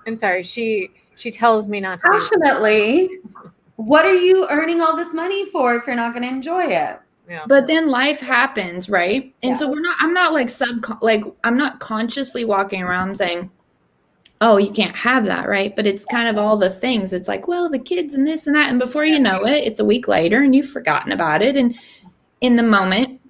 I'm 0.06 0.14
sorry. 0.14 0.42
She 0.42 0.90
she 1.16 1.30
tells 1.30 1.66
me 1.66 1.80
not 1.80 2.00
to 2.00 2.08
passionately 2.08 3.10
what 3.76 4.04
are 4.04 4.14
you 4.14 4.46
earning 4.50 4.80
all 4.80 4.96
this 4.96 5.12
money 5.12 5.46
for 5.50 5.74
if 5.74 5.86
you're 5.86 5.96
not 5.96 6.12
going 6.12 6.22
to 6.22 6.28
enjoy 6.28 6.64
it? 6.64 6.98
Yeah. 7.28 7.44
But 7.46 7.66
then 7.66 7.88
life 7.88 8.20
happens, 8.20 8.88
right? 8.88 9.34
And 9.42 9.50
yeah. 9.50 9.54
so 9.56 9.70
we're 9.70 9.80
not 9.80 9.96
I'm 10.00 10.14
not 10.14 10.32
like 10.32 10.48
sub 10.48 10.84
like 11.02 11.24
I'm 11.44 11.56
not 11.56 11.80
consciously 11.80 12.44
walking 12.44 12.82
around 12.82 13.16
saying, 13.16 13.50
"Oh, 14.40 14.58
you 14.58 14.70
can't 14.70 14.94
have 14.94 15.24
that," 15.24 15.48
right? 15.48 15.74
But 15.74 15.88
it's 15.88 16.04
kind 16.04 16.28
of 16.28 16.38
all 16.38 16.56
the 16.56 16.70
things. 16.70 17.12
It's 17.12 17.26
like, 17.26 17.48
well, 17.48 17.68
the 17.68 17.80
kids 17.80 18.14
and 18.14 18.26
this 18.26 18.46
and 18.46 18.54
that 18.54 18.70
and 18.70 18.78
before 18.78 19.04
you 19.04 19.18
know 19.18 19.44
it, 19.44 19.64
it's 19.64 19.80
a 19.80 19.84
week 19.84 20.06
later 20.06 20.42
and 20.42 20.54
you've 20.54 20.68
forgotten 20.68 21.10
about 21.10 21.42
it 21.42 21.56
and 21.56 21.76
in 22.40 22.54
the 22.54 22.62
moment. 22.62 23.20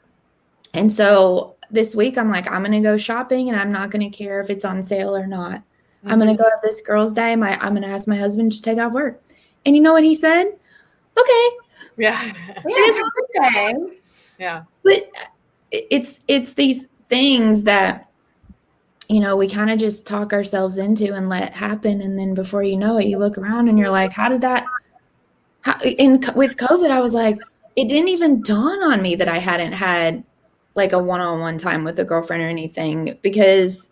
And 0.75 0.93
so 0.93 1.57
this 1.71 1.95
week 1.95 2.19
I'm 2.19 2.31
like 2.31 2.51
I'm 2.51 2.63
going 2.63 2.73
to 2.73 2.87
go 2.87 2.99
shopping 2.99 3.49
and 3.49 3.59
I'm 3.59 3.73
not 3.73 3.91
going 3.91 4.11
to 4.11 4.17
care 4.17 4.43
if 4.43 4.51
it's 4.51 4.65
on 4.65 4.83
sale 4.83 5.17
or 5.17 5.27
not. 5.27 5.63
Mm-hmm. 6.07 6.13
I'm 6.13 6.19
gonna 6.19 6.37
go 6.37 6.45
have 6.45 6.63
this 6.63 6.81
girls' 6.81 7.15
day. 7.15 7.35
My 7.35 7.59
I'm 7.61 7.75
gonna 7.75 7.89
ask 7.89 8.07
my 8.07 8.17
husband 8.17 8.53
to 8.53 8.63
take 8.63 8.79
off 8.79 8.93
work. 8.93 9.23
And 9.67 9.77
you 9.77 9.83
know 9.83 9.93
what 9.93 10.05
he 10.05 10.15
said? 10.15 10.47
Okay. 11.19 11.49
Yeah. 11.99 12.33
Yeah. 13.35 13.73
Yeah. 14.39 14.63
But 14.83 15.03
uh, 15.21 15.27
it's 15.71 16.21
it's 16.29 16.55
these 16.55 16.87
things 17.09 17.65
that 17.65 18.09
you 19.09 19.21
know 19.21 19.37
we 19.37 19.49
kind 19.49 19.71
of 19.71 19.79
just 19.79 20.07
talk 20.07 20.33
ourselves 20.33 20.79
into 20.79 21.13
and 21.15 21.29
let 21.29 21.55
happen 21.55 22.01
and 22.01 22.19
then 22.19 22.35
before 22.35 22.63
you 22.63 22.77
know 22.77 22.99
it 22.99 23.07
you 23.07 23.19
look 23.19 23.39
around 23.39 23.69
and 23.69 23.79
you're 23.79 23.91
like 23.91 24.11
how 24.11 24.29
did 24.29 24.41
that 24.41 24.65
how, 25.61 25.79
in 25.81 26.21
with 26.35 26.57
covid 26.57 26.91
i 26.91 27.01
was 27.01 27.15
like 27.15 27.39
it 27.77 27.89
didn't 27.89 28.09
even 28.09 28.43
dawn 28.43 28.83
on 28.83 29.01
me 29.01 29.15
that 29.15 29.29
i 29.29 29.39
hadn't 29.39 29.73
had 29.73 30.25
like 30.75 30.93
a 30.93 30.99
one-on-one 30.99 31.57
time 31.59 31.85
with 31.85 31.99
a 32.01 32.05
girlfriend 32.05 32.43
or 32.43 32.49
anything 32.49 33.17
because 33.23 33.91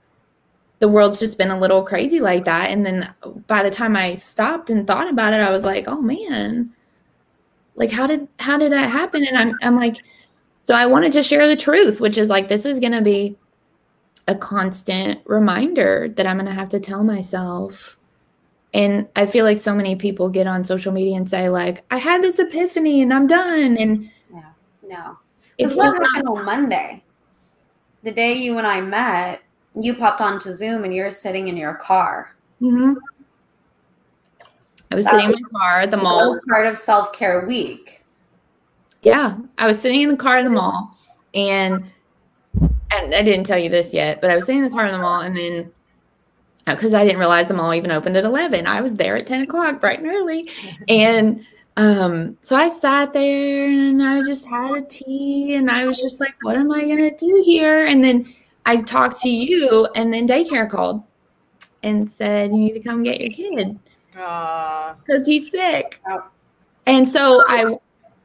the 0.80 0.88
world's 0.88 1.20
just 1.20 1.38
been 1.38 1.50
a 1.50 1.58
little 1.58 1.82
crazy 1.82 2.20
like 2.20 2.44
that. 2.44 2.70
And 2.70 2.84
then 2.84 3.12
by 3.46 3.62
the 3.62 3.70
time 3.70 3.96
i 3.96 4.14
stopped 4.14 4.70
and 4.70 4.86
thought 4.86 5.08
about 5.08 5.32
it 5.32 5.40
i 5.40 5.50
was 5.50 5.64
like 5.64 5.86
oh 5.88 6.02
man. 6.02 6.72
Like 7.76 7.90
how 7.90 8.06
did 8.06 8.28
how 8.38 8.58
did 8.58 8.72
that 8.72 8.90
happen? 8.90 9.24
And 9.24 9.38
i'm 9.38 9.54
i'm 9.62 9.76
like 9.76 9.96
so 10.64 10.74
i 10.74 10.86
wanted 10.86 11.12
to 11.12 11.22
share 11.22 11.46
the 11.46 11.56
truth 11.56 12.00
which 12.00 12.18
is 12.18 12.28
like 12.28 12.48
this 12.48 12.64
is 12.64 12.80
going 12.80 12.92
to 12.92 13.02
be 13.02 13.36
a 14.26 14.34
constant 14.34 15.20
reminder 15.26 16.08
that 16.16 16.26
i'm 16.26 16.36
going 16.36 16.46
to 16.46 16.52
have 16.52 16.70
to 16.70 16.80
tell 16.80 17.04
myself. 17.04 17.98
And 18.72 19.08
i 19.14 19.26
feel 19.26 19.44
like 19.44 19.58
so 19.58 19.74
many 19.74 19.96
people 19.96 20.28
get 20.28 20.46
on 20.46 20.64
social 20.64 20.92
media 20.92 21.16
and 21.16 21.28
say 21.30 21.48
like 21.48 21.84
i 21.90 21.96
had 21.96 22.22
this 22.22 22.38
epiphany 22.38 23.02
and 23.02 23.14
i'm 23.14 23.26
done. 23.26 23.76
And 23.76 24.10
yeah 24.32 24.50
no. 24.82 25.18
It's 25.56 25.76
just 25.76 25.96
not, 26.00 26.26
on 26.26 26.44
monday? 26.44 27.02
The 28.02 28.12
day 28.12 28.34
you 28.34 28.58
and 28.58 28.66
i 28.66 28.80
met 28.80 29.43
you 29.74 29.94
popped 29.94 30.20
onto 30.20 30.52
zoom 30.52 30.84
and 30.84 30.94
you're 30.94 31.10
sitting 31.10 31.48
in 31.48 31.56
your 31.56 31.74
car. 31.74 32.34
Mhm. 32.62 32.96
i 34.92 34.94
was 34.94 35.04
That 35.06 35.10
sitting 35.12 35.26
in 35.26 35.32
was- 35.32 35.40
the 35.42 35.58
car 35.58 35.80
at 35.80 35.90
the 35.90 35.96
mall. 35.96 36.38
part 36.48 36.66
of 36.66 36.78
self-care 36.78 37.44
week. 37.46 38.04
Yeah, 39.02 39.34
I 39.58 39.66
was 39.66 39.78
sitting 39.80 40.00
in 40.02 40.08
the 40.08 40.16
car 40.16 40.38
in 40.38 40.44
the 40.44 40.50
mall, 40.50 40.96
and 41.34 41.84
and 42.92 43.12
I 43.14 43.22
didn't 43.22 43.44
tell 43.44 43.58
you 43.58 43.68
this 43.68 43.92
yet, 43.92 44.20
but 44.20 44.30
I 44.30 44.36
was 44.36 44.46
sitting 44.46 44.62
in 44.62 44.70
the 44.70 44.74
car 44.74 44.86
in 44.86 44.92
the 44.92 44.98
mall, 45.00 45.20
and 45.22 45.36
then 45.36 45.70
because 46.64 46.94
I 46.94 47.02
didn't 47.04 47.18
realize 47.18 47.48
the 47.48 47.54
mall 47.54 47.74
even 47.74 47.90
opened 47.90 48.16
at 48.16 48.24
eleven, 48.24 48.66
I 48.68 48.80
was 48.80 48.96
there 48.96 49.16
at 49.16 49.26
ten 49.26 49.42
o'clock, 49.42 49.80
bright 49.80 49.98
and 49.98 50.08
early, 50.08 50.48
and 50.88 51.44
um, 51.76 52.38
so 52.40 52.54
I 52.54 52.68
sat 52.68 53.12
there 53.12 53.66
and 53.68 54.00
I 54.00 54.22
just 54.22 54.46
had 54.46 54.70
a 54.76 54.82
tea, 54.82 55.54
and 55.56 55.68
I 55.70 55.86
was 55.86 55.98
just 56.00 56.20
like, 56.20 56.36
"What 56.42 56.56
am 56.56 56.70
I 56.70 56.82
gonna 56.82 57.14
do 57.16 57.42
here?" 57.44 57.86
And 57.86 58.02
then 58.02 58.24
I 58.66 58.76
talked 58.82 59.20
to 59.20 59.28
you, 59.28 59.86
and 59.94 60.12
then 60.12 60.26
daycare 60.26 60.70
called 60.70 61.02
and 61.82 62.10
said, 62.10 62.50
"You 62.50 62.56
need 62.56 62.72
to 62.74 62.80
come 62.80 63.02
get 63.02 63.20
your 63.20 63.30
kid." 63.30 63.78
Because 64.12 65.26
he's 65.26 65.50
sick. 65.50 66.00
And 66.86 67.08
so 67.08 67.42
I 67.48 67.76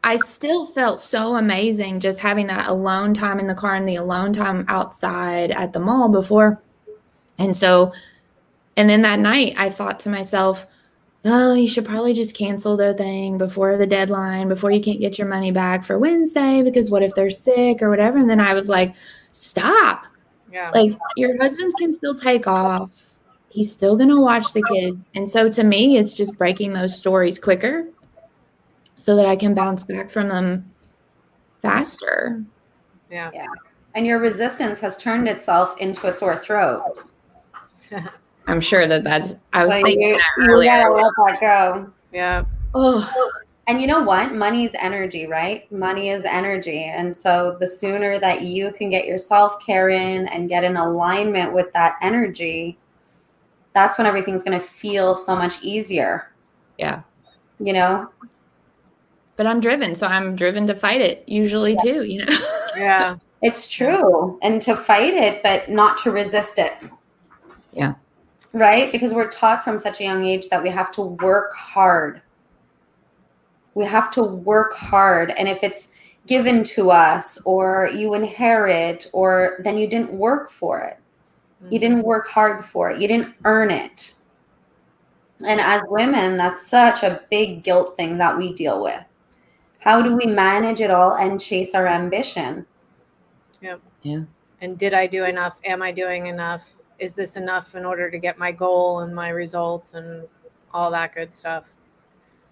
I 0.03 0.15
still 0.17 0.65
felt 0.65 0.99
so 0.99 1.35
amazing 1.35 1.99
just 1.99 2.19
having 2.19 2.47
that 2.47 2.69
alone 2.69 3.13
time 3.13 3.39
in 3.39 3.47
the 3.47 3.55
car 3.55 3.75
and 3.75 3.87
the 3.87 3.95
alone 3.95 4.31
time 4.31 4.65
outside 4.69 5.51
at 5.51 5.73
the 5.73 5.79
mall 5.79 6.09
before. 6.09 6.61
And 7.37 7.55
so 7.55 7.91
and 8.77 8.89
then 8.89 9.01
that 9.01 9.19
night 9.19 9.55
I 9.57 9.69
thought 9.69 9.99
to 10.01 10.09
myself, 10.09 10.67
oh, 11.25 11.53
you 11.53 11.67
should 11.67 11.85
probably 11.85 12.13
just 12.13 12.37
cancel 12.37 12.77
their 12.77 12.93
thing 12.93 13.37
before 13.37 13.75
the 13.75 13.87
deadline, 13.87 14.47
before 14.47 14.71
you 14.71 14.81
can't 14.81 15.01
get 15.01 15.17
your 15.17 15.27
money 15.27 15.51
back 15.51 15.83
for 15.83 15.99
Wednesday, 15.99 16.61
because 16.61 16.89
what 16.89 17.03
if 17.03 17.13
they're 17.13 17.29
sick 17.29 17.81
or 17.81 17.89
whatever? 17.89 18.17
And 18.17 18.29
then 18.29 18.39
I 18.39 18.53
was 18.53 18.69
like, 18.69 18.95
stop. 19.31 20.05
Yeah. 20.51 20.71
Like 20.73 20.93
your 21.15 21.37
husband 21.41 21.73
can 21.77 21.93
still 21.93 22.15
take 22.15 22.47
off. 22.47 23.13
He's 23.49 23.71
still 23.73 23.95
going 23.95 24.09
to 24.09 24.19
watch 24.21 24.53
the 24.53 24.63
kids. 24.63 24.97
And 25.15 25.29
so 25.29 25.49
to 25.49 25.63
me, 25.63 25.97
it's 25.97 26.13
just 26.13 26.37
breaking 26.37 26.73
those 26.73 26.95
stories 26.95 27.39
quicker 27.39 27.87
so 28.95 29.15
that 29.15 29.25
I 29.25 29.35
can 29.35 29.53
bounce 29.53 29.83
back 29.83 30.09
from 30.09 30.27
them 30.29 30.71
faster. 31.61 32.43
yeah. 33.09 33.31
Yeah. 33.33 33.45
and 33.95 34.05
your 34.05 34.19
resistance 34.19 34.79
has 34.81 34.97
turned 34.97 35.27
itself 35.27 35.75
into 35.79 36.07
a 36.07 36.11
sore 36.11 36.35
throat 36.37 36.83
I'm 38.47 38.61
sure 38.61 38.87
that 38.87 39.03
that's, 39.03 39.35
I 39.53 39.65
was 39.65 39.73
Like, 39.73 39.85
thinking 39.85 40.09
you, 40.09 40.15
that 40.15 40.35
you 40.37 40.63
gotta 40.63 40.93
let 40.93 41.11
that 41.25 41.39
go 41.41 41.91
Yeah. 42.11 42.45
Oh, 42.75 43.11
And 43.69 43.79
you 43.79 43.87
know 43.87 44.01
what? 44.01 44.33
Money 44.33 44.65
is 44.65 44.75
energy, 44.79 45.27
right? 45.27 45.71
Money 45.71 46.09
is 46.09 46.25
energy. 46.25 46.85
And 46.85 47.15
so 47.15 47.55
the 47.59 47.67
sooner 47.67 48.19
that 48.19 48.41
you 48.41 48.73
can 48.73 48.89
get 48.89 49.05
your 49.05 49.19
self 49.19 49.63
care 49.63 49.89
in 49.89 50.27
and 50.27 50.49
get 50.49 50.63
in 50.63 50.75
alignment 50.75 51.53
with 51.53 51.71
that 51.73 51.95
energy, 52.01 52.79
that's 53.73 53.97
when 53.97 54.07
everything's 54.07 54.43
going 54.43 54.59
to 54.59 54.65
feel 54.65 55.13
so 55.13 55.35
much 55.35 55.61
easier. 55.63 56.31
Yeah. 56.77 57.03
You 57.59 57.73
know? 57.73 58.09
but 59.39 59.47
I'm 59.47 59.61
driven. 59.61 59.95
So 59.95 60.05
I'm 60.05 60.35
driven 60.35 60.67
to 60.67 60.75
fight 60.75 60.99
it 60.99 61.23
usually 61.25 61.77
too, 61.81 62.03
you 62.03 62.25
know? 62.25 62.37
Yeah. 62.75 63.15
It's 63.41 63.69
true. 63.69 64.37
And 64.41 64.61
to 64.63 64.75
fight 64.75 65.13
it, 65.13 65.41
but 65.43 65.69
not 65.69 65.97
to 65.99 66.11
resist 66.11 66.59
it. 66.59 66.73
Yeah. 67.71 67.93
Right? 68.51 68.91
Because 68.91 69.13
we're 69.13 69.29
taught 69.29 69.63
from 69.63 69.77
such 69.79 70.01
a 70.01 70.03
young 70.03 70.25
age 70.25 70.49
that 70.49 70.61
we 70.61 70.69
have 70.69 70.91
to 70.93 71.01
work 71.01 71.53
hard. 71.53 72.21
We 73.79 73.85
have 73.85 74.11
to 74.11 74.23
work 74.23 74.73
hard. 74.73 75.31
And 75.31 75.47
if 75.47 75.63
it's 75.63 75.89
given 76.27 76.65
to 76.65 76.91
us 76.91 77.39
or 77.45 77.89
you 77.93 78.13
inherit, 78.13 79.07
or 79.13 79.61
then 79.63 79.77
you 79.77 79.87
didn't 79.87 80.11
work 80.11 80.51
for 80.51 80.81
it. 80.81 80.97
You 81.61 81.65
mm-hmm. 81.65 81.77
didn't 81.79 82.03
work 82.03 82.27
hard 82.27 82.65
for 82.65 82.91
it. 82.91 83.01
You 83.01 83.07
didn't 83.07 83.33
earn 83.45 83.71
it. 83.71 84.15
And 85.47 85.61
as 85.61 85.81
women, 85.87 86.35
that's 86.35 86.67
such 86.67 87.03
a 87.03 87.23
big 87.31 87.63
guilt 87.63 87.95
thing 87.95 88.17
that 88.17 88.37
we 88.37 88.53
deal 88.53 88.83
with. 88.83 89.01
How 89.79 90.01
do 90.01 90.15
we 90.17 90.25
manage 90.25 90.81
it 90.81 90.91
all 90.91 91.15
and 91.15 91.39
chase 91.39 91.73
our 91.73 91.87
ambition? 91.87 92.65
Yeah. 93.61 93.77
Yeah. 94.01 94.23
And 94.59 94.77
did 94.77 94.93
I 94.93 95.07
do 95.07 95.23
enough? 95.23 95.57
Am 95.63 95.81
I 95.81 95.93
doing 95.93 96.27
enough? 96.27 96.75
Is 96.99 97.13
this 97.13 97.37
enough 97.37 97.75
in 97.75 97.85
order 97.85 98.11
to 98.11 98.17
get 98.19 98.37
my 98.37 98.51
goal 98.51 98.99
and 98.99 99.15
my 99.15 99.29
results 99.29 99.93
and 99.93 100.27
all 100.73 100.91
that 100.91 101.15
good 101.15 101.33
stuff? 101.33 101.63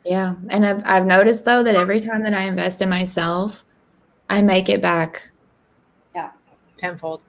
Yeah. 0.07 0.35
And 0.49 0.65
I've, 0.65 0.81
I've 0.85 1.05
noticed 1.05 1.43
though 1.43 1.63
that 1.63 1.75
every 1.75 1.99
time 1.99 2.23
that 2.23 2.33
I 2.33 2.43
invest 2.43 2.81
in 2.81 2.89
myself, 2.89 3.65
I 4.29 4.41
make 4.41 4.69
it 4.69 4.81
back 4.81 5.29
Yeah. 6.15 6.31
Tenfold. 6.77 7.21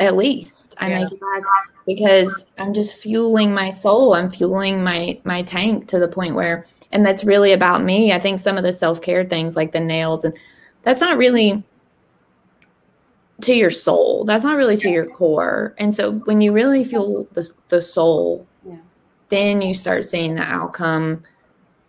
at 0.00 0.16
least 0.16 0.74
I 0.78 0.90
Yeah. 0.90 1.00
make 1.04 1.12
it 1.12 1.20
back 1.20 1.42
because 1.86 2.44
I'm 2.58 2.74
just 2.74 2.94
fueling 2.94 3.54
my 3.54 3.70
soul. 3.70 4.14
I'm 4.14 4.28
fueling 4.30 4.84
my 4.84 5.18
my 5.24 5.42
tank 5.42 5.88
to 5.88 5.98
the 5.98 6.08
point 6.08 6.34
where 6.34 6.66
and 6.92 7.06
that's 7.06 7.24
really 7.24 7.52
about 7.52 7.82
me. 7.84 8.12
I 8.12 8.18
think 8.18 8.38
some 8.38 8.58
of 8.58 8.64
the 8.64 8.72
self-care 8.72 9.24
things 9.24 9.56
like 9.56 9.72
the 9.72 9.80
nails 9.80 10.24
and 10.24 10.36
that's 10.82 11.00
not 11.00 11.16
really 11.16 11.64
to 13.42 13.54
your 13.54 13.70
soul. 13.70 14.24
That's 14.26 14.44
not 14.44 14.56
really 14.58 14.76
to 14.78 14.90
your 14.90 15.06
core. 15.06 15.74
And 15.78 15.94
so 15.94 16.12
when 16.26 16.42
you 16.42 16.52
really 16.52 16.84
fuel 16.84 17.26
the 17.32 17.50
the 17.68 17.80
soul, 17.80 18.46
Yeah. 18.66 18.76
then 19.30 19.62
you 19.62 19.72
start 19.74 20.04
seeing 20.04 20.34
the 20.34 20.42
outcome 20.42 21.22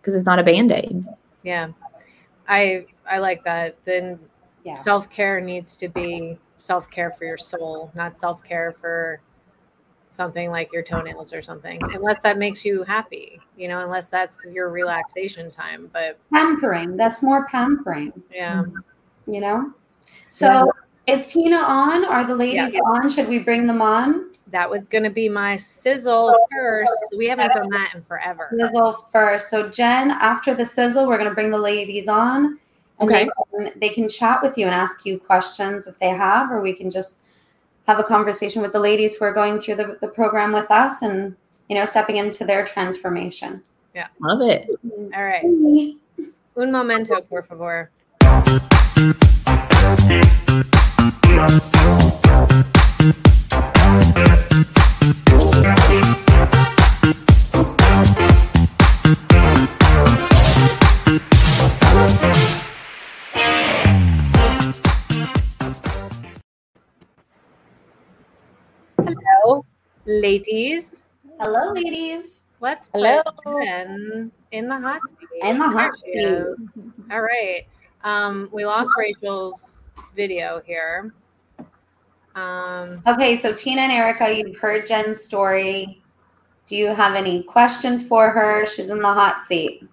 because 0.02 0.16
it's 0.16 0.26
not 0.26 0.40
a 0.40 0.42
band-aid. 0.42 1.06
Yeah. 1.44 1.68
I 2.48 2.86
I 3.08 3.18
like 3.18 3.44
that. 3.44 3.76
Then 3.84 4.18
Yeah. 4.64 4.74
self-care 4.74 5.40
needs 5.40 5.76
to 5.76 5.88
be 5.88 6.38
self-care 6.56 7.12
for 7.12 7.24
your 7.24 7.38
soul, 7.38 7.90
not 7.94 8.18
self-care 8.18 8.72
for 8.80 9.20
something 10.10 10.50
like 10.50 10.72
your 10.72 10.82
toenails 10.82 11.32
or 11.32 11.40
something. 11.40 11.80
Unless 11.94 12.20
that 12.20 12.36
makes 12.36 12.64
you 12.64 12.82
happy, 12.84 13.40
you 13.56 13.66
know, 13.68 13.80
unless 13.82 14.08
that's 14.08 14.44
your 14.50 14.68
relaxation 14.68 15.50
time. 15.50 15.88
But 15.92 16.18
Pampering. 16.32 16.96
That's 16.96 17.22
more 17.22 17.46
pampering, 17.46 18.12
yeah. 18.30 18.64
you 19.26 19.40
know? 19.40 19.72
So 20.30 20.70
is 21.06 21.26
Tina 21.26 21.56
on? 21.56 22.04
Are 22.04 22.24
the 22.24 22.34
ladies 22.34 22.74
Yes. 22.74 22.82
on? 22.86 23.08
Should 23.08 23.28
we 23.28 23.38
bring 23.38 23.66
them 23.66 23.80
on? 23.80 24.31
That 24.52 24.68
was 24.68 24.86
going 24.86 25.04
to 25.04 25.10
be 25.10 25.30
my 25.30 25.56
sizzle 25.56 26.36
first. 26.52 26.92
We 27.16 27.26
haven't 27.26 27.52
done 27.54 27.70
that 27.70 27.92
in 27.94 28.02
forever. 28.02 28.54
Sizzle 28.58 28.92
first. 29.10 29.48
So 29.48 29.70
Jen, 29.70 30.10
after 30.10 30.54
the 30.54 30.64
sizzle, 30.64 31.06
we're 31.06 31.16
gonna 31.16 31.34
bring 31.34 31.50
the 31.50 31.58
ladies 31.58 32.06
on. 32.06 32.58
And 33.00 33.10
Okay. 33.10 33.24
They 33.24 33.30
can, 33.58 33.80
they 33.80 33.88
can 33.88 34.08
chat 34.08 34.42
with 34.42 34.58
you 34.58 34.66
and 34.66 34.74
ask 34.74 35.06
you 35.06 35.18
questions 35.18 35.86
if 35.86 35.98
they 35.98 36.10
have, 36.10 36.52
or 36.52 36.60
we 36.60 36.74
can 36.74 36.90
just 36.90 37.20
have 37.88 37.98
a 37.98 38.04
conversation 38.04 38.60
with 38.60 38.72
the 38.72 38.78
ladies 38.78 39.16
who 39.16 39.24
are 39.24 39.32
going 39.32 39.58
through 39.58 39.76
the, 39.76 39.98
the 40.02 40.08
program 40.08 40.52
with 40.52 40.70
us 40.70 41.02
and 41.02 41.34
you 41.68 41.74
know 41.74 41.86
stepping 41.86 42.16
into 42.16 42.44
their 42.44 42.64
transformation. 42.64 43.62
Yeah. 43.94 44.08
Love 44.20 44.42
it. 44.42 44.68
Mm-hmm. 44.86 45.14
All 45.14 45.24
right. 45.24 45.96
Un 46.56 46.70
momento, 46.70 47.22
por 47.22 47.42
favor. 47.42 47.90
Hello, 53.92 54.00
ladies. 70.06 71.02
Hello, 71.38 71.72
ladies. 71.74 72.44
Let's 72.60 72.88
Hello. 72.94 73.20
in 74.52 74.68
the 74.68 74.80
hot 74.80 75.02
seat. 75.06 75.28
In 75.42 75.58
the 75.58 75.68
hot 75.68 75.98
seat. 75.98 76.26
All 77.10 77.20
right. 77.20 77.66
Um, 78.04 78.48
we 78.52 78.64
lost 78.64 78.88
Rachel's 78.96 79.82
video 80.16 80.62
here. 80.64 81.12
Um, 82.34 83.02
Okay, 83.06 83.36
so 83.36 83.52
Tina 83.52 83.82
and 83.82 83.92
Erica, 83.92 84.32
you've 84.34 84.56
heard 84.56 84.86
Jen's 84.86 85.22
story. 85.22 86.02
Do 86.66 86.76
you 86.76 86.88
have 86.88 87.14
any 87.14 87.42
questions 87.42 88.06
for 88.06 88.30
her? 88.30 88.64
She's 88.66 88.90
in 88.90 89.00
the 89.00 89.12
hot 89.12 89.42
seat. 89.42 89.86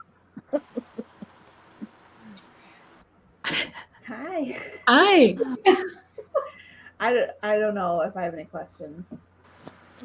Hi. 4.08 4.58
Hi. 4.88 5.38
I 7.00 7.28
I 7.44 7.58
don't 7.58 7.76
know 7.76 8.02
if 8.02 8.16
I 8.18 8.24
have 8.24 8.34
any 8.34 8.46
questions. 8.46 9.08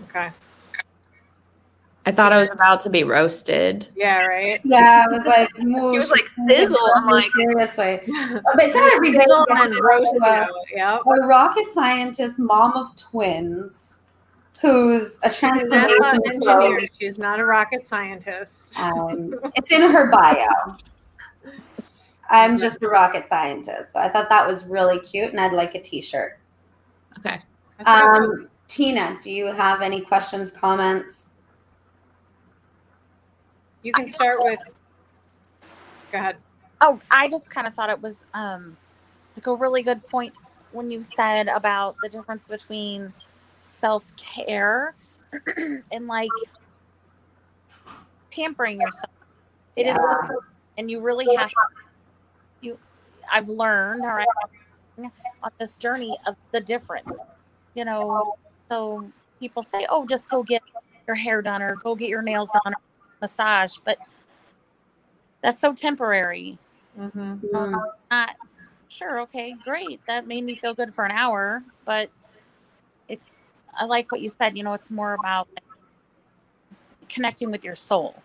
okay. 0.04 0.30
I 2.06 2.12
thought 2.12 2.32
I 2.32 2.40
was 2.42 2.50
about 2.50 2.80
to 2.80 2.90
be 2.90 3.02
roasted. 3.02 3.88
Yeah, 3.96 4.20
right. 4.26 4.60
Yeah, 4.64 5.06
I 5.08 5.16
was 5.16 5.24
like, 5.24 5.48
She 5.56 5.98
was 5.98 6.10
like 6.10 6.28
sizzle. 6.28 6.78
I'm 6.94 7.06
like, 7.06 7.30
seriously. 7.34 8.00
But 8.44 8.62
it's 8.62 8.74
not 8.74 8.92
every 8.92 9.12
day 9.12 9.20
Sizzle 9.20 9.38
you 9.38 9.46
and 9.48 9.58
get 9.58 9.70
then 9.70 9.72
to 9.72 9.82
roast 9.82 10.14
talk 10.18 10.48
to 10.48 11.10
a, 11.10 11.22
a 11.22 11.26
rocket 11.26 11.66
scientist, 11.68 12.38
mom 12.38 12.72
of 12.76 12.94
twins, 12.96 14.00
who's 14.60 15.18
a 15.22 15.30
She's 15.30 15.42
a 15.42 15.46
transformation 15.48 16.20
engineer. 16.26 16.78
pro. 16.78 16.86
She's 16.98 17.18
not 17.18 17.40
a 17.40 17.44
rocket 17.44 17.86
scientist. 17.86 18.78
Um, 18.82 19.34
it's 19.56 19.72
in 19.72 19.90
her 19.90 20.10
bio. 20.10 20.76
I'm 22.28 22.58
just 22.58 22.82
a 22.82 22.88
rocket 22.88 23.26
scientist. 23.26 23.92
So 23.92 24.00
I 24.00 24.08
thought 24.10 24.28
that 24.28 24.46
was 24.46 24.66
really 24.66 24.98
cute 25.00 25.30
and 25.30 25.40
I'd 25.40 25.52
like 25.52 25.74
a 25.74 25.80
t-shirt. 25.80 26.38
okay. 27.18 27.38
That's 27.78 27.88
all 27.88 28.08
right. 28.10 28.20
Um, 28.20 28.48
Tina, 28.66 29.18
do 29.22 29.30
you 29.30 29.46
have 29.46 29.82
any 29.82 30.00
questions, 30.00 30.50
comments? 30.50 31.30
You 33.84 33.92
can 33.92 34.08
start 34.08 34.38
with. 34.40 34.58
Go 36.10 36.18
ahead. 36.18 36.36
Oh, 36.80 36.98
I 37.10 37.28
just 37.28 37.50
kind 37.50 37.66
of 37.68 37.74
thought 37.74 37.90
it 37.90 38.00
was 38.00 38.26
um 38.34 38.76
like 39.36 39.46
a 39.46 39.54
really 39.54 39.82
good 39.82 40.04
point 40.08 40.34
when 40.72 40.90
you 40.90 41.02
said 41.04 41.46
about 41.48 41.96
the 42.02 42.08
difference 42.08 42.48
between 42.48 43.12
self 43.60 44.04
care 44.16 44.94
and 45.92 46.06
like 46.08 46.30
pampering 48.32 48.80
yourself. 48.80 49.12
It 49.76 49.86
is, 49.86 49.96
Yeah. 49.96 50.26
so- 50.26 50.40
and 50.76 50.90
you 50.90 51.00
really 51.00 51.26
have 51.36 51.50
you. 52.60 52.76
I've 53.32 53.48
learned, 53.48 54.02
all 54.02 54.08
right, 54.14 54.26
on 54.98 55.50
this 55.60 55.76
journey 55.76 56.18
of 56.26 56.36
the 56.52 56.60
difference. 56.60 57.20
You 57.74 57.84
know, 57.84 58.34
so 58.68 59.08
people 59.40 59.62
say, 59.62 59.86
"Oh, 59.88 60.06
just 60.06 60.30
go 60.30 60.42
get 60.42 60.62
your 61.06 61.16
hair 61.16 61.42
done 61.42 61.62
or 61.62 61.76
go 61.76 61.94
get 61.94 62.08
your 62.08 62.22
nails 62.22 62.50
done 62.64 62.74
massage," 63.20 63.78
but 63.84 63.98
that's 65.42 65.58
so 65.58 65.74
temporary. 65.74 66.58
Mm-hmm. 66.98 67.34
Mm, 67.54 67.82
Not 68.10 68.36
sure. 68.88 69.20
Okay, 69.22 69.54
great. 69.64 70.00
That 70.06 70.26
made 70.26 70.44
me 70.44 70.54
feel 70.56 70.74
good 70.74 70.94
for 70.94 71.04
an 71.04 71.10
hour, 71.12 71.62
but 71.84 72.10
it's. 73.08 73.34
I 73.76 73.84
like 73.86 74.12
what 74.12 74.20
you 74.20 74.28
said. 74.28 74.56
You 74.56 74.62
know, 74.62 74.74
it's 74.74 74.90
more 74.90 75.14
about 75.14 75.48
like, 75.54 75.64
connecting 77.08 77.50
with 77.50 77.64
your 77.64 77.74
soul. 77.74 78.22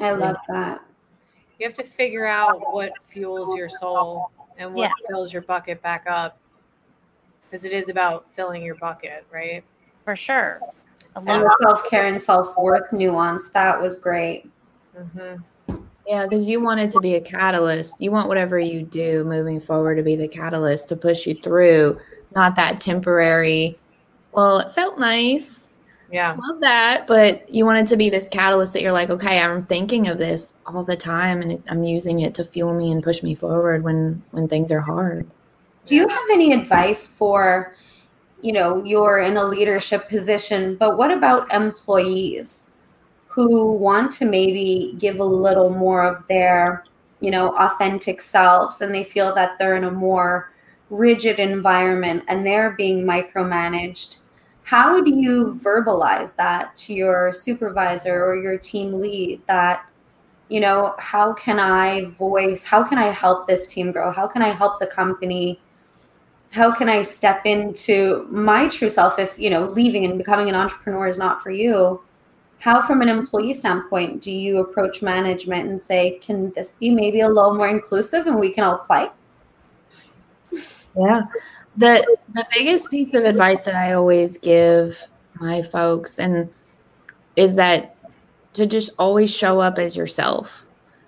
I 0.00 0.10
love 0.10 0.36
that. 0.48 0.82
You 1.58 1.66
have 1.66 1.74
to 1.76 1.84
figure 1.84 2.26
out 2.26 2.72
what 2.72 2.92
fuels 3.06 3.54
your 3.54 3.68
soul 3.68 4.30
and 4.58 4.74
what 4.74 4.90
Yeah. 4.90 5.06
fills 5.08 5.32
your 5.32 5.42
bucket 5.42 5.80
back 5.82 6.04
up. 6.06 6.38
Because 7.48 7.64
it 7.64 7.72
is 7.72 7.88
about 7.88 8.26
filling 8.32 8.62
your 8.62 8.74
bucket, 8.74 9.24
right? 9.32 9.64
For 10.04 10.16
sure. 10.16 10.60
I 11.16 11.20
And 11.20 11.42
the 11.42 11.56
self-care 11.62 12.06
and 12.06 12.20
self-worth 12.20 12.92
nuance, 12.92 13.48
that 13.50 13.80
was 13.80 13.96
great. 13.96 14.50
Mm-hmm. 14.96 15.76
Yeah, 16.06 16.24
because 16.24 16.46
you 16.46 16.60
want 16.60 16.78
it 16.78 16.90
to 16.92 17.00
be 17.00 17.16
a 17.16 17.20
catalyst. 17.20 18.00
You 18.00 18.12
want 18.12 18.28
whatever 18.28 18.58
you 18.58 18.82
do 18.82 19.24
moving 19.24 19.58
forward 19.58 19.96
to 19.96 20.02
be 20.02 20.14
the 20.14 20.28
catalyst 20.28 20.88
to 20.90 20.96
push 20.96 21.26
you 21.26 21.34
through, 21.34 21.98
not 22.34 22.54
that 22.56 22.80
temporary. 22.80 23.76
Well, 24.32 24.58
it 24.58 24.72
felt 24.72 25.00
nice. 25.00 25.76
Yeah. 26.12 26.36
Love 26.38 26.60
that. 26.60 27.06
But 27.08 27.52
you 27.52 27.64
want 27.64 27.78
it 27.78 27.88
to 27.88 27.96
be 27.96 28.08
this 28.08 28.28
catalyst 28.28 28.72
that 28.74 28.82
you're 28.82 28.92
like, 28.92 29.10
okay, 29.10 29.40
I'm 29.40 29.66
thinking 29.66 30.06
of 30.06 30.18
this 30.18 30.54
all 30.66 30.84
the 30.84 30.94
time 30.94 31.42
and 31.42 31.60
I'm 31.68 31.82
using 31.82 32.20
it 32.20 32.34
to 32.34 32.44
fuel 32.44 32.72
me 32.72 32.92
and 32.92 33.02
push 33.02 33.24
me 33.24 33.34
forward 33.34 33.82
when 33.82 34.22
when 34.30 34.46
things 34.46 34.70
are 34.70 34.80
hard. 34.80 35.28
Do 35.86 35.96
you 35.96 36.06
have 36.06 36.30
any 36.30 36.52
advice 36.52 37.06
for, 37.06 37.74
you 38.46 38.52
know, 38.52 38.84
you're 38.84 39.18
in 39.18 39.36
a 39.36 39.44
leadership 39.44 40.08
position, 40.08 40.76
but 40.76 40.96
what 40.96 41.10
about 41.10 41.52
employees 41.52 42.70
who 43.26 43.72
want 43.72 44.12
to 44.12 44.24
maybe 44.24 44.94
give 44.98 45.18
a 45.18 45.24
little 45.24 45.70
more 45.70 46.04
of 46.04 46.24
their, 46.28 46.84
you 47.18 47.32
know, 47.32 47.56
authentic 47.56 48.20
selves 48.20 48.80
and 48.80 48.94
they 48.94 49.02
feel 49.02 49.34
that 49.34 49.58
they're 49.58 49.74
in 49.74 49.82
a 49.82 49.90
more 49.90 50.52
rigid 50.90 51.40
environment 51.40 52.22
and 52.28 52.46
they're 52.46 52.70
being 52.70 53.04
micromanaged? 53.04 54.18
How 54.62 55.02
do 55.02 55.10
you 55.10 55.58
verbalize 55.60 56.36
that 56.36 56.76
to 56.76 56.94
your 56.94 57.32
supervisor 57.32 58.24
or 58.24 58.40
your 58.40 58.58
team 58.58 59.00
lead 59.00 59.42
that 59.46 59.86
you 60.48 60.60
know, 60.60 60.94
how 61.00 61.32
can 61.32 61.58
I 61.58 62.12
voice, 62.20 62.62
how 62.64 62.84
can 62.84 62.98
I 62.98 63.10
help 63.10 63.48
this 63.48 63.66
team 63.66 63.90
grow? 63.90 64.12
How 64.12 64.28
can 64.28 64.42
I 64.42 64.52
help 64.52 64.78
the 64.78 64.86
company? 64.86 65.60
How 66.56 66.74
can 66.74 66.88
I 66.88 67.02
step 67.02 67.44
into 67.44 68.26
my 68.30 68.66
true 68.68 68.88
self 68.88 69.18
if, 69.18 69.38
you 69.38 69.50
know, 69.50 69.66
leaving 69.66 70.06
and 70.06 70.16
becoming 70.16 70.48
an 70.48 70.54
entrepreneur 70.54 71.06
is 71.06 71.18
not 71.18 71.42
for 71.42 71.50
you? 71.50 72.00
How, 72.60 72.80
from 72.80 73.02
an 73.02 73.10
employee 73.10 73.52
standpoint, 73.52 74.22
do 74.22 74.32
you 74.32 74.56
approach 74.60 75.02
management 75.02 75.68
and 75.68 75.78
say, 75.78 76.18
can 76.22 76.50
this 76.52 76.72
be 76.72 76.88
maybe 76.88 77.20
a 77.20 77.28
little 77.28 77.54
more 77.54 77.68
inclusive 77.68 78.26
and 78.26 78.40
we 78.40 78.54
can 78.54 78.64
all 78.64 78.78
fight? 78.78 79.12
Yeah. 80.98 81.24
The 81.76 82.16
the 82.32 82.46
biggest 82.54 82.90
piece 82.90 83.12
of 83.12 83.26
advice 83.26 83.66
that 83.66 83.74
I 83.74 83.92
always 83.92 84.38
give 84.38 84.98
my 85.38 85.60
folks 85.60 86.18
and 86.18 86.48
is 87.36 87.54
that 87.56 87.96
to 88.54 88.66
just 88.66 88.92
always 88.98 89.30
show 89.30 89.60
up 89.60 89.78
as 89.78 89.94
yourself. 89.94 90.64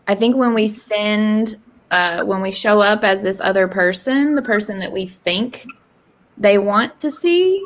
I 0.08 0.14
think 0.14 0.36
when 0.36 0.52
we 0.52 0.68
send 0.68 1.56
uh, 1.90 2.24
when 2.24 2.40
we 2.40 2.52
show 2.52 2.80
up 2.80 3.04
as 3.04 3.22
this 3.22 3.40
other 3.40 3.66
person, 3.68 4.34
the 4.34 4.42
person 4.42 4.78
that 4.78 4.92
we 4.92 5.06
think 5.06 5.66
they 6.36 6.58
want 6.58 6.98
to 7.00 7.10
see, 7.10 7.64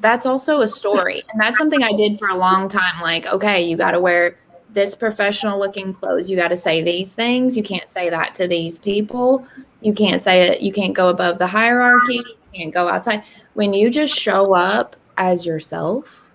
that's 0.00 0.26
also 0.26 0.60
a 0.60 0.68
story. 0.68 1.22
And 1.32 1.40
that's 1.40 1.58
something 1.58 1.82
I 1.82 1.92
did 1.92 2.18
for 2.18 2.28
a 2.28 2.36
long 2.36 2.68
time. 2.68 3.00
Like, 3.00 3.26
okay, 3.26 3.62
you 3.62 3.76
got 3.76 3.92
to 3.92 4.00
wear 4.00 4.36
this 4.70 4.94
professional 4.94 5.58
looking 5.58 5.92
clothes. 5.92 6.30
You 6.30 6.36
got 6.36 6.48
to 6.48 6.56
say 6.56 6.82
these 6.82 7.12
things. 7.12 7.56
You 7.56 7.62
can't 7.62 7.88
say 7.88 8.08
that 8.10 8.34
to 8.36 8.48
these 8.48 8.78
people. 8.78 9.46
You 9.80 9.92
can't 9.92 10.20
say 10.20 10.48
it. 10.48 10.60
You 10.60 10.72
can't 10.72 10.94
go 10.94 11.08
above 11.08 11.38
the 11.38 11.46
hierarchy. 11.46 12.14
You 12.16 12.36
can't 12.54 12.72
go 12.74 12.88
outside. 12.88 13.24
When 13.54 13.72
you 13.72 13.90
just 13.90 14.14
show 14.14 14.54
up 14.54 14.96
as 15.16 15.46
yourself, 15.46 16.28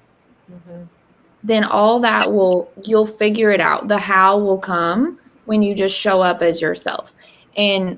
Mm-hmm. 0.50 0.84
then 1.44 1.66
all 1.66 2.00
that 2.00 2.32
will, 2.32 2.72
you'll 2.84 3.06
figure 3.06 3.52
it 3.52 3.60
out. 3.60 3.90
The 3.90 3.98
how 3.98 4.38
will 4.38 4.58
come 4.58 5.20
when 5.48 5.64
you 5.64 5.74
just 5.74 5.98
show 5.98 6.22
up 6.22 6.42
as 6.42 6.62
yourself. 6.62 7.14
And 7.56 7.98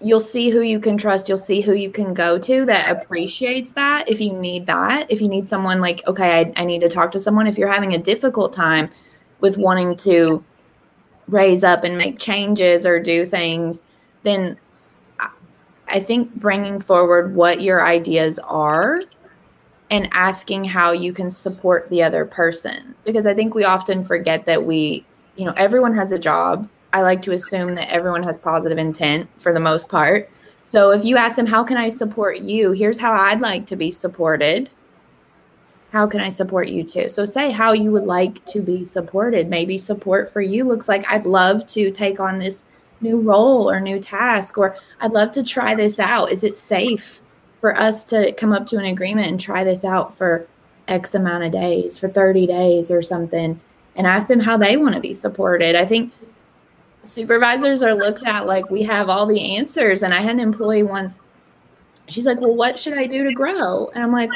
you'll 0.00 0.20
see 0.20 0.48
who 0.48 0.60
you 0.60 0.78
can 0.78 0.96
trust. 0.96 1.28
You'll 1.28 1.38
see 1.38 1.60
who 1.60 1.74
you 1.74 1.90
can 1.90 2.14
go 2.14 2.38
to 2.38 2.64
that 2.66 2.88
appreciates 2.88 3.72
that. 3.72 4.08
If 4.08 4.20
you 4.20 4.32
need 4.32 4.66
that, 4.66 5.10
if 5.10 5.20
you 5.20 5.28
need 5.28 5.48
someone 5.48 5.80
like, 5.80 6.06
okay, 6.06 6.40
I, 6.40 6.62
I 6.62 6.64
need 6.64 6.80
to 6.82 6.88
talk 6.88 7.10
to 7.12 7.20
someone. 7.20 7.48
If 7.48 7.58
you're 7.58 7.72
having 7.72 7.94
a 7.94 7.98
difficult 7.98 8.52
time 8.52 8.90
with 9.40 9.58
wanting 9.58 9.96
to 9.96 10.42
raise 11.26 11.64
up 11.64 11.82
and 11.82 11.98
make 11.98 12.20
changes 12.20 12.86
or 12.86 13.00
do 13.00 13.26
things, 13.26 13.82
then 14.22 14.56
I- 15.18 15.30
I 15.88 16.00
think 16.00 16.32
bringing 16.34 16.78
forward 16.78 17.34
what 17.34 17.60
your 17.60 17.84
ideas 17.84 18.38
are 18.38 19.00
and 19.90 20.08
asking 20.12 20.64
how 20.64 20.92
you 20.92 21.12
can 21.12 21.28
support 21.28 21.90
the 21.90 22.04
other 22.04 22.24
person. 22.24 22.94
Because 23.04 23.26
I 23.26 23.34
think 23.34 23.54
we 23.54 23.64
often 23.64 24.04
forget 24.04 24.46
that 24.46 24.64
we, 24.64 25.07
you 25.38 25.44
know, 25.44 25.54
everyone 25.56 25.94
has 25.94 26.12
a 26.12 26.18
job. 26.18 26.68
I 26.92 27.02
like 27.02 27.22
to 27.22 27.32
assume 27.32 27.76
that 27.76 27.90
everyone 27.90 28.24
has 28.24 28.36
positive 28.36 28.76
intent 28.76 29.28
for 29.38 29.52
the 29.52 29.60
most 29.60 29.88
part. 29.88 30.28
So 30.64 30.90
if 30.90 31.04
you 31.04 31.16
ask 31.16 31.36
them, 31.36 31.46
how 31.46 31.64
can 31.64 31.76
I 31.76 31.88
support 31.88 32.40
you? 32.40 32.72
Here's 32.72 32.98
how 32.98 33.12
I'd 33.12 33.40
like 33.40 33.64
to 33.66 33.76
be 33.76 33.90
supported. 33.90 34.68
How 35.92 36.06
can 36.06 36.20
I 36.20 36.28
support 36.28 36.68
you 36.68 36.82
too? 36.82 37.08
So 37.08 37.24
say 37.24 37.50
how 37.50 37.72
you 37.72 37.90
would 37.92 38.04
like 38.04 38.44
to 38.46 38.60
be 38.60 38.84
supported. 38.84 39.48
Maybe 39.48 39.78
support 39.78 40.30
for 40.30 40.42
you 40.42 40.64
looks 40.64 40.88
like 40.88 41.10
I'd 41.10 41.24
love 41.24 41.66
to 41.68 41.90
take 41.92 42.20
on 42.20 42.38
this 42.38 42.64
new 43.00 43.20
role 43.20 43.70
or 43.70 43.80
new 43.80 44.00
task, 44.00 44.58
or 44.58 44.76
I'd 45.00 45.12
love 45.12 45.30
to 45.32 45.44
try 45.44 45.74
this 45.74 46.00
out. 46.00 46.32
Is 46.32 46.42
it 46.42 46.56
safe 46.56 47.20
for 47.60 47.78
us 47.78 48.04
to 48.06 48.32
come 48.32 48.52
up 48.52 48.66
to 48.66 48.76
an 48.76 48.86
agreement 48.86 49.28
and 49.28 49.40
try 49.40 49.62
this 49.62 49.84
out 49.84 50.14
for 50.14 50.46
X 50.88 51.14
amount 51.14 51.44
of 51.44 51.52
days, 51.52 51.96
for 51.96 52.08
30 52.08 52.46
days 52.46 52.90
or 52.90 53.02
something, 53.02 53.60
and 53.98 54.06
ask 54.06 54.28
them 54.28 54.40
how 54.40 54.56
they 54.56 54.78
want 54.78 54.94
to 54.94 55.00
be 55.00 55.12
supported? 55.12 55.76
I 55.76 55.84
think 55.84 56.12
supervisors 57.02 57.82
are 57.82 57.94
looked 57.94 58.26
at 58.26 58.46
like 58.46 58.70
we 58.70 58.82
have 58.84 59.10
all 59.10 59.26
the 59.26 59.56
answers. 59.56 60.02
And 60.02 60.14
I 60.14 60.20
had 60.22 60.32
an 60.32 60.40
employee 60.40 60.82
once, 60.82 61.20
she's 62.08 62.24
like, 62.24 62.40
Well, 62.40 62.54
what 62.54 62.78
should 62.78 62.96
I 62.96 63.06
do 63.06 63.24
to 63.24 63.32
grow? 63.32 63.90
And 63.94 64.02
I'm 64.02 64.12
like, 64.12 64.30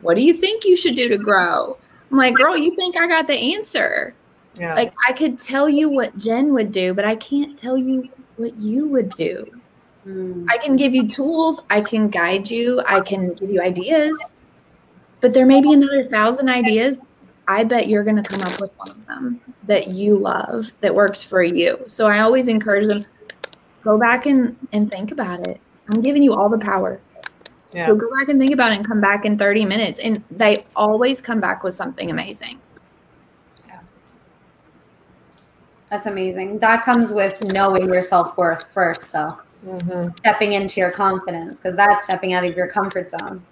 what 0.00 0.14
do 0.14 0.22
you 0.22 0.34
think 0.34 0.64
you 0.64 0.76
should 0.76 0.94
do 0.94 1.08
to 1.08 1.18
grow? 1.18 1.76
I'm 2.10 2.16
like, 2.16 2.34
girl, 2.34 2.56
you 2.56 2.74
think 2.76 2.96
I 2.96 3.06
got 3.06 3.26
the 3.26 3.54
answer. 3.56 4.14
Yeah. 4.54 4.74
Like 4.74 4.92
I 5.06 5.12
could 5.12 5.38
tell 5.38 5.68
you 5.68 5.92
what 5.92 6.16
Jen 6.18 6.52
would 6.52 6.72
do, 6.72 6.94
but 6.94 7.04
I 7.04 7.16
can't 7.16 7.58
tell 7.58 7.76
you 7.76 8.08
what 8.36 8.54
you 8.56 8.86
would 8.88 9.10
do. 9.10 9.46
Mm. 10.06 10.46
I 10.48 10.58
can 10.58 10.76
give 10.76 10.94
you 10.94 11.08
tools, 11.08 11.60
I 11.68 11.80
can 11.80 12.08
guide 12.08 12.48
you, 12.48 12.80
I 12.86 13.00
can 13.00 13.34
give 13.34 13.50
you 13.50 13.60
ideas, 13.60 14.16
but 15.20 15.34
there 15.34 15.46
may 15.46 15.60
be 15.60 15.72
another 15.72 16.04
thousand 16.04 16.48
ideas. 16.48 16.98
I 17.48 17.64
bet 17.64 17.88
you're 17.88 18.04
going 18.04 18.22
to 18.22 18.22
come 18.22 18.42
up 18.42 18.60
with 18.60 18.76
one 18.76 18.90
of 18.90 19.06
them 19.06 19.40
that 19.64 19.88
you 19.88 20.16
love 20.16 20.72
that 20.80 20.94
works 20.94 21.22
for 21.22 21.42
you. 21.42 21.78
So 21.86 22.06
I 22.06 22.20
always 22.20 22.48
encourage 22.48 22.86
them 22.86 23.06
go 23.86 23.96
back 23.96 24.26
and, 24.26 24.56
and 24.72 24.90
think 24.90 25.12
about 25.12 25.46
it. 25.46 25.60
I'm 25.88 26.02
giving 26.02 26.22
you 26.22 26.34
all 26.34 26.48
the 26.48 26.58
power. 26.58 27.00
yeah. 27.72 27.86
So 27.86 27.94
go 27.94 28.08
back 28.18 28.28
and 28.28 28.40
think 28.40 28.52
about 28.52 28.72
it 28.72 28.76
and 28.76 28.86
come 28.86 29.00
back 29.00 29.24
in 29.24 29.38
30 29.38 29.64
minutes. 29.64 30.00
And 30.00 30.24
they 30.30 30.64
always 30.74 31.20
come 31.20 31.40
back 31.40 31.62
with 31.62 31.74
something 31.74 32.10
amazing. 32.10 32.58
Yeah. 33.68 33.78
That's 35.88 36.06
amazing. 36.06 36.58
That 36.58 36.84
comes 36.84 37.12
with 37.12 37.40
knowing 37.44 37.86
your 37.86 38.02
self 38.02 38.36
worth 38.36 38.64
first, 38.72 39.12
though. 39.12 39.38
Mm-hmm. 39.64 40.16
Stepping 40.16 40.52
into 40.54 40.80
your 40.80 40.90
confidence, 40.90 41.60
because 41.60 41.76
that's 41.76 42.04
stepping 42.04 42.32
out 42.32 42.44
of 42.44 42.56
your 42.56 42.66
comfort 42.66 43.10
zone. 43.10 43.44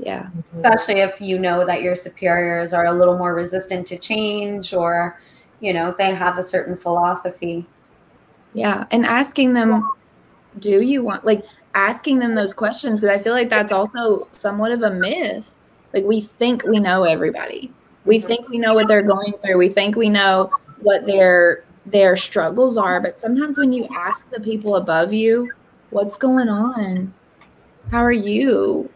Yeah. 0.00 0.24
Mm-hmm. 0.24 0.56
Especially 0.56 1.00
if 1.00 1.20
you 1.20 1.38
know 1.38 1.64
that 1.66 1.82
your 1.82 1.94
superiors 1.94 2.72
are 2.72 2.86
a 2.86 2.92
little 2.92 3.18
more 3.18 3.34
resistant 3.34 3.86
to 3.88 3.98
change 3.98 4.72
or, 4.72 5.20
you 5.60 5.72
know, 5.72 5.94
they 5.96 6.14
have 6.14 6.38
a 6.38 6.42
certain 6.42 6.76
philosophy. 6.76 7.66
Yeah. 8.54 8.86
And 8.90 9.04
asking 9.04 9.52
them, 9.52 9.88
do 10.58 10.80
you 10.80 11.04
want, 11.04 11.24
like, 11.24 11.44
asking 11.74 12.18
them 12.18 12.34
those 12.34 12.52
questions, 12.52 13.00
because 13.00 13.16
I 13.16 13.22
feel 13.22 13.34
like 13.34 13.50
that's 13.50 13.72
also 13.72 14.26
somewhat 14.32 14.72
of 14.72 14.82
a 14.82 14.90
myth. 14.90 15.58
Like, 15.92 16.04
we 16.04 16.22
think 16.22 16.64
we 16.64 16.80
know 16.80 17.04
everybody. 17.04 17.72
We 18.04 18.18
mm-hmm. 18.18 18.26
think 18.26 18.48
we 18.48 18.58
know 18.58 18.74
what 18.74 18.88
they're 18.88 19.02
going 19.02 19.34
through. 19.44 19.58
We 19.58 19.68
think 19.68 19.96
we 19.96 20.08
know 20.08 20.50
what 20.80 21.06
their 21.06 21.64
their 21.86 22.16
struggles 22.16 22.76
are, 22.76 23.00
but 23.00 23.18
sometimes 23.18 23.58
when 23.58 23.72
you 23.72 23.86
ask 23.96 24.30
the 24.30 24.40
people 24.40 24.76
above 24.76 25.12
you, 25.12 25.50
what's 25.90 26.16
going 26.16 26.48
on? 26.48 27.12
How 27.90 28.04
are 28.04 28.12
you? 28.12 28.90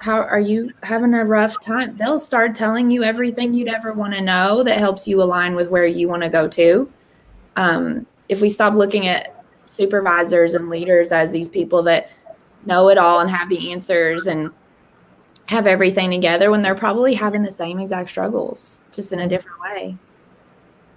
How 0.00 0.22
are 0.22 0.40
you 0.40 0.72
having 0.82 1.12
a 1.12 1.24
rough 1.24 1.60
time? 1.60 1.96
They'll 1.98 2.18
start 2.18 2.54
telling 2.54 2.90
you 2.90 3.04
everything 3.04 3.52
you'd 3.52 3.68
ever 3.68 3.92
want 3.92 4.14
to 4.14 4.22
know 4.22 4.62
that 4.62 4.78
helps 4.78 5.06
you 5.06 5.22
align 5.22 5.54
with 5.54 5.68
where 5.68 5.84
you 5.84 6.08
want 6.08 6.22
to 6.22 6.30
go 6.30 6.48
to. 6.48 6.90
Um, 7.56 8.06
if 8.30 8.40
we 8.40 8.48
stop 8.48 8.74
looking 8.74 9.08
at 9.08 9.44
supervisors 9.66 10.54
and 10.54 10.70
leaders 10.70 11.12
as 11.12 11.30
these 11.30 11.48
people 11.48 11.82
that 11.82 12.10
know 12.64 12.88
it 12.88 12.96
all 12.96 13.20
and 13.20 13.30
have 13.30 13.50
the 13.50 13.72
answers 13.72 14.26
and 14.26 14.50
have 15.46 15.66
everything 15.66 16.10
together 16.10 16.50
when 16.50 16.62
they're 16.62 16.74
probably 16.74 17.12
having 17.12 17.42
the 17.42 17.52
same 17.52 17.78
exact 17.78 18.08
struggles, 18.08 18.82
just 18.92 19.12
in 19.12 19.20
a 19.20 19.28
different 19.28 19.60
way. 19.60 19.96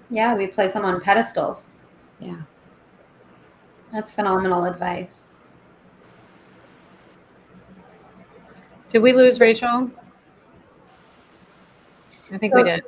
Yeah, 0.10 0.34
we 0.34 0.48
place 0.48 0.72
them 0.72 0.86
on 0.86 1.02
pedestals. 1.02 1.72
Yeah. 2.20 2.42
That's 3.92 4.12
phenomenal 4.12 4.64
advice. 4.64 5.33
Did 8.94 9.02
we 9.02 9.12
lose 9.12 9.40
Rachel? 9.40 9.90
I 12.32 12.38
think 12.38 12.54
we 12.54 12.62
did. 12.62 12.84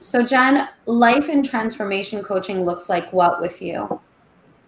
So, 0.00 0.24
Jen, 0.24 0.68
life 0.86 1.28
and 1.28 1.44
transformation 1.44 2.24
coaching 2.24 2.64
looks 2.64 2.88
like 2.88 3.12
what 3.12 3.40
with 3.40 3.62
you? 3.62 4.00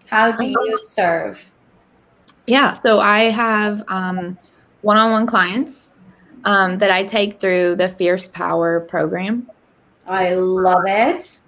How 0.05 0.31
do 0.31 0.45
you 0.45 0.77
serve? 0.81 1.45
Yeah. 2.47 2.73
So 2.73 2.99
I 2.99 3.23
have 3.23 3.83
um, 3.89 4.37
one-on-one 4.81 5.25
clients 5.25 5.91
um, 6.45 6.77
that 6.77 6.89
I 6.89 7.03
take 7.03 7.41
through 7.41 7.75
the 7.75 7.89
Fierce 7.89 8.29
Power 8.29 8.79
program. 8.79 9.49
I 10.07 10.35
love 10.35 10.83
it. 10.87 11.39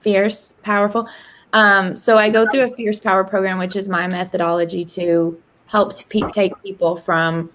Fierce, 0.00 0.54
powerful. 0.62 1.08
Um, 1.52 1.96
so 1.96 2.16
I 2.16 2.30
go 2.30 2.48
through 2.48 2.72
a 2.72 2.74
Fierce 2.76 3.00
Power 3.00 3.24
program, 3.24 3.58
which 3.58 3.74
is 3.74 3.88
my 3.88 4.06
methodology 4.06 4.84
to 4.84 5.40
help 5.66 5.92
pe- 6.08 6.20
take 6.32 6.60
people 6.62 6.96
from 6.96 7.50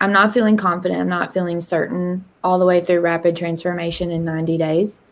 I'm 0.00 0.12
not 0.12 0.32
feeling 0.32 0.56
confident, 0.56 1.00
I'm 1.00 1.08
not 1.08 1.34
feeling 1.34 1.60
certain, 1.60 2.24
all 2.42 2.58
the 2.58 2.66
way 2.66 2.80
through 2.82 3.00
rapid 3.00 3.36
transformation 3.36 4.10
in 4.10 4.24
90 4.24 4.56
days. 4.56 5.02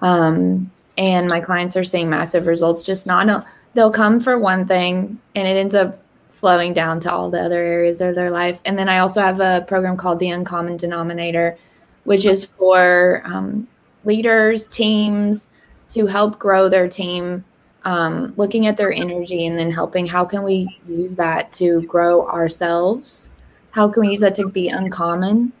Um, 0.00 0.70
and 0.96 1.28
my 1.28 1.40
clients 1.40 1.76
are 1.76 1.84
seeing 1.84 2.10
massive 2.10 2.46
results. 2.46 2.84
Just 2.84 3.06
not 3.06 3.46
they'll 3.74 3.92
come 3.92 4.20
for 4.20 4.38
one 4.38 4.66
thing, 4.66 5.20
and 5.34 5.48
it 5.48 5.56
ends 5.56 5.74
up 5.74 5.98
flowing 6.30 6.72
down 6.72 7.00
to 7.00 7.12
all 7.12 7.30
the 7.30 7.40
other 7.40 7.58
areas 7.58 8.00
of 8.00 8.14
their 8.14 8.30
life. 8.30 8.60
And 8.64 8.78
then 8.78 8.88
I 8.88 8.98
also 8.98 9.20
have 9.20 9.40
a 9.40 9.64
program 9.66 9.96
called 9.96 10.20
the 10.20 10.30
Uncommon 10.30 10.76
Denominator, 10.76 11.58
which 12.04 12.26
is 12.26 12.44
for 12.44 13.22
um, 13.24 13.66
leaders, 14.04 14.66
teams 14.68 15.48
to 15.88 16.06
help 16.06 16.38
grow 16.38 16.68
their 16.68 16.88
team, 16.88 17.44
um, 17.84 18.34
looking 18.36 18.66
at 18.66 18.76
their 18.76 18.92
energy 18.92 19.46
and 19.46 19.58
then 19.58 19.70
helping 19.70 20.06
how 20.06 20.24
can 20.24 20.42
we 20.42 20.78
use 20.86 21.16
that 21.16 21.50
to 21.52 21.82
grow 21.82 22.26
ourselves? 22.28 23.30
How 23.70 23.88
can 23.88 24.02
we 24.02 24.10
use 24.10 24.20
that 24.20 24.34
to 24.36 24.48
be 24.48 24.68
uncommon 24.68 25.52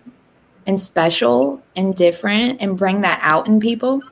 and 0.66 0.78
special 0.78 1.62
and 1.76 1.94
different 1.94 2.60
and 2.60 2.76
bring 2.76 3.00
that 3.02 3.20
out 3.22 3.48
in 3.48 3.60
people 3.60 4.02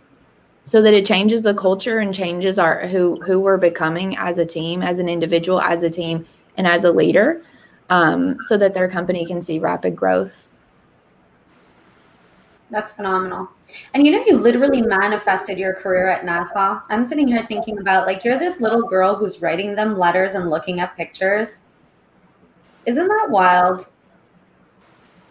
so 0.64 0.82
that 0.82 0.94
it 0.94 1.06
changes 1.06 1.42
the 1.42 1.54
culture 1.54 1.98
and 1.98 2.12
changes 2.12 2.58
our 2.58 2.86
who 2.86 3.20
who 3.22 3.40
we're 3.40 3.56
becoming 3.56 4.16
as 4.18 4.38
a 4.38 4.46
team, 4.46 4.82
as 4.82 4.98
an 4.98 5.08
individual, 5.08 5.60
as 5.60 5.82
a 5.82 5.90
team, 5.90 6.26
and 6.56 6.66
as 6.66 6.84
a 6.84 6.90
leader, 6.90 7.42
um, 7.90 8.36
so 8.42 8.56
that 8.56 8.74
their 8.74 8.88
company 8.88 9.24
can 9.24 9.42
see 9.42 9.58
rapid 9.58 9.94
growth 9.94 10.48
That's 12.70 12.92
phenomenal. 12.92 13.48
And 13.94 14.04
you 14.04 14.12
know, 14.12 14.24
you 14.26 14.36
literally 14.36 14.82
manifested 14.82 15.56
your 15.56 15.74
career 15.74 16.08
at 16.08 16.22
NASA. 16.22 16.82
I'm 16.88 17.04
sitting 17.04 17.28
here 17.28 17.46
thinking 17.46 17.78
about 17.78 18.06
like 18.06 18.24
you're 18.24 18.38
this 18.38 18.60
little 18.60 18.82
girl 18.82 19.14
who's 19.14 19.40
writing 19.40 19.76
them 19.76 19.96
letters 19.96 20.34
and 20.34 20.50
looking 20.50 20.80
at 20.80 20.96
pictures. 20.96 21.62
Isn't 22.86 23.08
that 23.08 23.28
wild? 23.30 23.88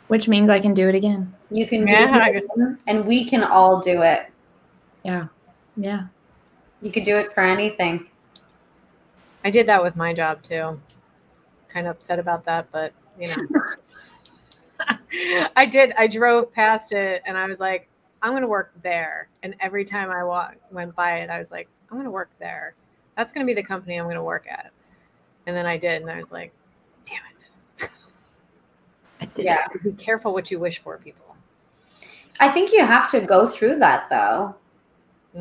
which 0.08 0.28
means 0.28 0.52
I 0.52 0.60
can 0.60 0.76
do 0.76 0.88
it 0.88 0.94
again. 0.94 1.34
You 1.50 1.66
can 1.66 1.84
do 1.86 1.94
Yeah. 1.96 2.28
it, 2.28 2.46
and 2.86 3.06
we 3.06 3.26
can 3.26 3.44
all 3.44 3.80
do 3.80 4.04
it. 4.04 4.28
Yeah. 5.04 5.28
Yeah. 5.76 6.04
You 6.82 6.92
could 6.92 7.04
do 7.04 7.18
it 7.18 7.34
for 7.34 7.40
anything. 7.42 8.08
I 9.44 9.50
did 9.50 9.68
that 9.68 9.82
with 9.82 9.96
my 9.96 10.14
job 10.14 10.44
too. 10.44 10.80
Kind 11.70 11.88
of 11.88 11.96
upset 11.96 12.20
about 12.20 12.46
that, 12.46 12.68
but 12.72 12.94
you 13.20 13.30
know. 13.30 13.36
I 15.56 15.66
did. 15.66 15.94
I 15.98 16.06
drove 16.06 16.52
past 16.54 16.92
it 16.92 17.24
and 17.26 17.36
I 17.36 17.48
was 17.48 17.60
like, 17.60 17.88
I'm 18.22 18.32
going 18.32 18.42
to 18.44 18.48
work 18.48 18.74
there. 18.84 19.30
And 19.42 19.56
every 19.60 19.86
time 19.86 20.12
I 20.12 20.24
walk, 20.24 20.58
went 20.72 20.96
by 20.96 21.18
it, 21.20 21.30
I 21.32 21.40
was 21.40 21.50
like, 21.50 21.68
I'm 21.90 21.98
going 21.98 22.06
to 22.06 22.12
work 22.12 22.30
there. 22.40 22.76
That's 23.18 23.32
going 23.32 23.46
to 23.46 23.50
be 23.50 23.60
the 23.60 23.66
company 23.66 23.98
I'm 24.00 24.06
going 24.06 24.16
to 24.18 24.24
work 24.24 24.46
at. 24.50 24.72
And 25.48 25.56
then 25.58 25.66
I 25.66 25.78
did. 25.78 26.02
And 26.04 26.12
I 26.12 26.20
was 26.20 26.32
like, 26.32 26.54
damn 27.06 27.22
it. 27.38 27.90
I 29.22 29.26
did 29.26 29.46
Yeah. 29.46 29.68
Be 29.84 29.92
careful 29.94 30.34
what 30.34 30.52
you 30.52 30.60
wish 30.60 30.82
for, 30.82 30.98
people. 30.98 31.36
I 32.40 32.50
think 32.50 32.72
you 32.74 32.86
have 32.86 33.10
to 33.12 33.22
go 33.22 33.48
through 33.48 33.78
that 33.80 34.10
though. 34.10 34.56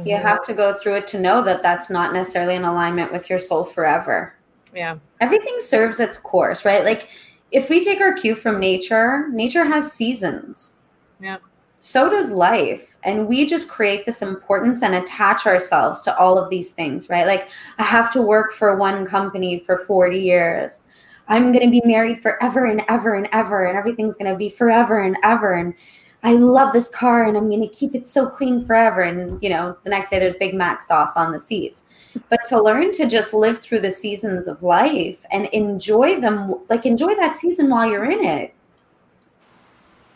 You 0.04 0.16
Mhm. 0.16 0.22
have 0.22 0.42
to 0.44 0.54
go 0.54 0.74
through 0.74 0.94
it 0.94 1.06
to 1.08 1.20
know 1.20 1.42
that 1.42 1.62
that's 1.62 1.88
not 1.90 2.12
necessarily 2.12 2.56
in 2.56 2.64
alignment 2.64 3.12
with 3.12 3.30
your 3.30 3.38
soul 3.38 3.64
forever. 3.64 4.34
Yeah. 4.74 4.96
Everything 5.20 5.56
serves 5.60 6.00
its 6.00 6.18
course, 6.18 6.64
right? 6.64 6.84
Like 6.84 7.08
if 7.52 7.68
we 7.68 7.84
take 7.84 8.00
our 8.00 8.12
cue 8.12 8.34
from 8.34 8.58
nature, 8.58 9.28
nature 9.30 9.64
has 9.64 9.92
seasons. 9.92 10.76
Yeah. 11.20 11.36
So 11.78 12.08
does 12.08 12.30
life. 12.30 12.96
And 13.04 13.28
we 13.28 13.46
just 13.46 13.68
create 13.68 14.06
this 14.06 14.22
importance 14.22 14.82
and 14.82 14.94
attach 14.94 15.46
ourselves 15.46 16.02
to 16.02 16.16
all 16.18 16.38
of 16.38 16.50
these 16.50 16.72
things, 16.72 17.08
right? 17.10 17.26
Like 17.26 17.48
I 17.78 17.84
have 17.84 18.10
to 18.12 18.22
work 18.22 18.52
for 18.52 18.76
one 18.76 19.06
company 19.06 19.60
for 19.60 19.78
40 19.78 20.18
years. 20.18 20.84
I'm 21.28 21.52
going 21.52 21.64
to 21.64 21.70
be 21.70 21.82
married 21.84 22.20
forever 22.20 22.66
and 22.66 22.82
ever 22.88 23.14
and 23.14 23.28
ever, 23.32 23.66
and 23.66 23.78
everything's 23.78 24.16
going 24.16 24.30
to 24.30 24.36
be 24.36 24.50
forever 24.50 25.00
and 25.00 25.16
ever. 25.22 25.54
And 25.54 25.74
I 26.22 26.34
love 26.34 26.72
this 26.72 26.88
car 26.88 27.24
and 27.24 27.36
I'm 27.36 27.48
going 27.48 27.60
to 27.60 27.68
keep 27.68 27.94
it 27.94 28.06
so 28.06 28.26
clean 28.26 28.64
forever. 28.64 29.02
And, 29.02 29.42
you 29.42 29.50
know, 29.50 29.76
the 29.84 29.90
next 29.90 30.10
day 30.10 30.18
there's 30.18 30.34
Big 30.34 30.54
Mac 30.54 30.82
sauce 30.82 31.16
on 31.16 31.32
the 31.32 31.38
seats. 31.38 31.84
But 32.30 32.40
to 32.48 32.62
learn 32.62 32.92
to 32.92 33.06
just 33.06 33.34
live 33.34 33.58
through 33.58 33.80
the 33.80 33.90
seasons 33.90 34.48
of 34.48 34.62
life 34.62 35.26
and 35.30 35.46
enjoy 35.46 36.20
them, 36.20 36.54
like 36.70 36.86
enjoy 36.86 37.14
that 37.16 37.36
season 37.36 37.68
while 37.68 37.88
you're 37.88 38.10
in 38.10 38.24
it. 38.24 38.54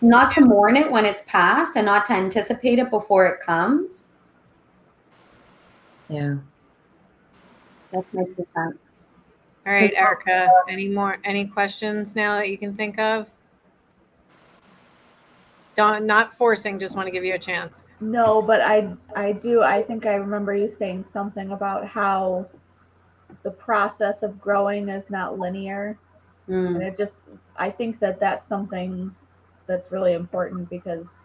Not 0.01 0.31
to 0.33 0.41
mourn 0.43 0.77
it 0.77 0.91
when 0.91 1.05
it's 1.05 1.23
past 1.27 1.77
and 1.77 1.85
not 1.85 2.07
to 2.07 2.13
anticipate 2.15 2.79
it 2.79 2.89
before 2.89 3.27
it 3.27 3.41
comes. 3.41 4.09
Yeah. 6.09 6.37
That 7.91 8.05
makes 8.15 8.37
sense. 8.55 8.88
All 9.69 9.75
right, 9.75 9.93
Erica. 9.95 10.51
Any 10.67 10.89
more 10.89 11.19
any 11.25 11.45
questions 11.45 12.17
now 12.17 12.37
that 12.39 12.49
you 12.49 12.57
can 12.57 12.75
think 12.75 12.99
of? 12.99 13.29
Don't 15.75 16.07
not 16.07 16.33
forcing, 16.33 16.79
just 16.79 16.97
want 16.97 17.07
to 17.07 17.11
give 17.11 17.23
you 17.23 17.35
a 17.35 17.39
chance. 17.39 17.87
No, 18.01 18.41
but 18.41 18.63
I 18.63 18.91
I 19.15 19.33
do. 19.33 19.63
I 19.63 19.83
think 19.83 20.07
I 20.07 20.15
remember 20.15 20.57
you 20.57 20.71
saying 20.71 21.05
something 21.05 21.53
about 21.53 21.87
how 21.87 22.47
the 23.43 23.51
process 23.51 24.23
of 24.23 24.41
growing 24.41 24.89
is 24.89 25.11
not 25.11 25.39
linear, 25.39 25.99
Mm, 26.49 26.77
and 26.77 26.83
it 26.83 26.97
just 26.97 27.19
I 27.57 27.69
think 27.69 28.01
that 28.01 28.19
that's 28.19 28.49
something 28.49 29.15
that's 29.67 29.93
really 29.93 30.15
important 30.15 30.71
because 30.71 31.19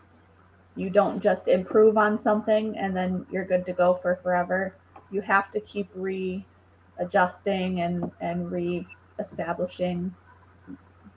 you 0.76 0.90
don't 0.90 1.22
just 1.22 1.48
improve 1.48 1.98
on 1.98 2.20
something 2.20 2.78
and 2.78 2.94
then 2.94 3.26
you're 3.32 3.46
good 3.46 3.66
to 3.68 3.72
go 3.74 3.94
for 3.94 4.18
forever. 4.18 4.76
You 5.12 5.22
have 5.22 5.50
to 5.52 5.62
keep 5.62 5.90
readjusting 7.00 7.82
and 7.82 8.12
and 8.22 8.52
re-establishing 8.52 10.14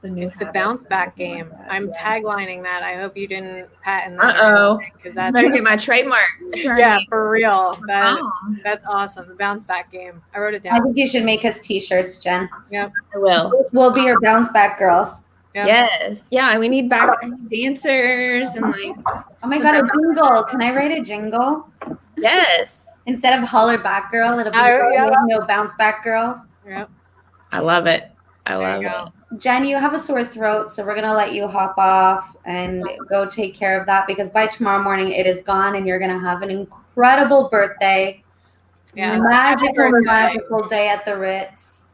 the 0.02 0.10
new. 0.10 0.26
It's 0.26 0.36
the 0.36 0.46
bounce 0.46 0.84
back 0.84 1.16
game. 1.16 1.48
like 1.50 1.58
that. 1.58 1.72
I'm 1.72 1.86
Yeah. 1.88 1.92
taglining 1.98 2.62
that. 2.62 2.82
I 2.82 2.96
hope 2.96 3.16
you 3.16 3.26
didn't 3.26 3.68
patent 3.82 4.18
that. 4.18 4.36
Uh-oh. 4.36 4.78
Because 4.94 5.14
that's 5.14 5.32
better 5.32 5.48
get 5.48 5.62
my 5.62 5.76
trademark. 5.76 6.26
yeah, 6.54 6.98
for 7.08 7.30
real. 7.30 7.78
That, 7.86 8.18
Oh, 8.20 8.56
That's 8.62 8.84
awesome. 8.86 9.26
The 9.28 9.34
bounce 9.34 9.64
back 9.64 9.90
game. 9.90 10.22
I 10.34 10.38
wrote 10.38 10.54
it 10.54 10.62
down. 10.62 10.74
I 10.74 10.80
think 10.80 10.96
you 10.96 11.06
should 11.06 11.24
make 11.24 11.44
us 11.44 11.60
t-shirts, 11.60 12.22
Jen. 12.22 12.48
Yeah, 12.70 12.90
I 13.14 13.18
will. 13.18 13.66
We'll 13.72 13.92
be 13.92 14.02
your 14.02 14.20
bounce 14.20 14.50
back 14.50 14.78
girls. 14.78 15.22
Yep. 15.54 15.66
Yes. 15.66 16.26
Yeah, 16.30 16.58
we 16.58 16.68
need 16.68 16.90
back 16.90 17.18
dancers 17.50 18.54
and 18.56 18.66
like 18.70 18.94
Oh 19.42 19.46
my 19.48 19.58
god, 19.58 19.76
a 19.76 19.88
jingle. 19.88 20.42
Can 20.42 20.60
I 20.60 20.74
write 20.76 20.92
a 20.92 21.00
jingle? 21.02 21.66
yes. 22.18 22.86
Instead 23.06 23.40
of 23.40 23.48
Hollaback 23.48 24.10
Girl, 24.10 24.38
it'll 24.38 24.52
be 24.52 24.58
Oh, 24.58 24.90
yeah. 24.90 25.10
no 25.26 25.46
bounce 25.46 25.74
back 25.74 26.02
girls. 26.04 26.48
Yep. 26.66 26.90
I 27.52 27.60
love 27.60 27.86
it. 27.86 28.10
I 28.46 28.56
There 28.56 28.80
love 28.90 29.06
it. 29.06 29.38
Jen, 29.38 29.64
you 29.64 29.76
have 29.76 29.92
a 29.92 29.98
sore 29.98 30.24
throat, 30.24 30.70
so 30.72 30.84
we're 30.84 30.94
gonna 30.94 31.14
let 31.14 31.32
you 31.32 31.48
hop 31.48 31.76
off 31.78 32.36
and 32.44 32.84
go 33.08 33.26
take 33.26 33.54
care 33.54 33.78
of 33.78 33.86
that 33.86 34.06
because 34.06 34.30
by 34.30 34.46
tomorrow 34.46 34.82
morning 34.82 35.10
it 35.10 35.26
is 35.26 35.42
gone 35.42 35.74
and 35.76 35.86
you're 35.86 35.98
gonna 35.98 36.18
have 36.18 36.42
an 36.42 36.50
incredible 36.50 37.48
birthday. 37.48 38.22
Yes. 38.94 39.20
Magical, 39.20 39.74
birthday. 39.74 40.04
magical 40.04 40.68
day 40.68 40.88
at 40.88 41.04
the 41.04 41.16
Ritz. 41.16 41.86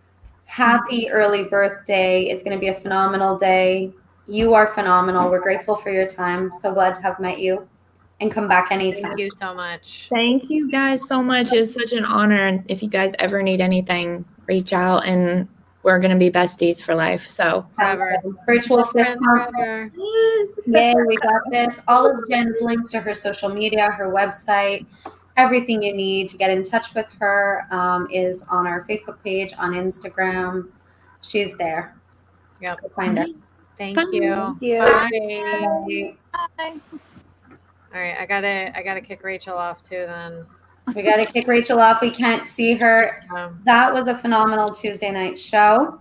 Happy 0.45 1.11
early 1.11 1.45
birthday. 1.45 2.25
It's 2.25 2.43
gonna 2.43 2.59
be 2.59 2.69
a 2.69 2.75
phenomenal 2.75 3.39
day. 3.39 3.93
You 4.29 4.53
are 4.55 4.67
phenomenal. 4.67 5.31
We're 5.31 5.41
grateful 5.41 5.75
for 5.75 5.91
your 5.91 6.07
time. 6.07 6.53
So 6.53 6.73
glad 6.73 6.95
to 6.97 7.03
have 7.03 7.19
met 7.19 7.39
you 7.39 7.67
and 8.23 8.31
come 8.33 8.49
back 8.49 8.71
anytime. 8.71 9.03
Thank 9.03 9.19
you 9.19 9.31
so 9.37 9.53
much. 9.53 10.07
Thank 10.09 10.49
you 10.49 10.71
guys 10.71 11.07
so 11.07 11.23
much. 11.23 11.53
It 11.53 11.59
was 11.59 11.75
such 11.75 11.93
an 11.93 12.05
honor. 12.05 12.47
And 12.47 12.65
if 12.69 12.83
you 12.83 12.89
guys 12.89 13.15
ever 13.19 13.43
need 13.43 13.61
anything, 13.61 14.25
reach 14.47 14.73
out 14.73 15.05
and 15.05 15.49
we're 15.83 15.99
gonna 15.99 16.17
be 16.17 16.31
besties 16.31 16.81
for 16.81 16.95
life. 16.95 17.29
So 17.29 17.67
Forever. 17.75 18.17
Virtual 18.47 18.85
fist 18.85 19.19
Friends 19.19 19.19
pump. 19.25 19.51
forever. 19.57 19.91
Yay, 20.67 20.95
we 21.07 21.17
got 21.17 21.43
this. 21.51 21.81
All 21.89 22.09
of 22.09 22.29
Jen's 22.31 22.61
links 22.61 22.93
to 22.93 23.01
her 23.01 23.15
social 23.15 23.49
media, 23.49 23.91
her 23.91 24.07
website, 24.07 24.87
everything 25.37 25.83
you 25.83 25.93
need 25.93 26.29
to 26.29 26.37
get 26.37 26.51
in 26.51 26.63
touch 26.63 26.95
with 26.95 27.11
her 27.19 27.67
um, 27.73 28.07
is 28.13 28.45
on 28.49 28.69
our 28.69 28.85
Facebook 28.85 29.21
page, 29.25 29.53
on 29.59 29.73
Instagram. 29.73 30.69
She's 31.21 31.57
there. 31.57 31.97
Yep. 32.61 32.81
Go 32.83 32.89
find 32.91 33.19
her. 33.19 33.27
Thank 33.77 33.97
Bye. 33.97 34.07
you. 34.13 34.57
Thank 34.61 35.91
you. 35.91 36.17
Bye. 36.33 36.55
Bye. 36.57 37.01
All 37.95 38.01
right, 38.01 38.17
I 38.19 38.27
gotta 38.27 38.73
I 38.77 38.83
gotta 38.83 39.01
kick 39.01 39.23
Rachel 39.23 39.57
off 39.57 39.83
too. 39.83 40.05
Then 40.07 40.47
We 40.95 41.03
got 41.03 41.17
to 41.17 41.27
kick 41.27 41.47
Rachel 41.47 41.79
off. 41.79 42.01
We 42.01 42.11
can't 42.11 42.43
see 42.43 42.75
her. 42.75 43.23
um, 43.37 43.61
That 43.65 43.93
was 43.93 44.09
a 44.09 44.17
phenomenal 44.17 44.73
Tuesday 44.73 45.11
night 45.13 45.39
show. 45.39 46.01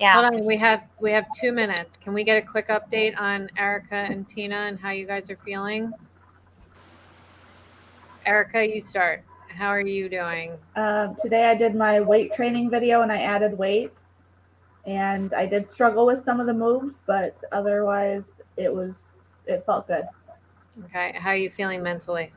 Yeah. 0.00 0.12
hold 0.14 0.34
on, 0.34 0.44
we 0.44 0.56
have 0.58 0.82
we 1.00 1.10
have 1.12 1.24
two 1.40 1.50
minutes. 1.52 1.96
Can 1.96 2.12
we 2.12 2.24
get 2.24 2.36
a 2.36 2.46
quick 2.46 2.68
update 2.68 3.18
on 3.18 3.48
Erica 3.56 3.94
and 3.94 4.26
Tina 4.28 4.56
and 4.56 4.78
how 4.78 4.90
you 4.90 5.06
guys 5.06 5.30
are 5.30 5.36
feeling? 5.44 5.92
Erica, 8.26 8.66
you 8.66 8.80
start. 8.80 9.22
How 9.48 9.68
are 9.68 9.80
you 9.80 10.08
doing? 10.08 10.52
Um, 10.76 11.14
today 11.20 11.46
I 11.50 11.54
did 11.54 11.74
my 11.74 12.00
weight 12.00 12.32
training 12.32 12.70
video 12.70 13.02
and 13.02 13.12
I 13.12 13.18
added 13.22 13.56
weights, 13.56 14.14
and 14.84 15.32
I 15.32 15.46
did 15.46 15.68
struggle 15.68 16.06
with 16.06 16.24
some 16.24 16.40
of 16.40 16.46
the 16.46 16.54
moves, 16.54 17.00
but 17.06 17.42
otherwise 17.52 18.40
it 18.56 18.72
was 18.74 19.12
it 19.46 19.64
felt 19.66 19.86
good, 19.86 20.04
Okay, 20.84 21.14
how 21.16 21.30
are 21.30 21.36
you 21.36 21.50
feeling 21.50 21.82
mentally? 21.82 22.32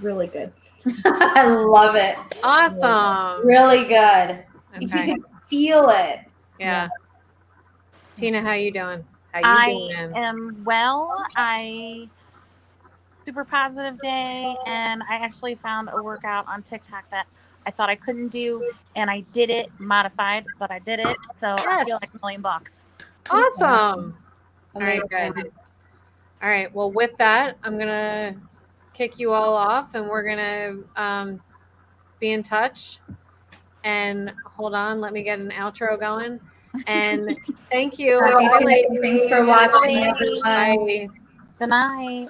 really 0.00 0.26
good. 0.26 0.52
I 1.04 1.44
love 1.46 1.94
it. 1.96 2.16
Awesome. 2.42 3.46
Really 3.46 3.84
good. 3.84 4.44
You 4.80 4.88
can 4.88 5.24
feel 5.46 5.88
it. 5.90 6.20
Yeah. 6.58 6.88
Tina, 8.16 8.42
how 8.42 8.52
you 8.52 8.72
doing? 8.72 9.04
How 9.32 9.40
you 9.40 9.46
I 9.46 9.66
doing? 9.66 10.12
am 10.14 10.64
well. 10.64 11.24
I 11.36 12.08
super 13.24 13.44
positive 13.44 13.98
day, 13.98 14.54
and 14.66 15.02
I 15.08 15.16
actually 15.16 15.54
found 15.56 15.88
a 15.92 16.02
workout 16.02 16.46
on 16.48 16.62
TikTok 16.62 17.08
that 17.10 17.26
I 17.66 17.70
thought 17.70 17.88
I 17.88 17.94
couldn't 17.94 18.28
do, 18.28 18.64
and 18.96 19.10
I 19.10 19.20
did 19.32 19.50
it 19.50 19.70
modified, 19.78 20.44
but 20.58 20.70
I 20.70 20.78
did 20.80 21.00
it. 21.00 21.16
So 21.34 21.54
I 21.56 21.84
feel 21.84 21.98
like 22.00 22.10
a 22.14 22.18
million 22.22 22.42
bucks. 22.42 22.86
Awesome. 23.30 24.16
All 24.74 24.82
right, 24.82 25.02
good. 25.08 25.52
All 26.42 26.48
right. 26.48 26.72
Well, 26.74 26.90
with 26.90 27.16
that, 27.18 27.56
I'm 27.62 27.78
gonna 27.78 28.34
kick 28.94 29.18
you 29.18 29.32
all 29.32 29.54
off, 29.54 29.94
and 29.94 30.08
we're 30.08 30.24
gonna 30.24 30.76
um, 30.96 31.40
be 32.18 32.32
in 32.32 32.42
touch. 32.42 33.00
And 33.84 34.32
hold 34.44 34.74
on, 34.74 35.00
let 35.00 35.12
me 35.12 35.22
get 35.22 35.38
an 35.38 35.50
outro 35.50 35.98
going. 35.98 36.40
And 36.86 37.36
thank 37.70 37.98
you. 37.98 38.20
Happy 38.20 38.48
Thanks 39.00 39.26
for 39.28 39.46
watching, 39.46 40.00
Bye. 40.00 40.14
everyone. 40.20 40.40
Bye. 40.42 41.10
Good 41.58 41.68
night. 41.68 42.28